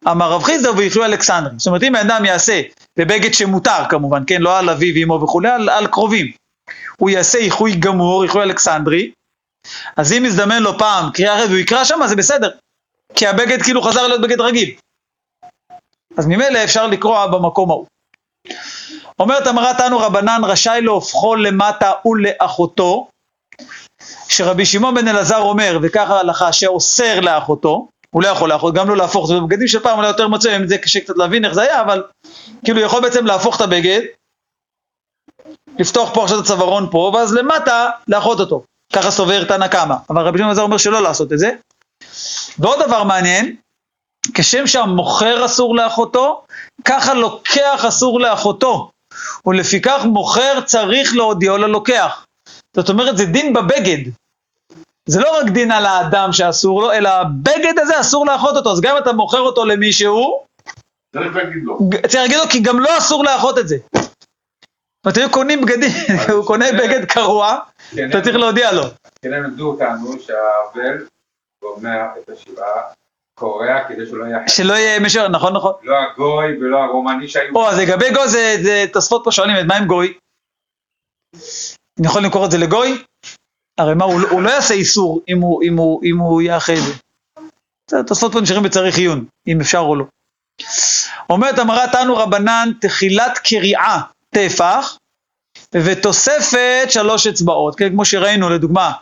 אמר 0.08 0.30
רב 0.30 0.42
חיסדא 0.42 0.68
ואיחוי 0.68 1.04
אלכסנדרי. 1.04 1.52
זאת 1.56 1.66
אומרת, 1.66 1.82
אם 1.82 1.92
בן 1.92 2.10
אדם 2.10 2.24
יעשה 2.24 2.62
בבגד 2.98 3.34
שמותר 3.34 3.88
כמובן, 3.88 4.22
כן, 4.26 4.42
לא 4.42 4.58
על 4.58 4.70
אביו 4.70 4.94
ואמו 4.94 5.22
וכולי, 5.22 5.48
על, 5.48 5.68
על 5.68 5.86
קרובים. 5.86 6.32
הוא 6.96 7.10
יעשה 7.10 7.38
איחוי 7.38 7.74
גמור, 7.74 8.22
איחוי 8.22 8.42
אלכסנדרי, 8.42 9.10
אז 9.96 10.12
אם 10.12 10.24
יזדמן 10.24 10.62
לו 10.62 10.78
פעם 10.78 11.10
קריאה 11.12 11.34
אחרת 11.34 11.48
והוא 11.48 11.58
יקרא 11.58 11.84
שם, 11.84 12.06
זה 12.06 12.16
בסדר. 12.16 12.50
כי 13.14 13.26
הבגד 13.26 13.62
כאילו 13.62 13.82
חזר 13.82 14.06
להיות 14.06 14.20
בגד 14.20 14.40
רגיל. 14.40 14.74
אז 16.16 16.26
ממילא 16.26 16.64
אפשר 16.64 16.86
לקרוע 16.86 17.26
במקום 17.26 17.70
ההוא. 17.70 17.86
אומרת 19.18 19.46
אמרה 19.46 19.74
תנו 19.78 19.98
רבנן 19.98 20.40
רשאי 20.44 20.80
להופכו 20.82 21.36
למטה 21.36 21.92
ולאחותו, 22.04 23.08
שרבי 24.28 24.66
שמעון 24.66 24.94
בן 24.94 25.08
אלעזר 25.08 25.38
אומר, 25.38 25.78
וככה 25.82 26.16
ההלכה, 26.16 26.52
שאוסר 26.52 27.20
לאחותו, 27.20 27.88
הוא 28.10 28.22
לא 28.22 28.28
יכול 28.28 28.48
לאחות, 28.48 28.74
גם 28.74 28.88
לא 28.88 28.96
להפוך, 28.96 29.26
זה 29.28 29.34
בבגדים 29.34 29.68
של 29.68 29.80
פעם 29.80 29.98
אולי 29.98 30.08
יותר 30.08 30.28
מצוי, 30.28 30.56
אם 30.56 30.68
זה 30.68 30.78
קשה 30.78 31.00
קצת 31.00 31.16
להבין 31.16 31.44
איך 31.44 31.54
זה 31.54 31.62
היה, 31.62 31.80
אבל 31.80 32.02
כאילו 32.64 32.80
יכול 32.80 33.02
בעצם 33.02 33.26
להפוך 33.26 33.56
את 33.56 33.60
הבגד, 33.60 34.00
לפתוח 35.78 36.14
פה 36.14 36.22
עכשיו 36.22 36.38
את 36.38 36.44
הצווארון 36.44 36.88
פה, 36.90 37.12
ואז 37.14 37.34
למטה 37.34 37.90
לאחות 38.08 38.40
אותו. 38.40 38.64
ככה 38.92 39.10
סובר 39.10 39.44
תנא 39.44 39.68
קמא. 39.68 39.94
אבל 40.10 40.22
רבי 40.22 40.38
שמעון 40.38 40.38
בן 40.38 40.44
אלעזר 40.44 40.62
אומר 40.62 40.76
שלא 40.76 41.02
לעשות 41.02 41.32
את 41.32 41.38
זה. 41.38 41.50
ועוד 42.58 42.82
דבר 42.86 43.04
מעניין, 43.04 43.56
כשם 44.34 44.66
שהמוכר 44.66 45.44
אסור 45.44 45.76
לאחותו, 45.76 46.44
ככה 46.84 47.14
לוקח 47.14 47.84
אסור 47.88 48.20
לאחותו. 48.20 48.90
ולפיכך 49.46 50.04
מוכר 50.04 50.60
צריך 50.60 51.16
להודיעו 51.16 51.56
ללוקח. 51.56 52.25
זאת 52.76 52.88
אומרת, 52.88 53.16
זה 53.16 53.24
דין 53.24 53.52
בבגד. 53.52 54.10
זה 55.06 55.20
לא 55.20 55.38
רק 55.40 55.48
דין 55.50 55.72
על 55.72 55.86
האדם 55.86 56.32
שאסור 56.32 56.82
לו, 56.82 56.92
אלא 56.92 57.08
הבגד 57.08 57.78
הזה 57.78 58.00
אסור 58.00 58.26
לאחות 58.26 58.56
אותו. 58.56 58.72
אז 58.72 58.80
גם 58.80 58.96
אם 58.96 59.02
אתה 59.02 59.12
מוכר 59.12 59.40
אותו 59.40 59.64
למישהו, 59.64 60.44
צריך 61.12 61.36
להגיד 61.36 61.62
לו. 61.64 61.78
ג- 61.88 62.06
צריך 62.06 62.14
להגיד 62.22 62.36
לו 62.36 62.44
כי 62.50 62.60
גם 62.60 62.80
לו 62.80 62.88
אסור 62.98 63.24
לאחות 63.24 63.58
את 63.58 63.68
זה. 63.68 63.76
היו 65.16 65.30
קונים 65.30 65.60
בגדים, 65.60 65.90
הוא 66.32 66.46
קונה 66.46 66.66
בגד 66.72 67.04
קרוע, 67.04 67.58
כן, 67.90 68.10
אתה 68.10 68.20
צריך 68.20 68.36
להודיע 68.36 68.72
לו. 68.72 68.82
כן, 69.22 69.32
הם 69.32 69.42
לימדו 69.42 69.70
אותנו 69.70 70.12
שהאבל 70.20 71.06
גומר 71.62 72.04
את 72.18 72.30
השבעה, 72.30 72.82
קורע 73.34 73.84
כדי 73.88 74.06
שלא 74.06 74.24
יהיה 74.24 74.48
שלא 74.48 74.72
יהיה 74.74 75.00
מישהו, 75.00 75.28
נכון, 75.28 75.52
נכון. 75.56 75.72
לא 75.82 75.94
הגוי 75.98 76.58
ולא 76.60 76.78
הרומני 76.78 77.28
שהיו... 77.28 77.54
או, 77.54 77.68
אז 77.68 77.78
לגבי 77.78 78.10
גוי, 78.14 78.28
זה, 78.28 78.84
תוספות 78.92 79.20
פה 79.24 79.32
שואלים, 79.32 79.66
מה 79.66 79.76
עם 79.76 79.84
גוי? 79.86 80.14
אני 81.98 82.06
יכול 82.06 82.22
למכור 82.22 82.46
את 82.46 82.50
זה 82.50 82.58
לגוי? 82.58 83.02
הרי 83.78 83.94
מה, 83.94 84.04
הוא, 84.04 84.20
לא- 84.20 84.28
הוא 84.28 84.42
לא 84.42 84.50
יעשה 84.50 84.74
איסור 84.74 85.20
אם 85.28 85.40
הוא, 85.40 85.62
אם 85.62 85.76
הוא, 85.76 86.00
אם 86.04 86.18
הוא 86.18 86.42
יאחה 86.42 86.72
את 86.72 86.82
זה. 86.82 86.92
זה 87.90 87.96
תוספות 88.06 88.32
פה 88.32 88.40
נשארים 88.40 88.62
בצריך 88.62 88.98
עיון, 88.98 89.24
אם 89.46 89.60
אפשר 89.60 89.78
או 89.78 89.96
לא. 89.96 90.04
אומרת 91.30 91.58
אמרת 91.58 91.92
תנו 91.92 92.16
רבנן, 92.16 92.70
תחילת 92.80 93.38
קריעה 93.38 94.00
טפח, 94.34 94.96
ותוספת 95.74 96.86
שלוש 96.88 97.26
אצבעות, 97.26 97.76
כן, 97.78 97.90
כמו 97.90 98.04
שראינו 98.04 98.50
לדוגמה 98.50 98.92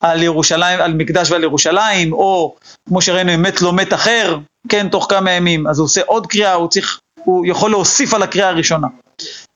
על 0.00 0.22
ירושלים, 0.22 0.80
על 0.80 0.92
מקדש 0.94 1.30
ועל 1.30 1.42
ירושלים, 1.42 2.12
או 2.12 2.56
כמו 2.88 3.02
שראינו 3.02 3.34
אם 3.34 3.42
מת 3.42 3.62
לו 3.62 3.72
מת 3.72 3.92
אחר, 3.94 4.38
כן, 4.68 4.88
תוך 4.88 5.06
כמה 5.10 5.30
ימים, 5.30 5.66
אז 5.66 5.78
הוא 5.78 5.84
עושה 5.84 6.00
עוד 6.06 6.26
קריאה, 6.26 6.52
הוא 6.52 6.68
צריך, 6.68 7.00
הוא 7.24 7.46
יכול 7.46 7.70
להוסיף 7.70 8.14
על 8.14 8.22
הקריאה 8.22 8.48
הראשונה. 8.48 8.86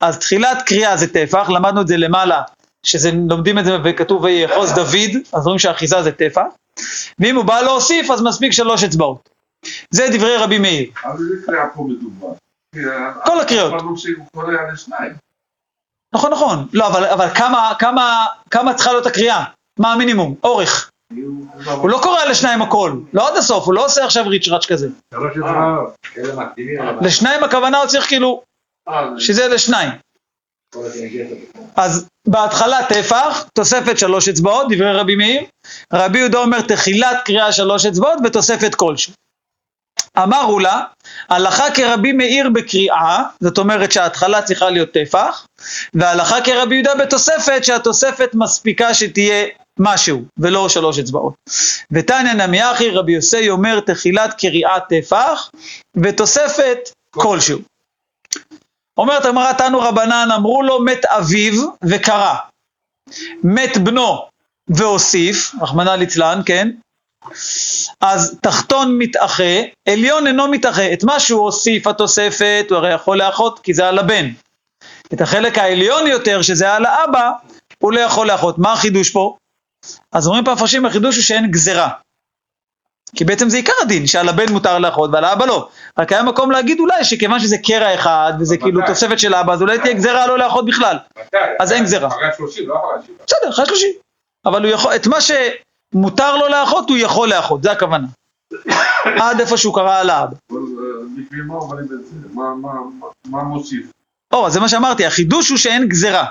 אז 0.00 0.18
תחילת 0.18 0.62
קריאה 0.66 0.96
זה 0.96 1.12
טפח, 1.12 1.48
למדנו 1.50 1.80
את 1.80 1.88
זה 1.88 1.96
למעלה, 1.96 2.42
שזה, 2.88 3.10
לומדים 3.30 3.58
את 3.58 3.64
זה 3.64 3.76
וכתוב 3.84 4.24
ויאחוז 4.24 4.72
דוד, 4.72 5.10
אז 5.32 5.46
רואים 5.46 5.58
שהאחיזה 5.58 6.02
זה 6.02 6.12
טפח, 6.12 6.42
ואם 7.18 7.36
הוא 7.36 7.44
בא 7.44 7.60
להוסיף 7.60 8.10
אז 8.10 8.22
מספיק 8.22 8.52
שלוש 8.52 8.84
אצבעות. 8.84 9.28
זה 9.90 10.06
דברי 10.12 10.36
רבי 10.36 10.58
מאיר. 10.58 10.90
אבל 11.04 11.18
זה 11.18 11.34
קריאה 11.46 11.68
פה 11.74 11.86
מדובר. 11.88 12.32
כל 13.24 13.40
הקריאות. 13.40 13.72
נכון, 16.14 16.32
נכון. 16.32 16.66
לא, 16.72 16.86
אבל, 16.86 17.04
אבל 17.04 17.28
כמה, 17.28 17.72
כמה, 17.78 18.26
כמה 18.50 18.74
צריכה 18.74 18.92
להיות 18.92 19.06
הקריאה? 19.06 19.44
מה 19.78 19.92
המינימום? 19.92 20.34
אורך. 20.44 20.90
הוא 21.76 21.90
לא 21.90 22.00
קורא 22.02 22.24
לשניים 22.24 22.62
הכל, 22.62 22.92
לא 23.12 23.28
עד 23.28 23.36
הסוף, 23.36 23.64
הוא 23.64 23.74
לא 23.74 23.84
עושה 23.84 24.04
עכשיו 24.04 24.28
ריצ'ראץ' 24.28 24.66
כזה. 24.66 24.88
אלה 26.18 26.52
לשניים 27.00 27.44
הכוונה 27.44 27.78
הוא 27.78 27.86
צריך 27.86 28.06
כאילו, 28.08 28.42
אה, 28.88 29.08
שזה 29.18 29.48
לשניים. 29.48 29.90
אז 31.76 32.06
בהתחלה 32.28 32.78
טפח, 32.88 33.44
תוספת 33.54 33.98
שלוש 33.98 34.28
אצבעות, 34.28 34.66
דברי 34.70 34.92
רבי 34.92 35.16
מאיר. 35.16 35.42
רבי 35.92 36.18
יהודה 36.18 36.38
אומר 36.38 36.60
תחילת 36.60 37.16
קריאה 37.24 37.52
שלוש 37.52 37.86
אצבעות 37.86 38.18
ותוספת 38.24 38.74
כלשהו. 38.74 39.12
אמרו 40.18 40.58
לה, 40.58 40.80
הלכה 41.28 41.70
כרבי 41.70 42.12
מאיר 42.12 42.50
בקריאה, 42.50 43.22
זאת 43.40 43.58
אומרת 43.58 43.92
שההתחלה 43.92 44.42
צריכה 44.42 44.70
להיות 44.70 44.92
טפח, 44.92 45.46
והלכה 45.94 46.40
כרבי 46.40 46.74
יהודה 46.74 46.94
בתוספת, 46.94 47.64
שהתוספת 47.64 48.30
מספיקה 48.34 48.94
שתהיה 48.94 49.46
משהו, 49.78 50.22
ולא 50.38 50.68
שלוש 50.68 50.98
אצבעות. 50.98 51.34
ותניא 51.92 52.32
נמי 52.32 52.72
אחי 52.72 52.90
רבי 52.90 53.12
יוסי 53.12 53.50
אומר 53.50 53.80
תחילת 53.80 54.34
קריאה 54.40 54.80
טפח, 54.88 55.50
ותוספת 55.96 56.78
כלשהו. 57.10 57.58
אומרת 58.98 59.24
הגמרא 59.24 59.52
תנו 59.52 59.80
רבנן 59.80 60.28
אמרו 60.36 60.62
לו 60.62 60.80
מת 60.84 61.04
אביו 61.04 61.68
וקרא, 61.84 62.34
מת 63.44 63.78
בנו 63.78 64.26
והוסיף, 64.68 65.54
רחמנא 65.62 65.90
ליצלן, 65.90 66.40
כן? 66.46 66.70
אז 68.00 68.38
תחתון 68.42 68.98
מתאחה, 68.98 69.62
עליון 69.88 70.26
אינו 70.26 70.48
מתאחה. 70.48 70.92
את 70.92 71.04
מה 71.04 71.20
שהוא 71.20 71.40
הוסיף 71.40 71.86
התוספת, 71.86 72.66
הוא 72.70 72.78
הרי 72.78 72.92
יכול 72.92 73.18
לאחות 73.18 73.58
כי 73.58 73.74
זה 73.74 73.88
על 73.88 73.98
הבן. 73.98 74.26
את 75.14 75.20
החלק 75.20 75.58
העליון 75.58 76.06
יותר, 76.06 76.42
שזה 76.42 76.74
על 76.74 76.84
האבא, 76.84 77.30
הוא 77.78 77.92
לא 77.92 78.00
יכול 78.00 78.26
לאחות. 78.26 78.58
מה 78.58 78.72
החידוש 78.72 79.10
פה? 79.10 79.36
אז 80.12 80.26
אומרים 80.26 80.44
פה 80.44 80.50
המפרשים, 80.50 80.86
החידוש 80.86 81.16
הוא 81.16 81.24
שאין 81.24 81.50
גזרה. 81.50 81.88
כי 83.16 83.24
בעצם 83.24 83.48
זה 83.48 83.56
עיקר 83.56 83.72
הדין, 83.82 84.06
שעל 84.06 84.28
הבן 84.28 84.52
מותר 84.52 84.78
לאחות 84.78 85.10
ועל 85.12 85.24
האבא 85.24 85.46
לא. 85.46 85.68
רק 85.98 86.12
היה 86.12 86.22
מקום 86.22 86.50
להגיד 86.50 86.80
אולי 86.80 87.04
שכיוון 87.04 87.40
שזה 87.40 87.56
קרע 87.58 87.94
אחד, 87.94 88.32
וזה 88.40 88.56
כאילו? 88.56 88.80
תוספת 88.86 89.18
של 89.18 89.34
אבא, 89.34 89.52
אז 89.52 89.62
אולי 89.62 89.78
תהיה 89.78 89.94
גזרה 89.94 90.26
לא 90.26 90.38
לאחות 90.38 90.66
בכלל. 90.66 90.96
אז 91.60 91.72
אין 91.72 91.84
גזירה. 91.84 92.08
אחרי 92.08 92.26
השלושים, 92.26 92.68
לא 92.68 92.74
אחרי 92.74 93.00
השבעה. 93.00 93.16
בסדר, 93.26 93.50
אחרי 93.50 93.66
שלושים. 93.66 93.90
אבל 94.46 94.64
הוא 94.64 94.72
יכול, 94.72 94.94
את 94.94 95.06
מה 95.06 95.16
שמותר 95.20 96.36
לו 96.36 96.48
לאחות, 96.48 96.88
הוא 96.88 96.98
יכול 96.98 97.28
לאחות, 97.28 97.62
זה 97.62 97.72
הכוונה. 97.72 98.06
עד 99.22 99.40
איפה 99.40 99.56
שהוא 99.56 99.74
קרא 99.74 100.00
על 100.00 100.10
האבא. 100.10 100.36
אה, 100.52 100.56
מה 103.26 103.42
מוסיף? 103.42 103.86
או, 104.32 104.50
זה 104.50 104.60
מה 104.60 104.68
שאמרתי, 104.68 105.06
החידוש 105.06 105.48
הוא 105.48 105.58
שאין 105.58 105.88
גזרה. 105.88 106.26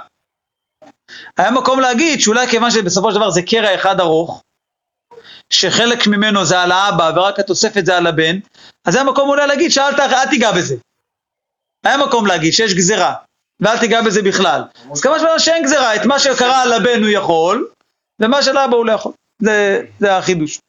היה 1.37 1.51
מקום 1.51 1.79
להגיד 1.79 2.21
שאולי 2.21 2.47
כיוון 2.47 2.71
שבסופו 2.71 3.11
של 3.11 3.17
דבר 3.17 3.29
זה 3.29 3.41
קרע 3.41 3.75
אחד 3.75 3.99
ארוך, 3.99 4.43
שחלק 5.49 6.07
ממנו 6.07 6.45
זה 6.45 6.61
על 6.61 6.71
האבא 6.71 7.11
ורק 7.15 7.39
התוספת 7.39 7.85
זה 7.85 7.97
על 7.97 8.07
הבן, 8.07 8.39
אז 8.85 8.95
היה 8.95 9.03
מקום 9.03 9.29
אולי 9.29 9.47
להגיד 9.47 9.71
שאל 9.71 9.93
תיגע 10.29 10.51
בזה. 10.51 10.75
היה 11.85 11.97
מקום 11.97 12.27
להגיד 12.27 12.53
שיש 12.53 12.73
גזרה. 12.73 13.13
ואל 13.59 13.77
תיגע 13.77 14.01
בזה 14.01 14.21
בכלל. 14.21 14.61
אז 14.91 15.01
כמה 15.01 15.19
שאומר 15.19 15.37
שאין 15.37 15.63
גזירה, 15.63 15.95
את 15.95 16.05
מה 16.05 16.19
שקרה 16.19 16.61
על 16.61 16.73
הבן 16.73 17.03
הוא 17.03 17.09
יכול, 17.09 17.67
ומה 18.19 18.43
של 18.43 18.57
אבא 18.57 18.75
הוא 18.75 18.85
לא 18.85 18.91
יכול. 18.91 19.11
זה, 19.41 19.81
זה 19.99 20.17
החידוש. 20.17 20.59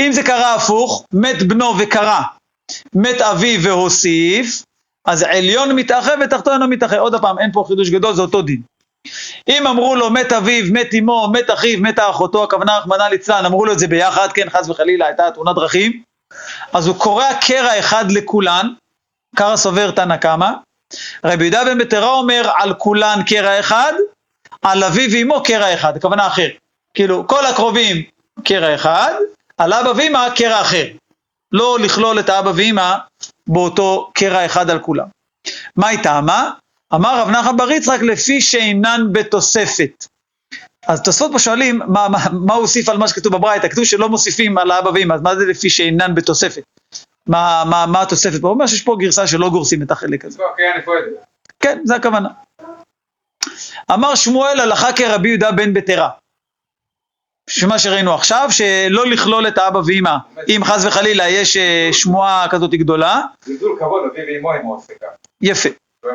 אם 0.00 0.12
זה 0.12 0.22
קרה 0.22 0.54
הפוך, 0.54 1.04
מת 1.12 1.42
בנו 1.42 1.74
וקרא, 1.78 2.20
מת 2.94 3.20
אביו 3.20 3.62
והוסיף, 3.62 4.62
אז 5.04 5.22
עליון 5.22 5.76
מתאחה 5.76 6.12
ותחתון 6.24 6.52
אינו 6.52 6.68
מתאחה. 6.68 6.98
עוד 6.98 7.20
פעם, 7.20 7.38
אין 7.38 7.52
פה 7.52 7.64
חידוש 7.68 7.90
גדול, 7.90 8.14
זה 8.14 8.22
אותו 8.22 8.42
דין. 8.42 8.62
אם 9.48 9.66
אמרו 9.66 9.96
לו 9.96 10.10
מת 10.10 10.32
אביו, 10.32 10.64
מת 10.72 10.94
אמו, 10.98 11.28
מת 11.32 11.50
אחיו, 11.50 11.78
מתה 11.80 12.10
אחותו, 12.10 12.44
הכוונה 12.44 12.78
רחמנא 12.78 13.02
ליצלן, 13.02 13.46
אמרו 13.46 13.64
לו 13.64 13.72
את 13.72 13.78
זה 13.78 13.88
ביחד, 13.88 14.28
כן, 14.32 14.50
חס 14.50 14.68
וחלילה, 14.68 15.06
הייתה 15.06 15.30
תאונת 15.34 15.54
דרכים, 15.54 16.02
אז 16.72 16.86
הוא 16.86 16.96
קורע 16.98 17.34
קרע 17.40 17.78
אחד 17.78 18.10
לכולן, 18.10 18.68
קרא 19.36 19.56
סובר 19.56 19.90
תנא 19.90 20.16
קמא, 20.16 20.50
רבי 21.24 21.44
יהודה 21.44 21.64
בן 21.64 21.78
בתרה 21.78 22.10
אומר 22.10 22.50
על 22.56 22.74
כולן 22.74 23.20
קרע 23.26 23.60
אחד, 23.60 23.92
על 24.62 24.84
אביו 24.84 25.10
ואמו 25.12 25.42
קרע 25.42 25.74
אחד, 25.74 25.96
הכוונה 25.96 26.26
אחר. 26.26 26.48
כאילו, 26.94 27.26
כל 27.26 27.46
הקרובים 27.46 28.02
קרע 28.44 28.74
אחד, 28.74 29.14
על 29.58 29.72
אבא 29.72 29.92
ואמא 29.96 30.28
קרע 30.36 30.60
אחר. 30.60 30.86
לא 31.52 31.78
לכלול 31.80 32.20
את 32.20 32.28
האבא 32.28 32.52
ואמא 32.56 32.94
באותו 33.46 34.10
קרע 34.14 34.46
אחד 34.46 34.70
על 34.70 34.78
כולם. 34.78 35.06
מה 35.76 35.88
היא 35.88 36.02
טעמה? 36.02 36.50
אמר 36.94 37.22
רב 37.22 37.28
נחמן 37.28 37.56
בר 37.56 37.70
יצחק 37.70 38.02
לפי 38.02 38.40
שאינן 38.40 39.00
בתוספת. 39.12 40.06
אז 40.86 41.02
תוספות 41.02 41.32
פה 41.32 41.38
שואלים 41.38 41.78
מה, 41.78 42.08
מה, 42.08 42.18
מה 42.32 42.54
הוא 42.54 42.62
הוסיף 42.62 42.88
על 42.88 42.98
מה 42.98 43.08
שכתוב 43.08 43.32
בברייתא, 43.32 43.68
כתוב 43.68 43.84
שלא 43.84 44.08
מוסיפים 44.08 44.58
על 44.58 44.70
האבא 44.70 44.90
ואמא, 44.94 45.14
אז 45.14 45.22
מה 45.22 45.36
זה 45.36 45.46
לפי 45.46 45.70
שאינן 45.70 46.14
בתוספת? 46.14 46.62
מה, 47.26 47.62
מה, 47.70 47.86
מה 47.86 48.02
התוספת 48.02 48.40
פה? 48.40 48.48
הוא 48.48 48.54
אומר 48.54 48.66
שיש 48.66 48.82
פה 48.82 48.96
גרסה 48.98 49.26
שלא 49.26 49.50
גורסים 49.50 49.82
את 49.82 49.90
החלק 49.90 50.24
הזה. 50.24 50.42
הקריאה 50.52 50.74
הנפרדת. 50.74 51.24
כן, 51.60 51.80
זה 51.84 51.96
הכוונה. 51.96 52.28
אמר 53.90 54.14
שמואל 54.14 54.60
הלכה 54.60 54.92
כרבי 54.92 55.28
יהודה 55.28 55.52
בן 55.52 55.74
בתרה. 55.74 56.10
שמה 57.50 57.78
שראינו 57.78 58.14
עכשיו, 58.14 58.48
שלא 58.50 59.06
לכלול 59.06 59.48
את 59.48 59.58
האבא 59.58 59.80
ואמא, 59.86 60.16
אם 60.48 60.60
חס 60.64 60.84
וחלילה 60.84 61.28
יש 61.28 61.56
אה, 61.56 61.88
שמועה 61.92 62.46
כזאת 62.50 62.70
גדולה, 62.70 63.20
זלזול 63.44 63.76
כבוד 63.78 64.02
אבי 64.10 64.36
ואמו 64.36 64.54
אם 64.54 64.60
הוא 64.60 64.76
עושה 64.76 64.92
כך. 65.00 65.08
יפה, 65.42 65.68
לא 66.04 66.10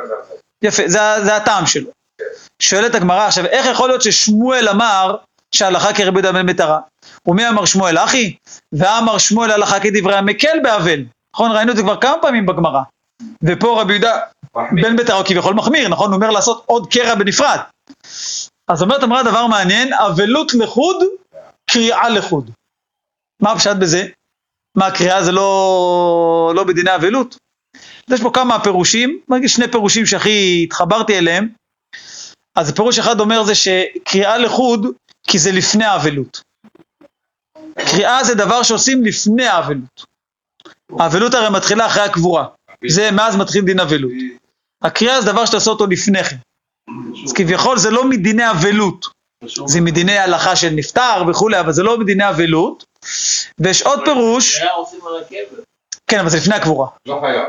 יפה, 0.63 0.83
זה, 0.85 0.99
זה 1.23 1.35
הטעם 1.35 1.65
שלו. 1.65 1.89
שואלת 2.61 2.95
הגמרא, 2.95 3.27
עכשיו, 3.27 3.45
איך 3.45 3.65
יכול 3.65 3.89
להיות 3.89 4.01
ששמואל 4.01 4.69
אמר 4.69 5.15
שהלכה 5.55 5.93
כרבי 5.93 6.21
יהודה 6.21 6.43
בן? 6.43 6.53
ומי 7.27 7.49
אמר 7.49 7.65
שמואל 7.65 7.97
אחי? 7.97 8.35
ואמר 8.73 9.17
שמואל 9.17 9.51
הלכה 9.51 9.79
כדברי 9.79 10.15
המקל 10.15 10.59
באבל. 10.63 11.03
נכון, 11.35 11.51
ראינו 11.51 11.71
את 11.71 11.77
זה 11.77 11.83
כבר 11.83 12.01
כמה 12.01 12.15
פעמים 12.21 12.45
בגמרא. 12.45 12.81
ופה 13.43 13.81
רבי 13.81 13.93
יהודה. 13.93 14.19
בן 14.81 14.95
בתרה 14.95 15.17
הוא 15.17 15.25
כביכול 15.25 15.53
מחמיר, 15.53 15.89
נכון? 15.89 16.07
הוא 16.07 16.15
אומר 16.15 16.29
לעשות 16.29 16.63
עוד 16.65 16.93
קרע 16.93 17.15
בנפרד. 17.15 17.59
אז 18.67 18.81
אומרת 18.81 19.03
אמרה 19.03 19.23
דבר 19.23 19.47
מעניין, 19.47 19.93
אבלות 19.93 20.53
לחוד, 20.53 20.95
קריאה 21.71 22.09
לחוד. 22.09 22.51
מה 23.41 23.51
הפשט 23.51 23.75
בזה? 23.75 24.07
מה 24.77 24.87
הקריאה 24.87 25.23
זה 25.23 25.31
לא, 25.31 26.53
לא 26.55 26.63
בדיני 26.63 26.95
אבלות? 26.95 27.37
יש 28.09 28.21
פה 28.21 28.31
כמה 28.33 28.63
פירושים, 28.63 29.19
שני 29.47 29.71
פירושים 29.71 30.05
שהכי 30.05 30.61
התחברתי 30.63 31.17
אליהם. 31.17 31.49
אז 32.55 32.71
פירוש 32.71 32.99
אחד 32.99 33.19
אומר 33.19 33.43
זה 33.43 33.55
שקריאה 33.55 34.37
לחוד, 34.37 34.85
כי 35.27 35.39
זה 35.39 35.51
לפני 35.51 35.85
האבלות. 35.85 36.41
קריאה 37.75 38.23
זה 38.23 38.35
דבר 38.35 38.63
שעושים 38.63 39.05
לפני 39.05 39.45
האבלות. 39.45 40.05
האבלות 40.99 41.33
הרי 41.33 41.49
מתחילה 41.49 41.85
אחרי 41.85 42.03
הקבורה. 42.03 42.45
זה, 42.87 43.11
מאז 43.11 43.35
מתחיל 43.35 43.65
דין 43.65 43.79
אבלות. 43.79 44.11
הקריאה 44.81 45.21
זה 45.21 45.31
דבר 45.31 45.45
שאתה 45.45 45.57
עושה 45.57 45.71
אותו 45.71 45.87
לפני 45.87 46.23
כן. 46.23 46.37
אז 47.25 47.33
כביכול 47.33 47.77
זה 47.77 47.89
לא 47.89 48.09
מדיני 48.09 48.51
אבלות, 48.51 49.05
זה 49.65 49.81
מדיני 49.81 50.17
הלכה 50.17 50.55
של 50.55 50.69
נפטר 50.69 51.23
וכולי, 51.29 51.59
אבל 51.59 51.73
זה 51.73 51.83
לא 51.83 51.97
מדיני 51.97 52.29
אבלות. 52.29 52.83
ויש 53.59 53.81
עוד 53.81 53.99
פירוש, 54.05 54.61
כן, 56.07 56.19
אבל 56.19 56.29
זה 56.29 56.37
לפני 56.37 56.55
הקבורה. 56.55 56.87
לא 57.05 57.19
חייב. 57.21 57.43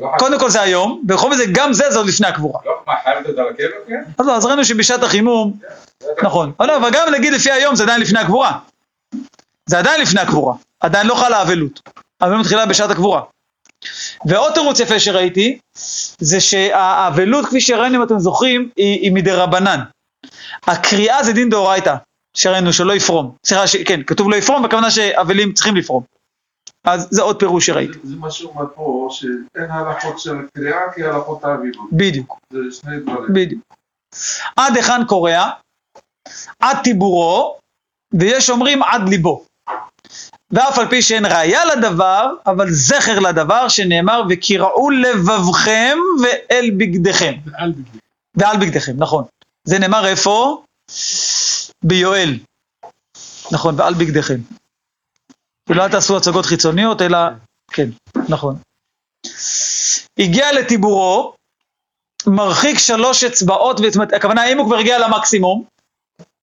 לא. 0.00 0.10
קודם 0.18 0.38
כל 0.38 0.50
זה 0.50 0.60
היום, 0.60 1.02
ובכל 1.04 1.34
זאת 1.36 1.48
גם 1.52 1.72
זה, 1.72 1.90
זה 1.90 1.98
עוד 1.98 2.06
לפני 2.06 2.26
הקבורה. 2.26 2.60
לא, 2.64 2.72
מה, 2.86 2.94
חייב 3.04 3.34
זה 3.34 3.42
על 3.42 3.48
הקבר? 3.48 3.66
כן. 3.88 4.02
אז 4.18 4.26
לא, 4.26 4.36
אז 4.36 4.44
ראינו 4.44 4.64
שבשעת 4.64 5.02
החימום, 5.02 5.52
נכון. 6.22 6.52
אבל 6.60 6.68
לא, 6.68 6.76
אבל 6.76 6.90
גם 6.92 7.14
נגיד 7.14 7.32
לפי 7.32 7.50
היום 7.50 7.76
זה 7.76 7.82
עדיין 7.82 8.00
לפני 8.00 8.20
הקבורה. 8.20 8.58
זה 9.66 9.78
עדיין 9.78 10.00
לפני 10.00 10.20
הקבורה, 10.20 10.54
עדיין 10.80 11.06
לא 11.06 11.14
חלה 11.14 11.42
אבלות. 11.42 11.80
האבלות 12.20 12.40
מתחילה 12.40 12.66
בשעת 12.66 12.90
הקבורה. 12.90 13.22
ועוד 14.26 14.52
תירוץ 14.52 14.80
יפה 14.80 15.00
שראיתי, 15.00 15.58
זה 16.18 16.40
שהאבלות, 16.40 17.46
כפי 17.46 17.60
שראינו, 17.60 17.96
אם 17.96 18.02
אתם 18.02 18.18
זוכרים, 18.18 18.70
היא, 18.76 19.00
היא 19.00 19.12
מדרבנן. 19.12 19.80
הקריאה 20.66 21.24
זה 21.24 21.32
דין 21.32 21.50
דאורייתא, 21.50 21.94
שראינו 22.36 22.72
שלא 22.72 22.92
יפרום. 22.92 23.34
סליחה. 23.46 23.64
כן, 23.86 24.02
כתוב 24.02 24.30
לא 24.30 24.36
יפרום, 24.36 24.62
בכוונה 24.62 24.90
שאבלים 24.90 25.52
צריכים 25.52 25.76
לפרום. 25.76 26.17
אז 26.84 27.08
זה 27.10 27.22
עוד 27.22 27.38
פירוש 27.38 27.66
שראיתי. 27.66 27.98
זה 28.04 28.16
מה 28.16 28.30
שהוא 28.30 28.50
אומר 28.50 28.64
פה, 28.74 29.08
שאין 29.10 29.70
הלכות 29.70 30.18
של 30.18 30.36
קריאה 30.54 30.80
כהלכות 30.96 31.44
האבילות. 31.44 31.88
בדיוק. 31.92 32.38
זה 32.50 32.58
שני 32.70 33.00
דברים. 33.00 33.32
בדיוק. 33.32 33.62
עד 34.56 34.76
היכן 34.76 35.04
קורע? 35.08 35.50
עד 36.60 36.76
טיבורו, 36.84 37.58
ויש 38.12 38.50
אומרים 38.50 38.82
עד 38.82 39.08
ליבו. 39.08 39.44
ואף 40.50 40.78
על 40.78 40.88
פי 40.88 41.02
שאין 41.02 41.26
ראיה 41.26 41.64
לדבר, 41.64 42.26
אבל 42.46 42.70
זכר 42.70 43.18
לדבר 43.18 43.68
שנאמר, 43.68 44.22
וקיראו 44.28 44.90
לבבכם 44.90 45.98
ואל 46.22 46.70
בגדיכם. 46.76 47.34
ואל 47.46 47.72
בגדי. 47.72 47.98
ועל 48.34 48.56
בגדיכם, 48.56 48.92
נכון. 48.96 49.24
זה 49.64 49.78
נאמר 49.78 50.06
איפה? 50.06 50.62
ביואל. 51.84 52.38
נכון, 53.52 53.74
ועל 53.78 53.94
בגדיכם. 53.94 54.38
אל 55.70 55.88
תעשו 55.88 56.16
הצגות 56.16 56.46
חיצוניות, 56.46 57.02
אלא, 57.02 57.18
כן, 57.72 57.88
נכון. 58.28 58.56
הגיע 60.18 60.52
לטיבורו, 60.52 61.34
מרחיק 62.26 62.78
שלוש 62.78 63.24
אצבעות, 63.24 63.80
הכוונה 64.16 64.52
אם 64.52 64.58
הוא 64.58 64.66
כבר 64.66 64.76
הגיע 64.76 64.98
למקסימום, 64.98 65.64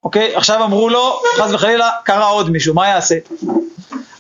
אוקיי? 0.04 0.36
עכשיו 0.36 0.64
אמרו 0.64 0.90
לו, 0.90 1.22
חס 1.38 1.52
וחלילה, 1.54 1.92
קרה 2.04 2.26
עוד 2.26 2.50
מישהו, 2.50 2.74
מה 2.74 2.88
יעשה? 2.88 3.16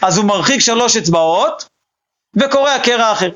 אז 0.02 0.18
הוא 0.18 0.26
מרחיק 0.26 0.60
שלוש 0.60 0.98
אצבעות, 0.98 1.66
וקורע 2.36 2.80
קרע 2.80 3.12
אחר. 3.12 3.30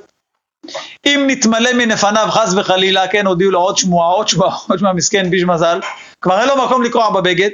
אם 1.06 1.24
נתמלא 1.28 1.74
מנפניו 1.74 2.28
חס 2.32 2.54
וחלילה, 2.58 3.08
כן, 3.08 3.28
הודיעו 3.28 3.52
לו 3.52 3.60
עוד 3.60 3.78
שמועה, 3.78 4.08
עוד 4.08 4.28
שמועה, 4.28 4.58
עוד 4.70 4.80
שמועה, 4.80 4.94
מסכן, 4.94 5.30
ביש 5.30 5.44
מזל, 5.44 5.80
כבר 6.22 6.40
אין 6.40 6.48
לו 6.48 6.66
מקום 6.66 6.84
לקרוע 6.84 7.10
בבגד, 7.10 7.50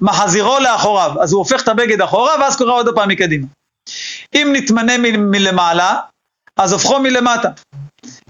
מחזירו 0.00 0.58
לאחוריו, 0.58 1.12
אז 1.20 1.32
הוא 1.32 1.38
הופך 1.38 1.62
את 1.62 1.68
הבגד 1.68 2.00
אחורה, 2.00 2.32
ואז 2.40 2.56
קורע 2.56 2.72
עוד 2.72 2.94
פעם 2.94 3.08
מקדימה. 3.08 3.46
אם 4.34 4.50
נתמנה 4.52 4.98
מ- 4.98 5.30
מלמעלה, 5.30 5.96
אז 6.56 6.72
הופכו 6.72 6.98
מלמטה. 7.00 7.48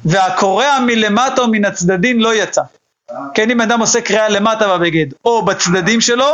והקורע 0.05 0.79
מלמטה 0.87 1.43
או 1.43 1.49
מן 1.49 1.65
הצדדים 1.65 2.21
לא 2.21 2.35
יצא. 2.35 2.63
כן, 3.35 3.51
אם 3.51 3.61
אדם 3.61 3.81
עושה 3.81 4.01
קריאה 4.01 4.29
למטה 4.29 4.79
בבגד, 4.79 5.07
או 5.25 5.45
בצדדים 5.45 6.01
שלו, 6.01 6.27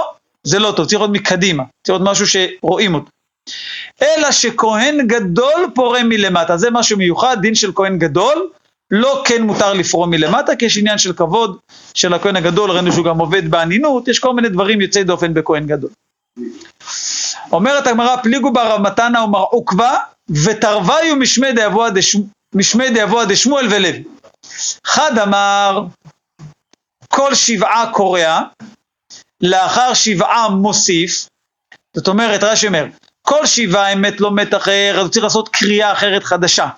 זה 0.42 0.58
לא 0.58 0.72
טוב, 0.76 0.86
צריך 0.86 1.00
להיות 1.00 1.12
מקדימה, 1.12 1.62
צריך 1.86 1.98
להיות 1.98 2.10
משהו 2.10 2.26
שרואים 2.26 2.94
אותו. 2.94 3.10
אלא 4.02 4.32
שכהן 4.32 5.06
גדול 5.06 5.70
פורה 5.74 6.02
מלמטה, 6.02 6.56
זה 6.56 6.70
משהו 6.70 6.98
מיוחד, 6.98 7.36
דין 7.40 7.54
של 7.54 7.72
כהן 7.74 7.98
גדול, 7.98 8.50
לא 8.90 9.22
כן 9.24 9.42
מותר 9.42 9.72
לפרום 9.72 10.10
מלמטה, 10.10 10.56
כי 10.56 10.64
יש 10.64 10.78
עניין 10.78 10.98
של 10.98 11.12
כבוד 11.12 11.58
של 11.94 12.14
הכהן 12.14 12.36
הגדול, 12.36 12.70
ראינו 12.70 12.92
שהוא 12.92 13.04
גם 13.04 13.18
עובד 13.18 13.50
באנינות, 13.50 14.08
יש 14.08 14.18
כל 14.18 14.32
מיני 14.34 14.48
דברים 14.48 14.80
יוצאי 14.80 15.04
דופן 15.04 15.34
בכהן 15.34 15.66
גדול. 15.66 15.90
אומרת 17.52 17.86
הגמרא, 17.86 18.16
פליגו 18.16 18.52
בה 18.52 18.74
רב 18.74 18.80
מתנה 18.80 19.24
ומר 19.24 19.38
עוקבא, 19.38 19.96
ותרוויו 20.44 21.16
משמי 22.54 22.90
דיבוע 22.90 23.24
דשמואל 23.24 23.66
ולוי. 23.70 24.04
חד 24.86 25.18
אמר, 25.18 25.84
כל 27.08 27.34
שבעה 27.34 27.92
קורע, 27.92 28.42
לאחר 29.40 29.94
שבעה 29.94 30.48
מוסיף, 30.48 31.28
זאת 31.96 32.08
אומרת, 32.08 32.42
רש"י 32.42 32.66
אומר, 32.66 32.86
כל 33.22 33.46
שבעה 33.46 33.92
אם 33.92 34.02
מת 34.02 34.20
לא 34.20 34.30
מת 34.30 34.54
אחר, 34.54 34.94
אז 34.94 35.00
הוא 35.00 35.08
צריך 35.08 35.24
לעשות 35.24 35.48
קריאה 35.48 35.92
אחרת 35.92 36.24
חדשה. 36.24 36.68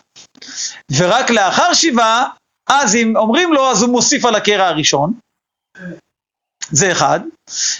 ורק 0.96 1.30
לאחר 1.30 1.74
שבעה, 1.74 2.28
אז 2.68 2.94
אם 2.94 3.16
אומרים 3.16 3.52
לו, 3.52 3.70
אז 3.70 3.82
הוא 3.82 3.92
מוסיף 3.92 4.24
על 4.24 4.34
הקרע 4.34 4.66
הראשון. 4.66 5.12
זה 6.70 6.92
אחד. 6.92 7.20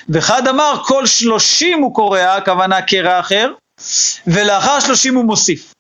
ואחד 0.09 0.49
אמר, 0.49 0.83
כל 0.85 1.07
שלושים 1.07 1.83
הוא 1.83 1.95
קורע, 1.95 2.35
הכוונה 2.35 2.83
קרע 2.83 3.21
אחר, 3.21 3.53
ולאחר 4.27 4.81
שלושים 4.81 5.15
הוא 5.15 5.25
מוסיף. 5.25 5.75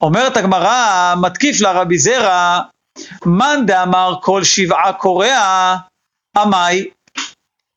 אומרת 0.00 0.36
הגמרא, 0.36 1.14
מתקיף 1.20 1.60
לה 1.60 1.72
רבי 1.72 1.98
זרע, 1.98 2.60
מאן 3.26 3.66
דאמר 3.66 4.14
כל 4.22 4.44
שבעה 4.44 4.92
קורע, 4.92 5.76
עמי, 6.36 6.88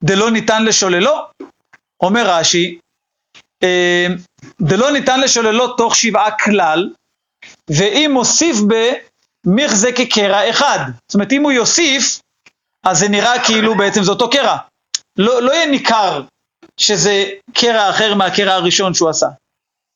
דלא 0.04 0.32
ניתן 0.32 0.66
לשוללו. 0.66 1.12
אומר 2.02 2.30
רש"י, 2.30 2.80
אה, 3.64 4.08
דלא 4.62 4.92
ניתן 4.92 5.20
לשוללו 5.20 5.74
תוך 5.74 5.96
שבעה 5.96 6.32
כלל, 6.32 6.90
ואם 7.70 8.12
מוסיף 8.14 8.58
ב, 8.68 8.74
מיך 9.46 9.72
כקרע 9.96 10.50
אחד. 10.50 10.80
זאת 11.08 11.14
אומרת, 11.14 11.32
אם 11.32 11.44
הוא 11.44 11.52
יוסיף, 11.52 12.20
אז 12.84 13.00
זה 13.00 13.10
נראה 13.10 13.46
כאילו 13.46 13.76
בעצם 13.76 14.04
זה 14.04 14.12
אותו 14.12 14.30
קרע. 14.30 14.58
לא, 15.18 15.42
לא 15.42 15.52
יהיה 15.52 15.66
ניכר 15.66 16.22
שזה 16.78 17.30
קרע 17.54 17.90
אחר 17.90 18.16
מהקרע 18.16 18.54
הראשון 18.54 18.94
שהוא 18.94 19.10
עשה. 19.10 19.28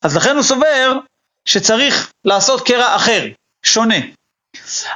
אז 0.02 0.16
לכן 0.16 0.34
הוא 0.34 0.42
סובר 0.42 0.98
שצריך 1.48 2.12
לעשות 2.24 2.66
קרע 2.66 2.96
אחר, 2.96 3.26
שונה. 3.66 3.94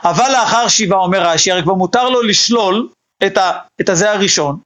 אבל 0.05 0.33
לאחר 0.33 0.69
שבעה, 0.69 0.99
אומר 0.99 1.23
רש"י, 1.23 1.53
הרי 1.53 1.63
כבר 1.63 1.75
מותר 1.75 2.09
לו 2.09 2.23
לשלול 2.23 2.89
את, 3.27 3.37
ה, 3.37 3.59
את 3.81 3.89
הזה 3.89 4.13
הראשון, 4.13 4.59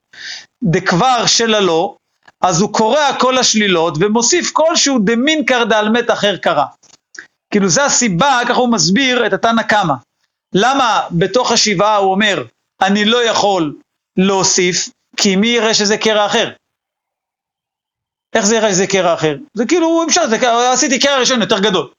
דקבר 0.63 1.27
שללו, 1.27 1.97
אז 2.41 2.61
הוא 2.61 2.73
קורע 2.73 3.09
כל 3.19 3.39
השלילות 3.39 3.95
ומוסיף 4.01 4.51
כלשהו 4.53 4.99
דמין 5.05 5.45
קרדה 5.45 5.79
על 5.79 5.89
מת 5.89 6.11
אחר 6.11 6.37
קרא. 6.37 6.65
כאילו 7.53 7.69
זה 7.69 7.85
הסיבה, 7.85 8.41
ככה 8.49 8.59
הוא 8.59 8.73
מסביר 8.73 9.27
את 9.27 9.33
התנא 9.33 9.63
קמא. 9.63 9.95
למה 10.55 11.03
בתוך 11.11 11.53
השבעה 11.53 11.97
הוא 11.97 12.11
אומר, 12.11 12.45
אני 12.83 13.05
לא 13.05 13.25
יכול 13.25 13.75
להוסיף, 14.17 14.89
כי 15.17 15.37
מי 15.37 15.49
יראה 15.49 15.75
שזה 15.75 15.97
קרע 15.97 16.27
אחר? 16.27 16.53
איך 18.35 18.45
זה 18.45 18.57
יראה 18.57 18.71
שזה 18.71 18.87
קרע 18.87 19.15
אחר? 19.15 19.37
זה 19.55 19.67
כאילו, 19.67 20.05
אפשר, 20.09 20.29
זה, 20.29 20.71
עשיתי 20.73 20.99
קרע 20.99 21.19
ראשון 21.19 21.41
יותר 21.41 21.59
גדול. 21.59 21.91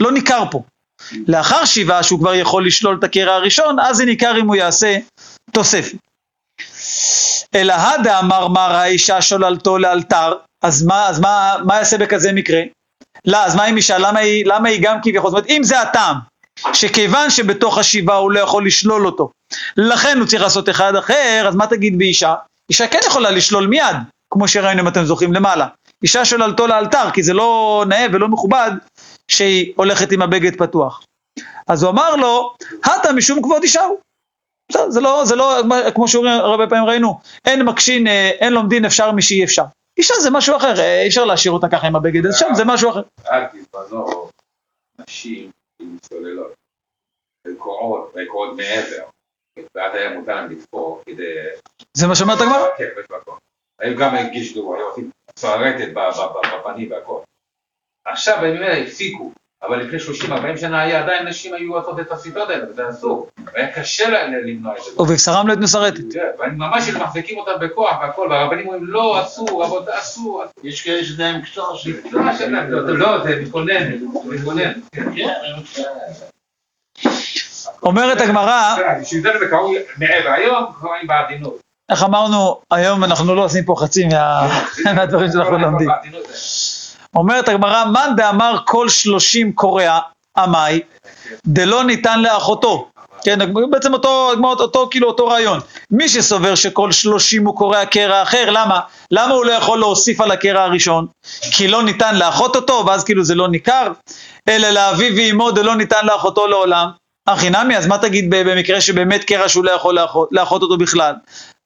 לא 0.00 0.12
ניכר 0.12 0.44
פה. 0.50 0.62
לאחר 1.28 1.64
שבעה 1.64 2.02
שהוא 2.02 2.18
כבר 2.20 2.34
יכול 2.34 2.66
לשלול 2.66 2.98
את 2.98 3.04
הקרע 3.04 3.34
הראשון, 3.34 3.80
אז 3.80 3.96
זה 3.96 4.04
ניכר 4.04 4.40
אם 4.40 4.46
הוא 4.46 4.56
יעשה 4.56 4.98
תוספת. 5.52 5.98
אלא 7.54 7.72
הדה 7.72 8.18
אמר 8.18 8.48
מר 8.48 8.72
האישה 8.72 9.22
שוללתו 9.22 9.78
לאלתר, 9.78 10.32
אז 10.62 10.82
מה, 10.82 11.08
אז 11.08 11.20
מה, 11.20 11.56
מה 11.66 11.76
יעשה 11.76 11.98
בכזה 11.98 12.32
מקרה? 12.32 12.60
לא, 13.26 13.38
אז 13.38 13.56
מה 13.56 13.64
עם 13.64 13.76
אישה? 13.76 13.98
למה 13.98 14.20
היא, 14.20 14.46
למה 14.46 14.68
היא 14.68 14.80
גם 14.82 14.98
כביכול? 15.02 15.30
זאת 15.30 15.38
אומרת, 15.38 15.50
אם 15.50 15.60
זה 15.64 15.80
הטעם, 15.80 16.16
שכיוון 16.72 17.30
שבתוך 17.30 17.78
השבעה 17.78 18.16
הוא 18.16 18.32
לא 18.32 18.40
יכול 18.40 18.66
לשלול 18.66 19.06
אותו, 19.06 19.30
לכן 19.76 20.18
הוא 20.18 20.26
צריך 20.26 20.42
לעשות 20.42 20.68
אחד 20.68 20.96
אחר, 20.96 21.44
אז 21.48 21.54
מה 21.54 21.66
תגיד 21.66 21.98
באישה? 21.98 22.34
אישה 22.70 22.88
כן 22.88 22.98
יכולה 23.06 23.30
לשלול 23.30 23.66
מיד, 23.66 23.96
כמו 24.30 24.48
שראינו 24.48 24.82
אם 24.82 24.88
אתם 24.88 25.04
זוכרים 25.04 25.32
למעלה. 25.32 25.66
אישה 26.02 26.24
שוללתו 26.24 26.66
לאלתר, 26.66 27.10
כי 27.12 27.22
זה 27.22 27.32
לא 27.32 27.84
נאה 27.88 28.06
ולא 28.12 28.28
מכובד 28.28 28.70
שהיא 29.28 29.72
הולכת 29.76 30.12
עם 30.12 30.22
הבגד 30.22 30.56
פתוח. 30.56 31.02
אז 31.66 31.82
הוא 31.82 31.90
אמר 31.90 32.16
לו, 32.16 32.54
הטה 32.84 33.12
משום 33.12 33.42
כבוד 33.42 33.62
אישה 33.62 33.82
הוא. 33.82 33.98
זה 34.88 35.00
לא, 35.00 35.24
זה 35.24 35.36
לא, 35.36 35.60
כמו 35.94 36.08
שאומרים 36.08 36.32
הרבה 36.32 36.66
פעמים 36.66 36.84
ראינו, 36.84 37.20
אין 37.44 37.62
מקשין, 37.62 38.06
אה, 38.06 38.30
אין 38.40 38.52
לומדין 38.52 38.84
אפשר 38.84 39.12
משאי 39.12 39.44
אפשר. 39.44 39.64
אישה 39.98 40.14
זה 40.22 40.30
משהו 40.32 40.56
אחר, 40.56 40.78
אה, 40.78 41.02
אי 41.02 41.08
אפשר 41.08 41.24
להשאיר 41.24 41.52
אותה 41.52 41.66
ככה 41.72 41.86
עם 41.86 41.96
הבגד, 41.96 42.26
אז 42.26 42.36
שם 42.38 42.54
זה 42.54 42.62
משהו 42.66 42.90
אחר. 42.90 43.02
אז 43.24 43.42
בזמנו, 43.74 44.28
נשים 44.98 45.50
עם 45.80 45.98
צוללות, 45.98 46.52
וקורות, 47.46 48.14
וקורות 48.14 48.56
מעבר, 48.56 49.04
ואז 49.74 49.94
היה 49.94 50.18
מותר 50.18 50.34
להם 50.34 50.50
לתפור 50.50 51.02
כדי... 51.06 51.34
זה 51.96 52.06
מה 52.06 52.14
שאומרת 52.14 52.38
הגמרא? 52.40 52.66
כן, 52.78 52.88
יש 53.00 53.10
מקום. 53.10 53.38
היו 53.78 53.98
גם 53.98 54.14
גישדו, 54.32 54.74
היו 54.74 54.86
עושים 54.86 55.10
צוערתת 55.38 55.88
בפנים 56.58 56.92
והכל. 56.92 57.20
עכשיו 58.06 58.36
האלה 58.36 58.82
הפסיקו, 58.82 59.32
אבל 59.68 59.80
לפני 59.82 59.98
30-40 60.54 60.56
שנה 60.60 60.80
היה 60.82 61.02
עדיין 61.02 61.28
נשים 61.28 61.54
היו 61.54 61.76
עושות 61.76 62.00
את 62.00 62.12
השיטות 62.12 62.50
האלה, 62.50 62.64
וזה 62.70 62.88
אסור. 62.90 63.28
והיה 63.54 63.72
קשה 63.72 64.10
להם 64.10 64.32
למנוע 64.46 64.72
את 64.78 64.82
זה. 64.84 65.02
ובבשרם 65.02 65.48
לא 65.48 65.52
את 65.52 65.58
מסרטת. 65.58 66.00
כן, 66.12 66.20
ממש 66.56 66.88
מחזיקים 66.88 67.38
אותם 67.38 67.52
בכוח 67.60 68.00
והכל, 68.00 68.28
והרבנים 68.30 68.66
אומרים 68.66 68.84
לא, 68.86 69.22
אסור, 69.22 69.64
רבותיי, 69.64 69.98
אסור. 69.98 70.44
אסור." 70.44 70.52
יש 70.62 70.82
כאלה 70.82 71.04
שזה 71.04 71.26
עם 71.26 71.42
קצור 71.42 71.76
של... 71.76 71.92
לא, 72.12 72.20
לא, 72.68 72.98
לא, 72.98 73.24
זה 73.24 73.40
מתכונן, 73.42 73.90
זה 73.98 74.06
מתכונן. 74.34 74.72
כן. 74.92 75.28
אומרת 77.82 78.20
הגמרא, 78.20 78.76
בשביל 79.00 79.22
זה 79.22 79.28
זה 79.40 79.46
קראו 79.50 79.72
מעבר, 79.98 80.30
היום 80.30 80.64
קוראים 80.80 81.06
בעדינות. 81.06 81.58
איך 81.90 82.02
אמרנו, 82.02 82.60
היום 82.70 83.04
אנחנו 83.04 83.34
לא 83.34 83.44
עושים 83.44 83.64
פה 83.64 83.74
חצי 83.78 84.04
מה- 84.08 84.62
מהדברים 84.94 85.32
שאנחנו 85.32 85.58
לומדים. 85.58 85.88
אומרת 87.14 87.48
הגמרא, 87.48 87.84
מאן 87.84 88.12
דאמר 88.16 88.58
כל 88.64 88.88
שלושים 88.88 89.52
קורע 89.52 89.98
עמי, 90.36 90.80
דלא 91.46 91.84
ניתן 91.84 92.22
לאחותו. 92.22 92.88
כן, 93.24 93.38
בעצם 93.70 93.92
אותו, 93.92 94.30
אותו, 94.30 94.62
אותו, 94.62 94.88
כאילו 94.90 95.08
אותו 95.08 95.26
רעיון. 95.26 95.60
מי 95.90 96.08
שסובר 96.08 96.54
שכל 96.54 96.92
שלושים 96.92 97.46
הוא 97.46 97.56
קורע 97.56 97.84
קרע 97.84 98.22
אחר, 98.22 98.50
למה? 98.50 98.80
למה 99.10 99.34
הוא 99.34 99.44
לא 99.44 99.52
יכול 99.52 99.78
להוסיף 99.78 100.20
על 100.20 100.30
הקרע 100.30 100.62
הראשון? 100.62 101.06
כי 101.50 101.68
לא 101.68 101.82
ניתן 101.82 102.16
לאחות 102.18 102.56
אותו, 102.56 102.84
ואז 102.86 103.04
כאילו 103.04 103.24
זה 103.24 103.34
לא 103.34 103.48
ניכר, 103.48 103.92
אלא 104.48 104.68
לאביו 104.68 105.12
ואמו 105.16 105.50
דלא 105.50 105.74
ניתן 105.74 106.06
לאחותו 106.06 106.46
לעולם. 106.46 106.88
הכי 107.28 107.50
נמי, 107.50 107.76
אז 107.76 107.86
מה 107.86 107.98
תגיד 107.98 108.26
במקרה 108.30 108.80
שבאמת 108.80 109.24
קרע 109.24 109.48
שהוא 109.48 109.64
לא 109.64 109.70
יכול 109.70 109.94
לאחות, 109.94 110.28
לאחות 110.32 110.62
אותו 110.62 110.78
בכלל? 110.78 111.14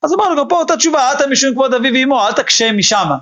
אז 0.03 0.15
אמרנו 0.15 0.37
גם 0.37 0.49
פה 0.49 0.59
אותה 0.59 0.77
תשובה, 0.77 1.13
אתה 1.13 1.27
משום 1.27 1.53
כבוד 1.53 1.75
אביו 1.75 1.93
ואמו, 1.95 2.27
אל 2.27 2.33
תקשה 2.33 2.73
משמה. 2.73 3.17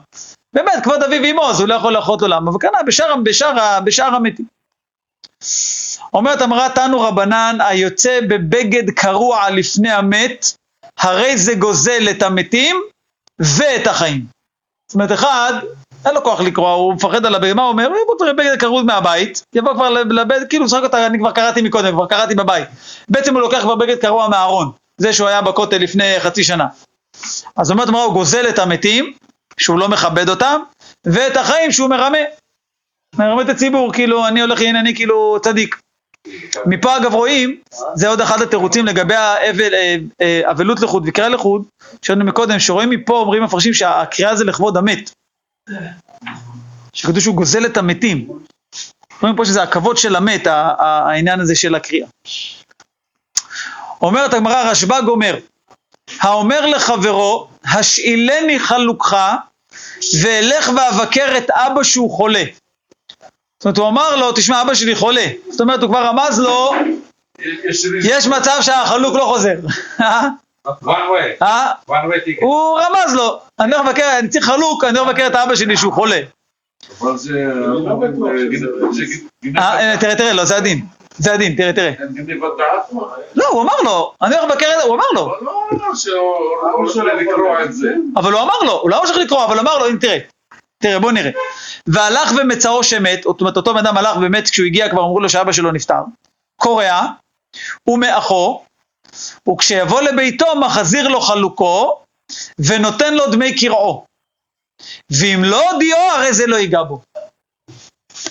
באמת, 0.57 0.85
כבוד 0.85 1.03
אביו 1.03 1.23
ואמו, 1.23 1.51
אז 1.51 1.61
הוא 1.61 1.69
לא 1.69 1.75
יכול 1.75 1.93
לאחות 1.93 2.23
עולם, 2.23 2.49
אבל 2.49 2.59
כנראה 2.61 2.83
בשאר, 2.83 3.17
בשאר, 3.17 3.81
בשאר 3.85 4.15
המתים. 4.15 4.47
אומרת 6.15 6.43
אמרה 6.43 6.69
תנו 6.75 7.01
רבנן, 7.01 7.59
היוצא 7.61 8.21
בבגד 8.29 8.91
קרוע 8.91 9.51
לפני 9.51 9.91
המת, 9.91 10.47
הרי 10.99 11.39
זה 11.39 11.55
גוזל 11.55 12.07
את 12.11 12.23
המתים 12.23 12.77
ואת 13.39 13.87
החיים. 13.87 14.25
זאת 14.89 14.95
אומרת, 14.95 15.13
אחד, 15.13 15.53
אין 16.07 16.15
לו 16.15 16.25
כוח 16.25 16.41
לקרוע, 16.41 16.71
הוא 16.71 16.95
מפחד 16.95 17.27
על 17.27 17.35
הבגד, 17.35 17.53
מה 17.53 17.63
הוא 17.63 17.71
אומר? 17.71 17.89
הוא 17.89 18.19
צריך 18.19 18.35
בגד 18.39 18.57
קרוע 18.57 18.83
מהבית, 18.83 19.43
יבוא 19.55 19.75
כבר 19.75 19.91
לבגד, 19.91 20.49
כאילו, 20.49 20.65
משחק 20.65 20.83
אותה, 20.83 21.07
אני 21.07 21.19
כבר 21.19 21.33
קראתי 21.33 21.63
מקודם, 21.63 21.93
כבר 21.93 22.07
קראתי 22.07 22.35
בבית. 22.35 22.69
בעצם 23.09 23.35
הוא 23.35 23.43
לוקח 23.43 23.61
כבר 23.61 23.75
בגד 23.75 23.99
קרוע 23.99 24.29
מהארון, 24.29 24.71
זה 24.99 25.13
שהוא 25.13 25.29
היה 25.29 25.43
בכותל 25.43 25.79
לפני 25.79 26.21
חצי 26.21 26.45
שנה. 26.45 26.67
אז 27.57 27.71
אומרת 27.71 27.89
אמרה, 27.89 28.03
הוא 28.03 28.13
גוזל 28.13 28.49
את 28.49 28.59
המתים, 28.59 29.13
שהוא 29.61 29.79
לא 29.79 29.89
מכבד 29.89 30.29
אותם, 30.29 30.61
ואת 31.05 31.37
החיים 31.37 31.73
שהוא 31.73 31.91
מרמה. 31.91 32.19
מרמה 33.15 33.43
את 33.43 33.49
הציבור, 33.49 33.93
כאילו, 33.93 34.29
אני 34.29 34.41
הולך, 34.41 34.61
הנה 34.61 34.81
אני 34.81 34.95
כאילו 34.95 35.37
צדיק. 35.43 35.77
מפה 36.67 36.97
אגב 36.97 37.15
רואים, 37.15 37.61
זה 37.95 38.09
עוד 38.09 38.21
אחד 38.21 38.43
התירוצים 38.43 38.87
לגבי 38.87 39.15
האבל, 39.15 39.75
אה, 39.75 39.97
אה, 40.21 40.51
אבלות 40.51 40.81
לחוד 40.81 41.05
וקריאה 41.07 41.29
לחוד, 41.29 41.65
שראינו 42.03 42.25
מקודם, 42.25 42.59
שרואים 42.59 42.91
מפה, 42.91 43.19
אומרים 43.19 43.43
מפרשים 43.43 43.75
שהקריאה 43.75 44.37
זה 44.37 44.45
לכבוד 44.45 44.77
המת. 44.77 45.11
שכתוב 46.93 47.21
שהוא 47.21 47.37
גוזל 47.37 47.67
את 47.67 47.77
המתים. 47.77 48.29
רואים 49.23 49.37
פה 49.37 49.45
שזה 49.45 49.63
הכבוד 49.63 49.97
של 49.97 50.17
המת, 50.17 50.47
העניין 50.47 51.41
הזה 51.41 51.55
של 51.55 51.75
הקריאה. 51.75 52.07
אומרת 54.03 54.35
הגמרא, 54.35 54.71
רשב"ג 54.71 55.03
אומר, 55.09 55.39
האומר 56.21 56.67
לחברו, 56.67 57.49
השאילני 57.65 58.59
חלוקך, 58.59 59.17
ואלך 60.23 60.71
ואבקר 60.77 61.35
את 61.39 61.51
אבא 61.51 61.83
שהוא 61.83 62.11
חולה. 62.11 62.45
זאת 63.59 63.65
אומרת, 63.65 63.79
הוא 63.79 63.89
אמר 63.89 64.17
לו, 64.17 64.33
תשמע, 64.33 64.63
אבא 64.63 64.75
שלי 64.75 64.95
חולה. 64.95 65.27
זאת 65.51 65.61
אומרת, 65.61 65.83
הוא 65.83 65.91
כבר 65.91 66.07
רמז 66.07 66.41
לו, 66.41 66.73
יש 68.03 68.27
מצב 68.27 68.59
שהחלוק 68.61 69.15
לא 69.17 69.25
חוזר. 69.25 69.55
אה? 70.01 70.29
one 70.67 70.87
way, 70.87 71.43
אה? 71.43 71.73
one 71.89 71.91
way 71.91 72.27
ticket. 72.27 72.43
הוא 72.45 72.79
רמז 72.79 73.15
לו, 73.15 73.41
אני 73.61 73.75
הולך 73.75 73.87
לבקר, 73.87 74.19
אני 74.19 74.29
צריך 74.29 74.45
חלוק, 74.45 74.85
אני 74.85 74.99
הולך 74.99 75.11
לבקר 75.11 75.27
את 75.27 75.35
אבא 75.35 75.55
שלי 75.55 75.77
שהוא 75.77 75.93
חולה. 75.93 76.21
אה, 79.57 79.97
תראה, 80.01 80.17
תראה, 80.17 80.33
לא, 80.33 80.45
זה 80.45 80.57
הדין. 80.57 80.85
זה 81.19 81.33
הדין, 81.33 81.57
תראה, 81.57 81.73
תראה. 81.73 81.93
דעת? 82.59 82.91
לא, 83.35 83.49
הוא 83.49 83.63
אמר 83.63 83.81
לו, 83.85 84.13
אני 84.23 84.37
הולך 84.37 84.53
לבקר 84.53 84.67
את 84.75 84.81
זה, 84.81 84.83
הוא 84.83 84.95
אמר 84.95 85.05
לו. 85.15 85.35
לא, 85.41 85.69
לא, 85.73 85.95
שהוא 85.95 86.27
רוצה 86.79 87.05
לקרוא 87.05 87.61
את 87.65 87.73
זה. 87.73 87.95
אבל 88.17 88.33
הוא 88.33 88.41
אמר 88.41 88.59
לו, 88.63 88.81
הוא 88.81 88.91
לא 88.91 89.01
ממשיך 89.01 89.17
לקרוא, 89.17 89.45
אבל 89.45 89.59
אמר 89.59 89.79
לו, 89.79 89.87
הנה 89.87 89.99
תראה, 89.99 90.19
תראה, 90.79 90.99
בוא 90.99 91.13
נראה. 91.13 91.31
והלך 91.87 92.33
ומצאו 92.37 92.85
שמת, 92.85 93.23
זאת 93.23 93.41
אומרת, 93.41 93.57
אותו 93.57 93.75
בן 93.75 93.87
אדם 93.87 93.97
הלך 93.97 94.17
ומת, 94.23 94.51
כשהוא 94.51 94.67
הגיע 94.67 94.89
כבר 94.91 95.01
אמרו 95.01 95.21
לו 95.21 95.29
שאבא 95.29 95.53
שלו 95.53 95.73
נפטר. 95.73 96.01
קורע, 96.61 97.03
ומאחו, 97.89 98.63
וכשיבוא 99.49 100.01
לביתו 100.01 100.57
מחזיר 100.57 101.09
לו 101.09 101.21
חלוקו, 101.21 101.99
ונותן 102.59 103.15
לו 103.15 103.27
דמי 103.27 103.61
קרעו. 103.61 104.05
ואם 105.11 105.45
לא 105.45 105.71
הודיעו, 105.71 106.01
הרי 106.01 106.33
זה 106.33 106.47
לא 106.47 106.57
ייגע 106.57 106.83
בו. 106.83 107.01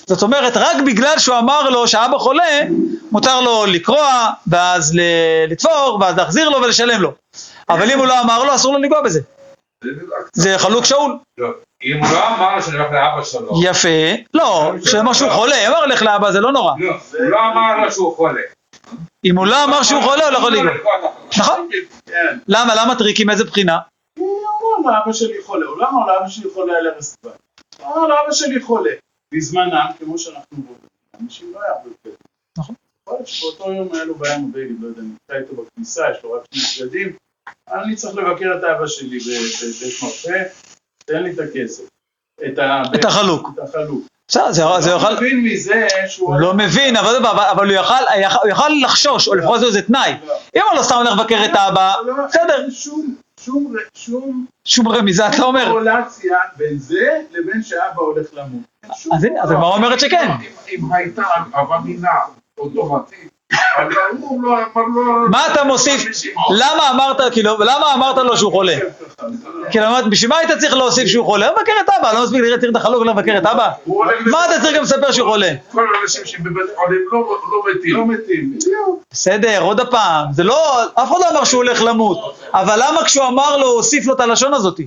זאת 0.08 0.22
אומרת, 0.24 0.54
רק 0.58 0.78
בגלל 0.86 1.20
שהוא 1.20 1.38
אמר 1.38 1.70
לו 1.70 1.88
שאבא 1.88 2.18
חולה, 2.18 2.60
מותר 3.12 3.42
לו 3.42 3.66
לקרוע, 3.66 4.30
ואז 4.48 4.96
ל- 4.96 5.02
לתפור, 5.52 5.98
ואז 6.02 6.18
להחזיר 6.18 6.50
לו 6.50 6.58
ולשלם 6.62 7.02
לו. 7.02 7.12
אבל 7.70 7.92
אם 7.92 8.00
הוא 8.00 8.06
לא 8.08 8.22
אמר 8.22 8.44
לו, 8.44 8.56
אסור 8.56 8.74
לו 8.74 8.80
לנגוע 8.80 9.02
בזה. 9.02 9.20
זה 10.34 10.58
חלוק 10.58 10.86
שאול. 10.86 11.18
לא, 11.38 11.48
אם 11.84 11.98
הוא 12.04 12.14
לא 12.14 12.28
אמר 12.28 12.56
לו 12.56 12.62
שאני 12.62 12.78
הולך 12.78 12.92
לאבא 12.92 13.24
שלו, 13.24 13.50
יפה. 13.64 13.90
לא, 14.34 14.72
שאמר 14.86 15.14
שהוא 15.14 15.30
חולה, 15.30 15.68
אמר 15.68 15.86
לך 15.86 16.02
לאבא, 16.02 16.32
זה 16.32 16.42
לא 16.42 16.52
נורא. 16.52 16.74
לא, 16.80 16.92
הוא 17.20 17.30
לא 17.30 17.40
אמר 17.52 17.86
לו 17.86 17.92
שהוא 17.92 18.16
חולה. 18.16 18.42
אם 19.26 19.38
הוא 19.38 19.46
לא 19.48 19.64
אמר 19.64 19.84
שהוא 19.84 20.02
חולה, 20.04 20.24
הוא 20.24 20.32
לא 20.32 20.38
יכול 20.38 20.52
לנגוע. 20.54 20.72
החלוק. 20.72 21.12
נכון? 21.38 21.70
כן. 22.06 22.38
למה? 22.48 22.76
למה 22.76 22.96
טריקים? 22.98 23.28
מאיזה 23.28 23.44
בחינה? 23.44 23.78
הוא 24.20 24.40
אמר 24.80 24.92
לאבא 25.00 25.14
שלי 25.14 25.34
חולה, 25.46 25.66
הוא 25.66 25.78
לא 25.78 25.90
אמר 25.90 26.14
לאבא 26.14 26.28
שלי 26.30 26.50
חולה 26.54 26.74
על 26.78 26.84
דווי. 26.90 27.34
הוא 27.78 27.96
אמר 27.96 28.08
לאבא 28.08 28.32
שלי 28.32 28.62
חולה. 28.62 28.92
בזמנם, 29.34 29.86
כמו 30.00 30.18
שאנחנו 30.18 30.58
רואים, 30.68 30.80
אנשים 31.24 31.52
לא 31.54 31.60
יעבדו 31.68 31.90
כזה. 32.04 32.16
נכון. 32.58 32.76
יכול 33.08 33.18
שבאותו 33.26 33.72
יום 33.74 33.90
היה 33.94 34.04
לו 34.04 34.16
בעיה 34.16 34.36
הבגד, 34.36 34.82
לא 34.82 34.88
יודע, 34.88 35.02
נמצא 35.02 35.34
איתו 35.34 35.64
בכניסה, 35.64 36.04
יש 36.12 36.24
לו 36.24 36.32
רק 36.32 36.42
שני 36.54 36.86
בגדים, 36.86 37.14
אני 37.74 37.96
צריך 37.96 38.16
לבקר 38.16 38.54
את 38.60 38.64
אבא 38.64 38.88
שלי 38.88 39.20
בבית 39.20 40.04
מרפא, 40.04 40.44
תן 41.06 41.24
לי 41.24 41.32
את 41.34 41.40
הכסף. 41.40 41.84
את 42.96 43.06
החלוק. 43.06 43.50
את 43.54 43.70
החלוק. 43.70 44.04
בסדר, 44.28 44.52
זה 44.52 44.64
זה 44.80 44.94
הוא 44.94 45.02
יוכל... 45.02 45.16
מבין 45.16 45.44
מזה 45.44 45.88
שהוא... 46.08 46.28
הוא 46.34 46.40
לא 46.42 46.54
מבין, 46.54 46.96
אבל 46.98 47.16
אבל- 47.16 47.40
אבל 47.52 47.66
הוא 47.68 47.76
יכל- 48.50 48.72
לחשוש, 48.84 49.28
או 49.28 49.36
לפחות 49.36 49.60
זה 49.72 49.82
תנאי. 49.82 50.12
אם 50.56 50.62
הוא 50.72 50.78
לא 50.78 50.84
סתם 50.84 50.96
הולך 50.96 51.20
לבקר 51.20 51.46
את 51.46 51.56
האבא, 51.56 51.94
לא, 52.06 52.14
בסדר. 52.28 52.68
שום, 53.46 53.74
שום, 53.94 54.46
שום 54.66 54.88
רמיזה 54.88 55.28
אתה 55.28 55.44
אומר. 55.44 55.72
קורלציה 55.72 56.38
בין 56.58 56.78
זה 56.78 57.22
לבין 57.32 57.64
שאבא 57.64 58.02
הולך 58.02 58.28
למות. 58.34 58.62
אז 59.14 59.24
הנה, 59.24 59.42
אז 59.42 59.52
הגמרא 59.52 59.76
אומרת 59.76 60.00
שכן. 60.00 60.32
אם- 60.70 60.92
הייתה 60.94 61.24
הבמינה 61.54 62.10
אוטומטית, 62.58 63.32
מה 65.30 65.48
אתה 65.54 65.64
מוסיף? 65.64 66.06
למה 66.50 66.90
אמרת, 66.90 67.34
כאילו, 67.34 67.58
למה 67.60 67.94
אמרת 67.94 68.18
לו 68.18 68.38
שהוא 68.38 68.52
חולה? 68.52 68.76
כאילו, 69.72 69.86
בשביל 70.10 70.30
מה 70.30 70.38
היית 70.38 70.52
צריך 70.60 70.74
להוסיף 70.74 71.08
שהוא 71.08 71.26
חולה? 71.26 71.48
לבקר 71.48 71.72
את 71.86 71.90
אבא, 72.00 72.14
לא 72.14 72.24
מספיק 72.24 72.42
לראות 72.42 72.64
את 72.64 72.76
החלוק 72.76 73.06
לבקר 73.06 73.38
את 73.38 73.46
אבא? 73.46 73.72
מה 74.26 74.46
אתה 74.46 74.62
צריך 74.62 74.76
גם 74.78 74.84
לספר 74.84 75.12
שהוא 75.12 75.30
חולה? 75.30 75.52
כל 75.72 75.86
האנשים 75.96 76.26
שבבית 76.26 76.70
חולים 76.76 77.02
לא 77.12 77.28
לא 77.86 78.08
מתים. 78.08 78.58
לא. 78.72 78.96
בסדר, 79.12 79.62
עוד 79.62 79.90
פעם, 79.92 80.26
זה 80.34 80.44
לא, 80.44 80.84
אף 80.96 81.12
אחד 81.12 81.20
לא 81.20 81.30
אמר 81.32 81.44
שהוא 81.44 81.64
הולך 81.64 81.82
למות, 81.84 82.36
אבל 82.54 82.80
למה 82.88 83.04
כשהוא 83.04 83.28
אמר 83.28 83.58
לו, 83.58 83.68
הוא 83.68 83.76
הוסיף 83.76 84.06
לו 84.06 84.14
את 84.14 84.20
הלשון 84.20 84.54
הזאת? 84.54 84.80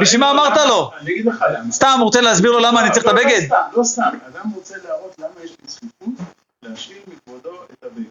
בשביל 0.00 0.20
מה 0.20 0.30
אמרת 0.30 0.56
לו? 0.68 0.90
אני 1.00 1.12
אגיד 1.12 1.26
לך 1.26 1.44
למה. 1.48 1.72
סתם, 1.72 1.98
רוצה 2.02 2.20
להסביר 2.20 2.50
לו 2.52 2.58
למה 2.58 2.80
אני 2.80 2.90
צריך 2.90 3.06
את 3.06 3.12
לא, 3.12 3.20
הבגד? 3.20 3.40
לא 3.76 3.84
סתם, 3.84 4.02
אדם 4.02 4.50
רוצה 4.54 4.74
להראות 4.84 5.14
למה 5.18 5.44
יש 5.44 5.50
לי 5.50 5.68
זכות 5.68 6.41
להשאיר 6.62 6.98
מכבודו 7.06 7.64
את 7.64 7.84
הבגד. 7.84 8.08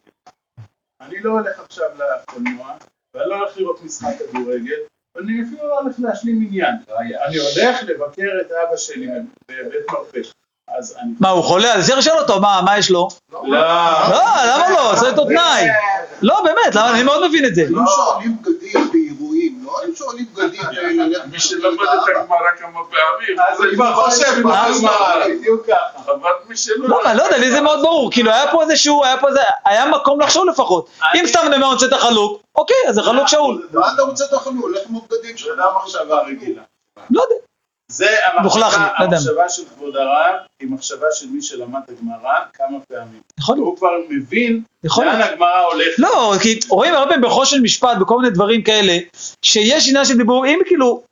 אני 1.02 1.20
לא 1.20 1.32
הולך 1.32 1.60
עכשיו 1.60 1.88
לקולנוע, 1.96 2.74
ואני 3.14 3.30
לא 3.30 3.36
הולך 3.36 3.58
לראות 3.58 3.84
משחק 3.84 4.14
כדורגל, 4.20 4.80
ואני 5.16 5.44
אפילו 5.44 5.68
לא 5.68 5.80
הולך 5.80 5.96
להשלים 6.00 6.48
עניין. 6.48 6.76
אני 7.26 7.38
הולך 7.38 7.84
לבקר 7.84 8.32
את 8.42 8.52
אבא 8.52 8.78
שלי 8.78 9.08
בבית 9.48 9.92
מרפא. 9.92 10.20
אז 10.78 10.98
אני... 11.02 11.12
מה, 11.20 11.30
הוא 11.30 11.44
חולה? 11.44 11.74
אז 11.74 11.86
צריך 11.86 11.98
לשאול 11.98 12.20
אותו, 12.20 12.42
מה, 12.42 12.62
מה 12.66 12.78
יש 12.78 12.92
לו? 12.92 13.08
לא. 13.32 13.44
לא, 13.50 13.58
למה 14.48 14.70
לא? 14.70 14.96
זה 14.96 15.10
אותו 15.10 15.26
תנאי. 15.26 15.68
לא, 16.22 16.42
באמת, 16.44 16.76
למה? 16.76 16.94
אני 16.94 17.04
מאוד 17.04 17.28
מבין 17.30 17.46
את 17.46 17.56
זה. 17.56 17.62
היו 17.62 17.88
שואלים 17.88 18.38
בגדים 18.42 18.91
לא 19.72 19.80
היו 19.84 19.96
שואלים 19.96 20.26
בגדים 20.34 20.62
מי 21.32 21.40
שלמד 21.40 21.84
את 21.84 22.10
הגמרא 22.16 22.52
כמה 22.60 22.80
פעמים, 22.90 23.40
אז 23.50 23.62
אני 23.62 23.76
כבר 23.76 23.94
חושב, 23.94 24.42
מה 24.44 24.66
הגמרא, 24.66 25.28
בדיוק 25.28 25.66
ככה. 25.68 26.12
אבל 26.12 26.32
מי 26.48 26.58
שלא... 26.58 26.90
לא, 26.90 27.02
אני 27.06 27.18
לא 27.18 27.24
יודע, 27.24 27.38
לי 27.38 27.52
זה 27.52 27.62
מאוד 27.62 27.82
ברור, 27.82 28.12
כאילו 28.12 28.32
היה 28.32 28.52
פה 28.52 28.62
איזשהו, 28.62 29.04
היה 29.04 29.18
פה 29.18 29.28
איזה, 29.28 29.40
היה 29.66 29.86
מקום 29.86 30.20
לחשוב 30.22 30.48
לפחות. 30.48 30.90
אם 31.16 31.28
סתם 31.28 31.40
אני 31.48 31.56
אומר, 31.56 31.68
רוצה 31.68 31.86
את 31.86 31.94
החלוק, 31.94 32.42
אוקיי, 32.56 32.76
אז 32.88 32.96
זה 32.96 33.02
חלוק 33.02 33.28
שאול. 33.28 33.68
מה 33.74 33.94
אתה 33.94 34.02
רוצה 34.02 34.26
את 34.26 34.34
החלוק? 34.34 34.62
הולך 34.62 34.82
עם 34.90 34.96
הבגדים 34.96 35.38
שלך. 35.38 35.56
זה 35.56 35.64
המחשבה 35.64 36.18
הרגילה. 36.18 36.62
לא 37.10 37.22
יודע. 37.22 37.36
זה 37.92 38.10
המחשבה, 38.26 38.90
לא. 39.00 39.06
המחשבה 39.06 39.50
של 39.50 39.62
כבוד 39.76 39.96
הרב, 39.96 40.36
היא 40.60 40.70
מחשבה 40.72 41.08
של 41.14 41.28
מי 41.28 41.42
שלמד 41.42 41.80
את 41.86 41.90
הגמרא 41.90 42.40
כמה 42.54 42.78
פעמים. 42.90 43.22
להיות. 43.56 43.68
הוא 43.68 43.78
כבר 43.78 43.90
מבין 44.10 44.62
יכול 44.84 45.06
לאן. 45.06 45.22
הגמרא 45.22 45.60
הולכת. 45.72 46.00
לא, 46.00 46.34
כי 46.42 46.60
רואים 46.70 46.94
הרבה 46.94 47.08
פעמים 47.08 47.22
בחושן 47.22 47.62
משפט, 47.62 47.98
בכל 48.02 48.18
מיני 48.18 48.30
דברים 48.30 48.64
כאלה, 48.64 48.98
שיש 49.42 49.90
עניין 49.90 50.06
של 50.06 50.18
דיבור, 50.18 50.46
אם 50.46 50.60
כאילו, 50.66 51.04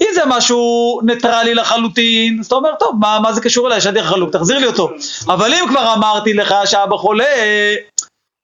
אם 0.00 0.06
זה 0.14 0.22
משהו 0.26 1.00
ניטרלי 1.04 1.54
לחלוטין, 1.54 2.36
אז 2.40 2.46
אתה 2.46 2.54
אומר, 2.54 2.74
טוב, 2.78 2.96
מה, 3.00 3.20
מה 3.22 3.32
זה 3.32 3.40
קשור 3.40 3.66
אליי, 3.66 3.80
לך 3.92 4.06
חלוק, 4.06 4.32
תחזיר 4.32 4.58
לי 4.58 4.66
אותו. 4.66 4.90
אבל 5.26 5.54
אם 5.54 5.64
כבר 5.68 5.94
אמרתי 5.94 6.34
לך 6.34 6.54
שאבא 6.64 6.96
חולה, 6.96 7.34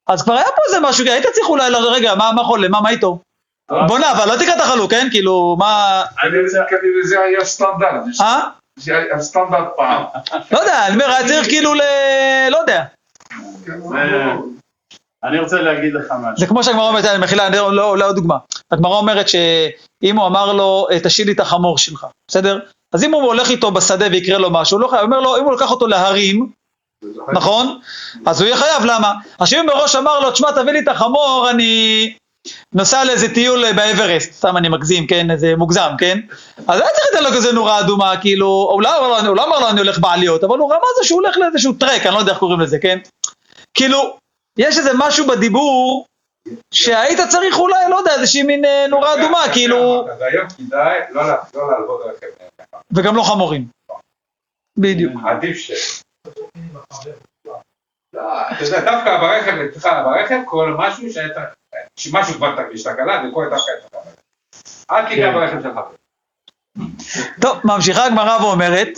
אז 0.08 0.22
כבר 0.22 0.34
היה 0.34 0.44
פה 0.44 0.62
איזה 0.66 0.80
משהו, 0.80 1.04
היית 1.04 1.26
צריך 1.26 1.48
אולי, 1.48 1.70
רגע, 1.88 2.14
מה, 2.14 2.32
מה 2.32 2.44
חולה, 2.44 2.68
מה, 2.68 2.80
מה 2.80 2.90
איתו? 2.90 3.18
בוא'נה, 3.70 4.12
אבל 4.12 4.28
לא 4.32 4.36
תקרא 4.36 4.54
את 4.54 4.60
החלוק, 4.60 4.90
כן? 4.90 5.08
כאילו, 5.10 5.56
מה... 5.58 6.02
אני 6.22 6.42
רוצה, 6.42 6.58
כנראה 6.68 7.06
זה 7.08 7.20
היה 7.20 7.44
סטנדרט. 7.44 8.02
אה? 8.20 8.40
זה 8.78 8.96
היה 8.96 9.20
סטנדרט 9.20 9.68
פעם. 9.76 10.02
לא 10.52 10.58
יודע, 10.58 10.86
אני 10.86 10.94
אומר, 10.94 11.04
היה 11.10 11.28
צריך 11.28 11.46
כאילו 11.48 11.74
ל... 11.74 11.80
לא 12.50 12.56
יודע. 12.58 12.82
זה- 13.66 14.32
אני 15.24 15.38
רוצה 15.38 15.60
להגיד 15.60 15.94
לך 15.94 16.04
משהו. 16.20 16.36
זה 16.36 16.46
כמו 16.46 16.64
שהגמרא 16.64 16.88
אומרת, 16.88 17.04
אני 17.04 17.18
מחילה, 17.24 17.46
אני 17.46 17.56
לא, 17.56 17.72
לא, 17.74 17.98
לא 17.98 18.12
דוגמה. 18.12 18.36
הגמרא 18.70 18.96
אומרת 18.96 19.28
שאם 19.28 20.16
הוא 20.16 20.26
אמר 20.26 20.52
לו, 20.52 20.86
אה, 20.90 21.00
תשאיר 21.02 21.26
לי 21.26 21.32
את 21.32 21.40
החמור 21.40 21.78
שלך, 21.78 22.06
בסדר? 22.30 22.58
אז 22.94 23.04
אם 23.04 23.12
הוא 23.14 23.22
הולך 23.22 23.50
איתו 23.50 23.70
בשדה 23.70 24.06
ויקרה 24.10 24.38
לו 24.38 24.50
משהו, 24.50 24.76
הוא 24.76 24.82
לא 24.82 24.88
חייב, 24.88 25.00
הוא 25.02 25.06
אומר 25.06 25.20
לו, 25.20 25.36
אם 25.36 25.44
הוא 25.44 25.52
לקח 25.52 25.70
אותו 25.70 25.86
להרים, 25.86 26.50
נכון? 27.32 27.78
אז 28.26 28.40
הוא 28.40 28.46
יהיה 28.48 28.56
חייב, 28.56 28.84
למה? 28.84 29.12
עכשיו 29.38 29.60
אם 29.60 29.66
מראש 29.66 29.96
אמר 29.96 30.20
לו, 30.20 30.30
תשמע, 30.30 30.52
תביא 30.52 30.72
לי 30.72 30.80
את 30.80 30.88
החמור, 30.88 31.46
אני 31.50 32.14
נוסע 32.74 33.04
לאיזה 33.04 33.34
טיול 33.34 33.64
אה, 33.64 33.72
באברסט, 33.72 34.32
סתם 34.32 34.56
אני 34.56 34.68
מגזים, 34.68 35.06
כן? 35.06 35.30
איזה 35.30 35.56
מוגזם, 35.56 35.90
כן? 35.98 36.18
אז 36.68 36.80
היה 36.80 36.90
צריך 36.94 37.06
לתת 37.12 37.22
לו 37.22 37.30
כזה 37.36 37.52
נורה 37.52 37.80
אדומה, 37.80 38.14
כאילו, 38.20 38.46
הוא 38.46 38.82
לא, 38.82 38.98
אמר 38.98 39.22
לו- 39.22 39.28
הוא 39.28 39.36
לא 39.36 39.46
אמר 39.46 39.58
לו 39.60 39.68
אני 39.70 39.80
הולך 39.80 39.98
בעליות, 39.98 40.44
אבל 40.44 40.58
הוא 40.58 40.72
רמז 40.72 40.82
שהוא 41.06 41.20
הולך 41.22 41.36
לאיזשהו 41.36 41.72
טרק, 41.72 42.06
אני 42.06 42.14
לא 42.14 42.18
יודע 42.18 42.32
איך 42.32 42.38
קוראים 42.38 42.60
לזה, 42.60 42.78
כן? 42.82 42.98
כאילו, 43.74 44.16
יש 44.58 44.78
איזה 44.78 44.90
משהו 44.94 45.26
בדיבור 45.26 46.06
שהיית 46.74 47.18
צריך 47.28 47.58
אולי, 47.58 47.84
לא 47.90 47.96
יודע, 47.96 48.14
איזושהי 48.14 48.42
מין 48.42 48.64
אה, 48.64 48.86
נורה 48.88 49.14
אדומה, 49.14 49.42
כאילו, 49.52 50.06
אז 50.12 50.22
היום 50.22 50.46
כדאי 50.48 51.00
לא 51.10 51.22
לה- 51.28 51.36
לא 51.54 51.70
לעבוד 51.70 52.00
רכב. 52.06 52.26
וגם 52.92 53.16
לא 53.16 53.22
חמורים. 53.22 53.66
בדיוק. 54.78 55.12
עדיף 55.26 55.56
ש... 55.56 55.70
לא, 58.14 58.22
אתה 58.52 58.64
יודע, 58.64 58.80
דווקא 58.80 59.16
ברכב, 59.20 59.52
אצלך 59.58 59.84
ברכב, 60.04 60.38
כל 60.46 60.74
משהו 60.78 61.12
שאתה, 61.12 61.44
שמשהו 61.96 62.34
כבר 62.34 62.56
תרגיש 62.56 62.82
תקלה, 62.82 63.22
קורה 63.32 63.48
דווקא 63.48 63.72
אצלך 63.78 63.92
ברכב. 63.92 64.10
אל 64.90 65.08
תיגע 65.08 65.32
ברכב 65.32 65.62
שלך. 65.62 65.80
טוב, 67.40 67.58
ממשיכה 67.64 68.04
הגמרא 68.04 68.38
ואומרת, 68.42 68.88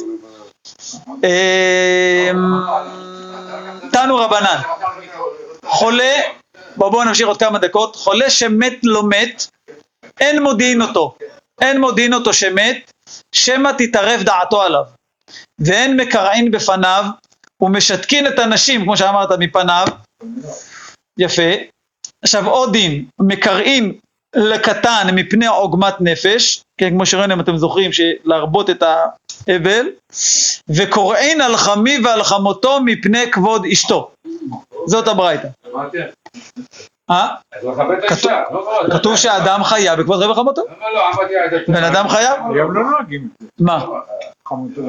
אמ, 1.24 2.36
תנו 3.92 4.16
רבנן, 4.16 4.56
חולה, 5.64 6.14
בואו 6.76 7.04
נמשיך 7.04 7.26
עוד 7.26 7.38
כמה 7.40 7.58
דקות, 7.58 7.96
חולה 7.96 8.30
שמת 8.30 8.72
לא 8.84 9.02
מת, 9.08 9.46
אין 10.20 10.42
מודיעין 10.42 10.82
אותו, 10.82 11.14
אין 11.60 11.80
מודיעין 11.80 12.14
אותו 12.14 12.34
שמת, 12.34 12.92
שמא 13.34 13.70
תתערב 13.78 14.22
דעתו 14.22 14.62
עליו, 14.62 14.84
ואין 15.58 16.00
מקרעין 16.00 16.50
בפניו, 16.50 17.04
ומשתקין 17.60 18.26
את 18.26 18.38
הנשים, 18.38 18.82
כמו 18.82 18.96
שאמרת, 18.96 19.28
מפניו, 19.38 19.86
יפה. 21.18 21.52
עכשיו 22.22 22.48
עוד 22.48 22.72
דין, 22.72 23.04
מקרעין 23.20 23.92
לקטן 24.34 25.06
מפני 25.12 25.46
עוגמת 25.46 25.94
נפש, 26.00 26.62
כן, 26.80 26.90
כמו 26.90 27.06
שראינו 27.06 27.34
אם 27.34 27.40
אתם 27.40 27.56
זוכרים, 27.56 27.90
שלהרבות 27.92 28.70
את 28.70 28.82
האבל, 28.82 29.86
וקוראין 30.68 31.40
על 31.40 31.56
חמי 31.56 31.98
ועל 32.04 32.22
חמותו 32.22 32.80
מפני 32.84 33.30
כבוד 33.30 33.66
אשתו. 33.72 34.10
זאת 34.86 35.08
הברייתא. 35.08 35.48
אה? 37.10 37.28
לא, 37.62 37.74
כתוב 38.92 39.16
שאדם 39.16 39.64
חייב 39.64 40.00
בכבוד 40.00 40.22
רבי 40.22 40.32
וחמותו. 40.32 40.62
לא, 40.80 40.94
לא, 40.94 41.60
בן 41.68 41.84
אדם 41.84 42.08
חייב? 42.08 42.40
היום 42.54 42.74
לא 42.74 42.84
נוהגים. 42.84 43.28
מה? 43.60 43.84
חמותו, 44.48 44.82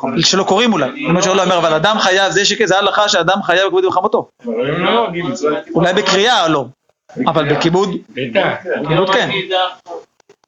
חמותו. 0.00 0.22
שלא 0.22 0.44
קוראים 0.44 0.72
אולי. 0.72 1.06
כמו 1.10 1.22
שלא 1.22 1.42
אומר, 1.42 1.58
אבל 1.58 1.74
אדם 1.74 1.98
חייב, 1.98 2.32
זה 2.32 2.44
שכן, 2.44 2.66
זה 2.66 2.78
הלכה 2.78 3.08
שאדם 3.08 3.42
חייב 3.42 3.66
בכבוד 3.66 3.84
רבי 4.46 5.22
לא 5.22 5.34
זה. 5.34 5.48
אולי 5.74 5.94
בקריאה 5.94 6.48
לא. 6.48 6.64
אבל 7.26 7.54
בכיבוד, 7.54 7.88
בטח. 8.08 8.48
כיבוד 8.88 9.10
כן. 9.14 9.30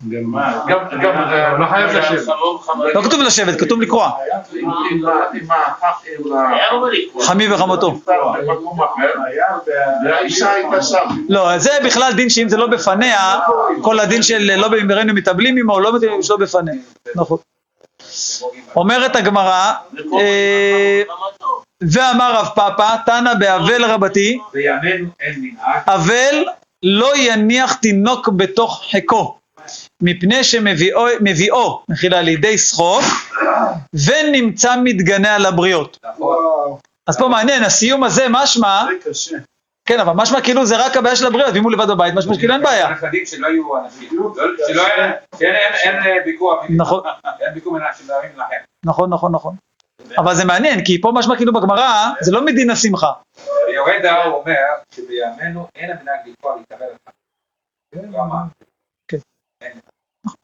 גם, 0.08 0.36
לא 1.60 1.66
חייב 1.66 1.90
לשבת. 1.90 2.34
לא 2.94 3.02
כתוב 3.02 3.20
לשבת, 3.20 3.60
כתוב 3.60 3.82
לקרוע. 3.82 4.10
חמי 7.20 7.52
וחמותו. 7.52 8.00
לא, 11.28 11.58
זה 11.58 11.70
בכלל 11.84 12.12
דין 12.12 12.30
שאם 12.30 12.48
זה 12.48 12.56
לא 12.56 12.66
בפניה, 12.66 13.40
כל 13.82 14.00
הדין 14.00 14.22
של 14.22 14.56
לא 14.56 14.68
במהרנו 14.68 15.14
מתאבלים 15.14 15.56
עמו, 15.58 15.80
לא 15.80 15.96
מתאבלים 15.96 16.22
שלא 16.22 16.36
בפניה. 16.36 16.74
נכון. 17.14 17.38
אומרת 18.76 19.16
הגמרא, 19.16 19.72
ואמר 21.90 22.34
רב 22.36 22.48
פאפא, 22.54 22.96
תנא 23.06 23.34
באבל 23.34 23.84
רבתי, 23.84 24.38
בימינו 24.52 25.08
אין 25.20 25.34
מנהג. 25.40 25.82
אבל 25.86 26.44
לא 26.82 27.16
יניח 27.16 27.72
תינוק 27.72 28.28
בתוך 28.28 28.84
חיקו, 28.90 29.38
מפני 30.02 30.44
שמביאו, 30.44 31.04
מביאו, 31.20 31.82
מחילה, 31.88 32.22
לידי 32.22 32.58
סחוף, 32.58 33.32
ונמצא 34.06 34.74
מתגנה 34.84 35.34
על 35.34 35.46
הבריות. 35.46 35.98
אז 37.06 37.18
פה 37.18 37.28
מעניין, 37.28 37.62
הסיום 37.64 38.04
הזה 38.04 38.26
משמע, 38.30 38.84
זה 39.04 39.10
קשה. 39.10 39.36
כן, 39.84 40.00
אבל 40.00 40.12
משמע 40.12 40.40
כאילו 40.40 40.66
זה 40.66 40.86
רק 40.86 40.96
הבעיה 40.96 41.16
של 41.16 41.26
הבריות, 41.26 41.54
ואם 41.54 41.64
הוא 41.64 41.72
לבד 41.72 41.88
בבית, 41.88 42.14
משמע 42.14 42.34
שכאילו 42.34 42.54
אין 42.54 42.62
בעיה. 42.62 42.86
הנכדים 42.88 43.26
שלא 43.26 43.46
יהיו 43.46 43.84
אנשים. 43.84 44.08
לא- 44.12 44.32
שלא 44.68 44.82
אין, 45.40 46.02
אין, 46.02 46.18
ביקור. 46.24 46.54
נכון. 46.70 47.00
ביקור. 47.54 47.78
נכון, 48.84 49.10
נכון, 49.10 49.32
נכון. 49.32 49.54
אבל 50.18 50.34
זה 50.34 50.44
מעניין, 50.44 50.84
כי 50.84 51.00
פה 51.00 51.12
משמע 51.14 51.36
כאילו 51.36 51.52
בגמרא, 51.52 52.10
זה 52.20 52.32
לא 52.32 52.44
מדין 52.44 52.70
השמחה. 52.70 53.12
ויורד 53.68 54.04
האור 54.04 54.40
אומר 54.40 54.54
שבימינו 54.90 55.68
אין 55.74 55.90
המנהג 55.90 56.20
לקרוא 56.26 56.56
להתקבל 56.56 56.86
לך. 56.86 57.14
הוא 57.94 58.20
אמר. 58.20 58.42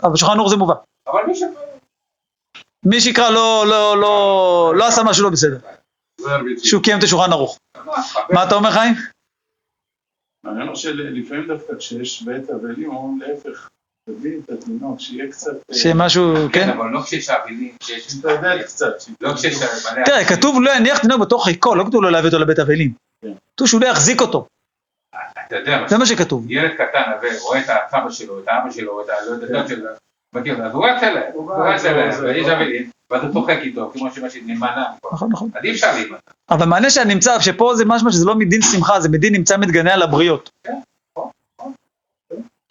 אבל 0.03 0.13
בשולחן 0.13 0.39
ערוך 0.39 0.51
זה 0.51 0.57
מובן. 0.57 0.75
אבל 1.07 1.27
מי 1.27 1.35
ש... 1.35 1.43
מי 2.85 3.01
שיקרא 3.01 3.31
לא, 3.31 3.65
לא, 3.67 4.01
לא, 4.01 4.73
לא 4.77 4.87
עשה 4.89 5.03
משהו 5.05 5.25
לא 5.25 5.31
בסדר. 5.31 5.59
שהוא 6.65 6.83
קיים 6.83 6.99
את 6.99 7.03
השולחן 7.03 7.33
ערוך. 7.33 7.59
מה 8.31 8.45
אתה 8.47 8.55
אומר 8.55 8.71
חיים? 8.71 8.95
הרעיון 10.45 10.69
הוא 10.69 10.77
שלפעמים 10.77 11.47
דווקא 11.47 11.77
כשיש 11.79 12.23
בית 12.23 12.51
אבלים, 12.51 12.91
אומרים 12.91 13.21
להפך, 13.21 13.71
תביא 14.09 14.39
את 14.45 14.51
התינוק, 14.51 15.01
שיהיה 15.01 15.31
קצת... 15.31 15.51
אה, 15.71 15.77
שמשהו, 15.77 16.35
כן, 16.53 16.65
כן? 16.65 16.71
אבל 16.71 16.91
לא 16.91 17.03
כשיש 17.03 17.31
אבלים, 17.31 17.73
כשיש... 17.81 18.07
קצת. 18.65 18.87
לא 19.21 19.33
מלא... 19.33 20.05
תראה, 20.05 20.25
כתוב 20.25 20.63
לא 20.63 20.71
יניח 20.71 20.99
תינוק 20.99 21.21
בתוך 21.21 21.45
חיקו, 21.45 21.75
לא 21.75 21.85
כתוב 21.85 22.03
לא 22.03 22.13
להביא 22.13 22.29
אותו 22.29 22.39
לבית 22.39 22.59
אבלים. 22.59 22.93
כן. 23.25 23.33
כתוב 23.55 23.69
שהוא 23.69 23.81
לא 23.81 23.87
יחזיק 23.87 24.21
אותו, 24.21 24.47
אתה 25.47 25.57
יודע 25.57 25.85
זה 25.89 25.99
מה 25.99 26.07
שכתוב. 26.07 26.51
ילד 26.51 26.71
קטן 26.75 27.03
רואה 27.43 27.61
את 27.61 27.65
הסבא 27.69 28.11
שלו, 28.11 28.39
את 28.39 28.45
האבא 28.49 28.71
שלו, 28.71 29.03
את 29.05 29.09
ה... 29.09 29.13
לא 29.27 29.31
יודע, 29.31 29.47
את 29.47 29.51
הדוד 29.51 29.69
שלו, 29.69 29.91
מכיר, 30.35 30.65
אז 30.65 30.75
הוא 30.75 30.87
רץ 30.87 31.03
אליהם, 31.03 31.33
הוא 31.35 31.53
רץ 31.55 31.85
אליהם, 31.85 32.11
ויש 32.23 32.47
אבלים, 32.47 32.91
ואז 33.11 33.23
הוא 33.23 33.33
צוחק 33.33 33.59
איתו, 33.63 33.91
כמו 33.95 34.11
שמה 34.15 34.31
שנמנע. 34.31 34.85
נכון, 35.13 35.29
נכון. 35.33 35.51
אז 35.55 35.65
אי 35.65 35.71
אפשר 35.71 35.93
להימנע. 35.93 36.19
אבל 36.51 36.67
מעניין 36.67 36.91
שנמצא, 36.91 37.41
שפה 37.41 37.75
זה 37.77 37.85
משמע 37.85 38.13
שזה 38.13 38.27
לא 38.27 38.35
מדין 38.35 38.63
שמחה, 38.63 39.01
זה 39.01 39.09
מדין 39.09 39.33
נמצא 39.33 39.57
מתגנה 39.57 39.95
על 39.95 40.03
הבריות. 40.03 40.51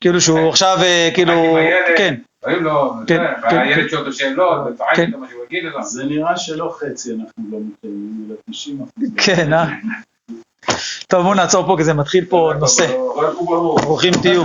כאילו 0.08 0.22
שהוא 0.22 0.49
עכשיו, 0.49 0.78
אה, 0.82 1.10
כאילו. 1.14 1.58
כן, 1.97 2.16
אומרים 2.45 2.64
לו, 2.64 2.93
כן, 3.08 3.18
זה, 3.41 3.49
כן, 3.49 3.55
והילד 3.55 3.89
שואל 3.89 4.01
אותו 4.01 4.14
שאלות, 4.14 4.58
כן. 4.95 5.01
איתו 5.01 5.18
מה 5.18 5.28
שהוא 5.30 5.43
יגיד 5.45 5.64
לו. 5.64 5.84
זה 5.84 6.05
נראה 6.05 6.38
שלא 6.38 6.76
חצי 6.80 7.12
אנחנו 7.12 7.43
לא 7.51 7.58
מקיימים, 7.60 8.28
אלא 8.30 8.36
90 8.51 8.78
אחוז. 8.82 9.10
כן, 9.18 9.53
אה? 9.53 9.66
טוב, 11.08 11.24
בואו 11.24 11.34
נעצור 11.34 11.68
פה, 11.68 11.76
כי 11.78 11.84
זה 11.84 11.93
מתחיל 11.93 12.26
פה 12.26 12.51
נושא. 12.60 12.88
ברוכים 13.82 14.14
תהיו. 14.22 14.43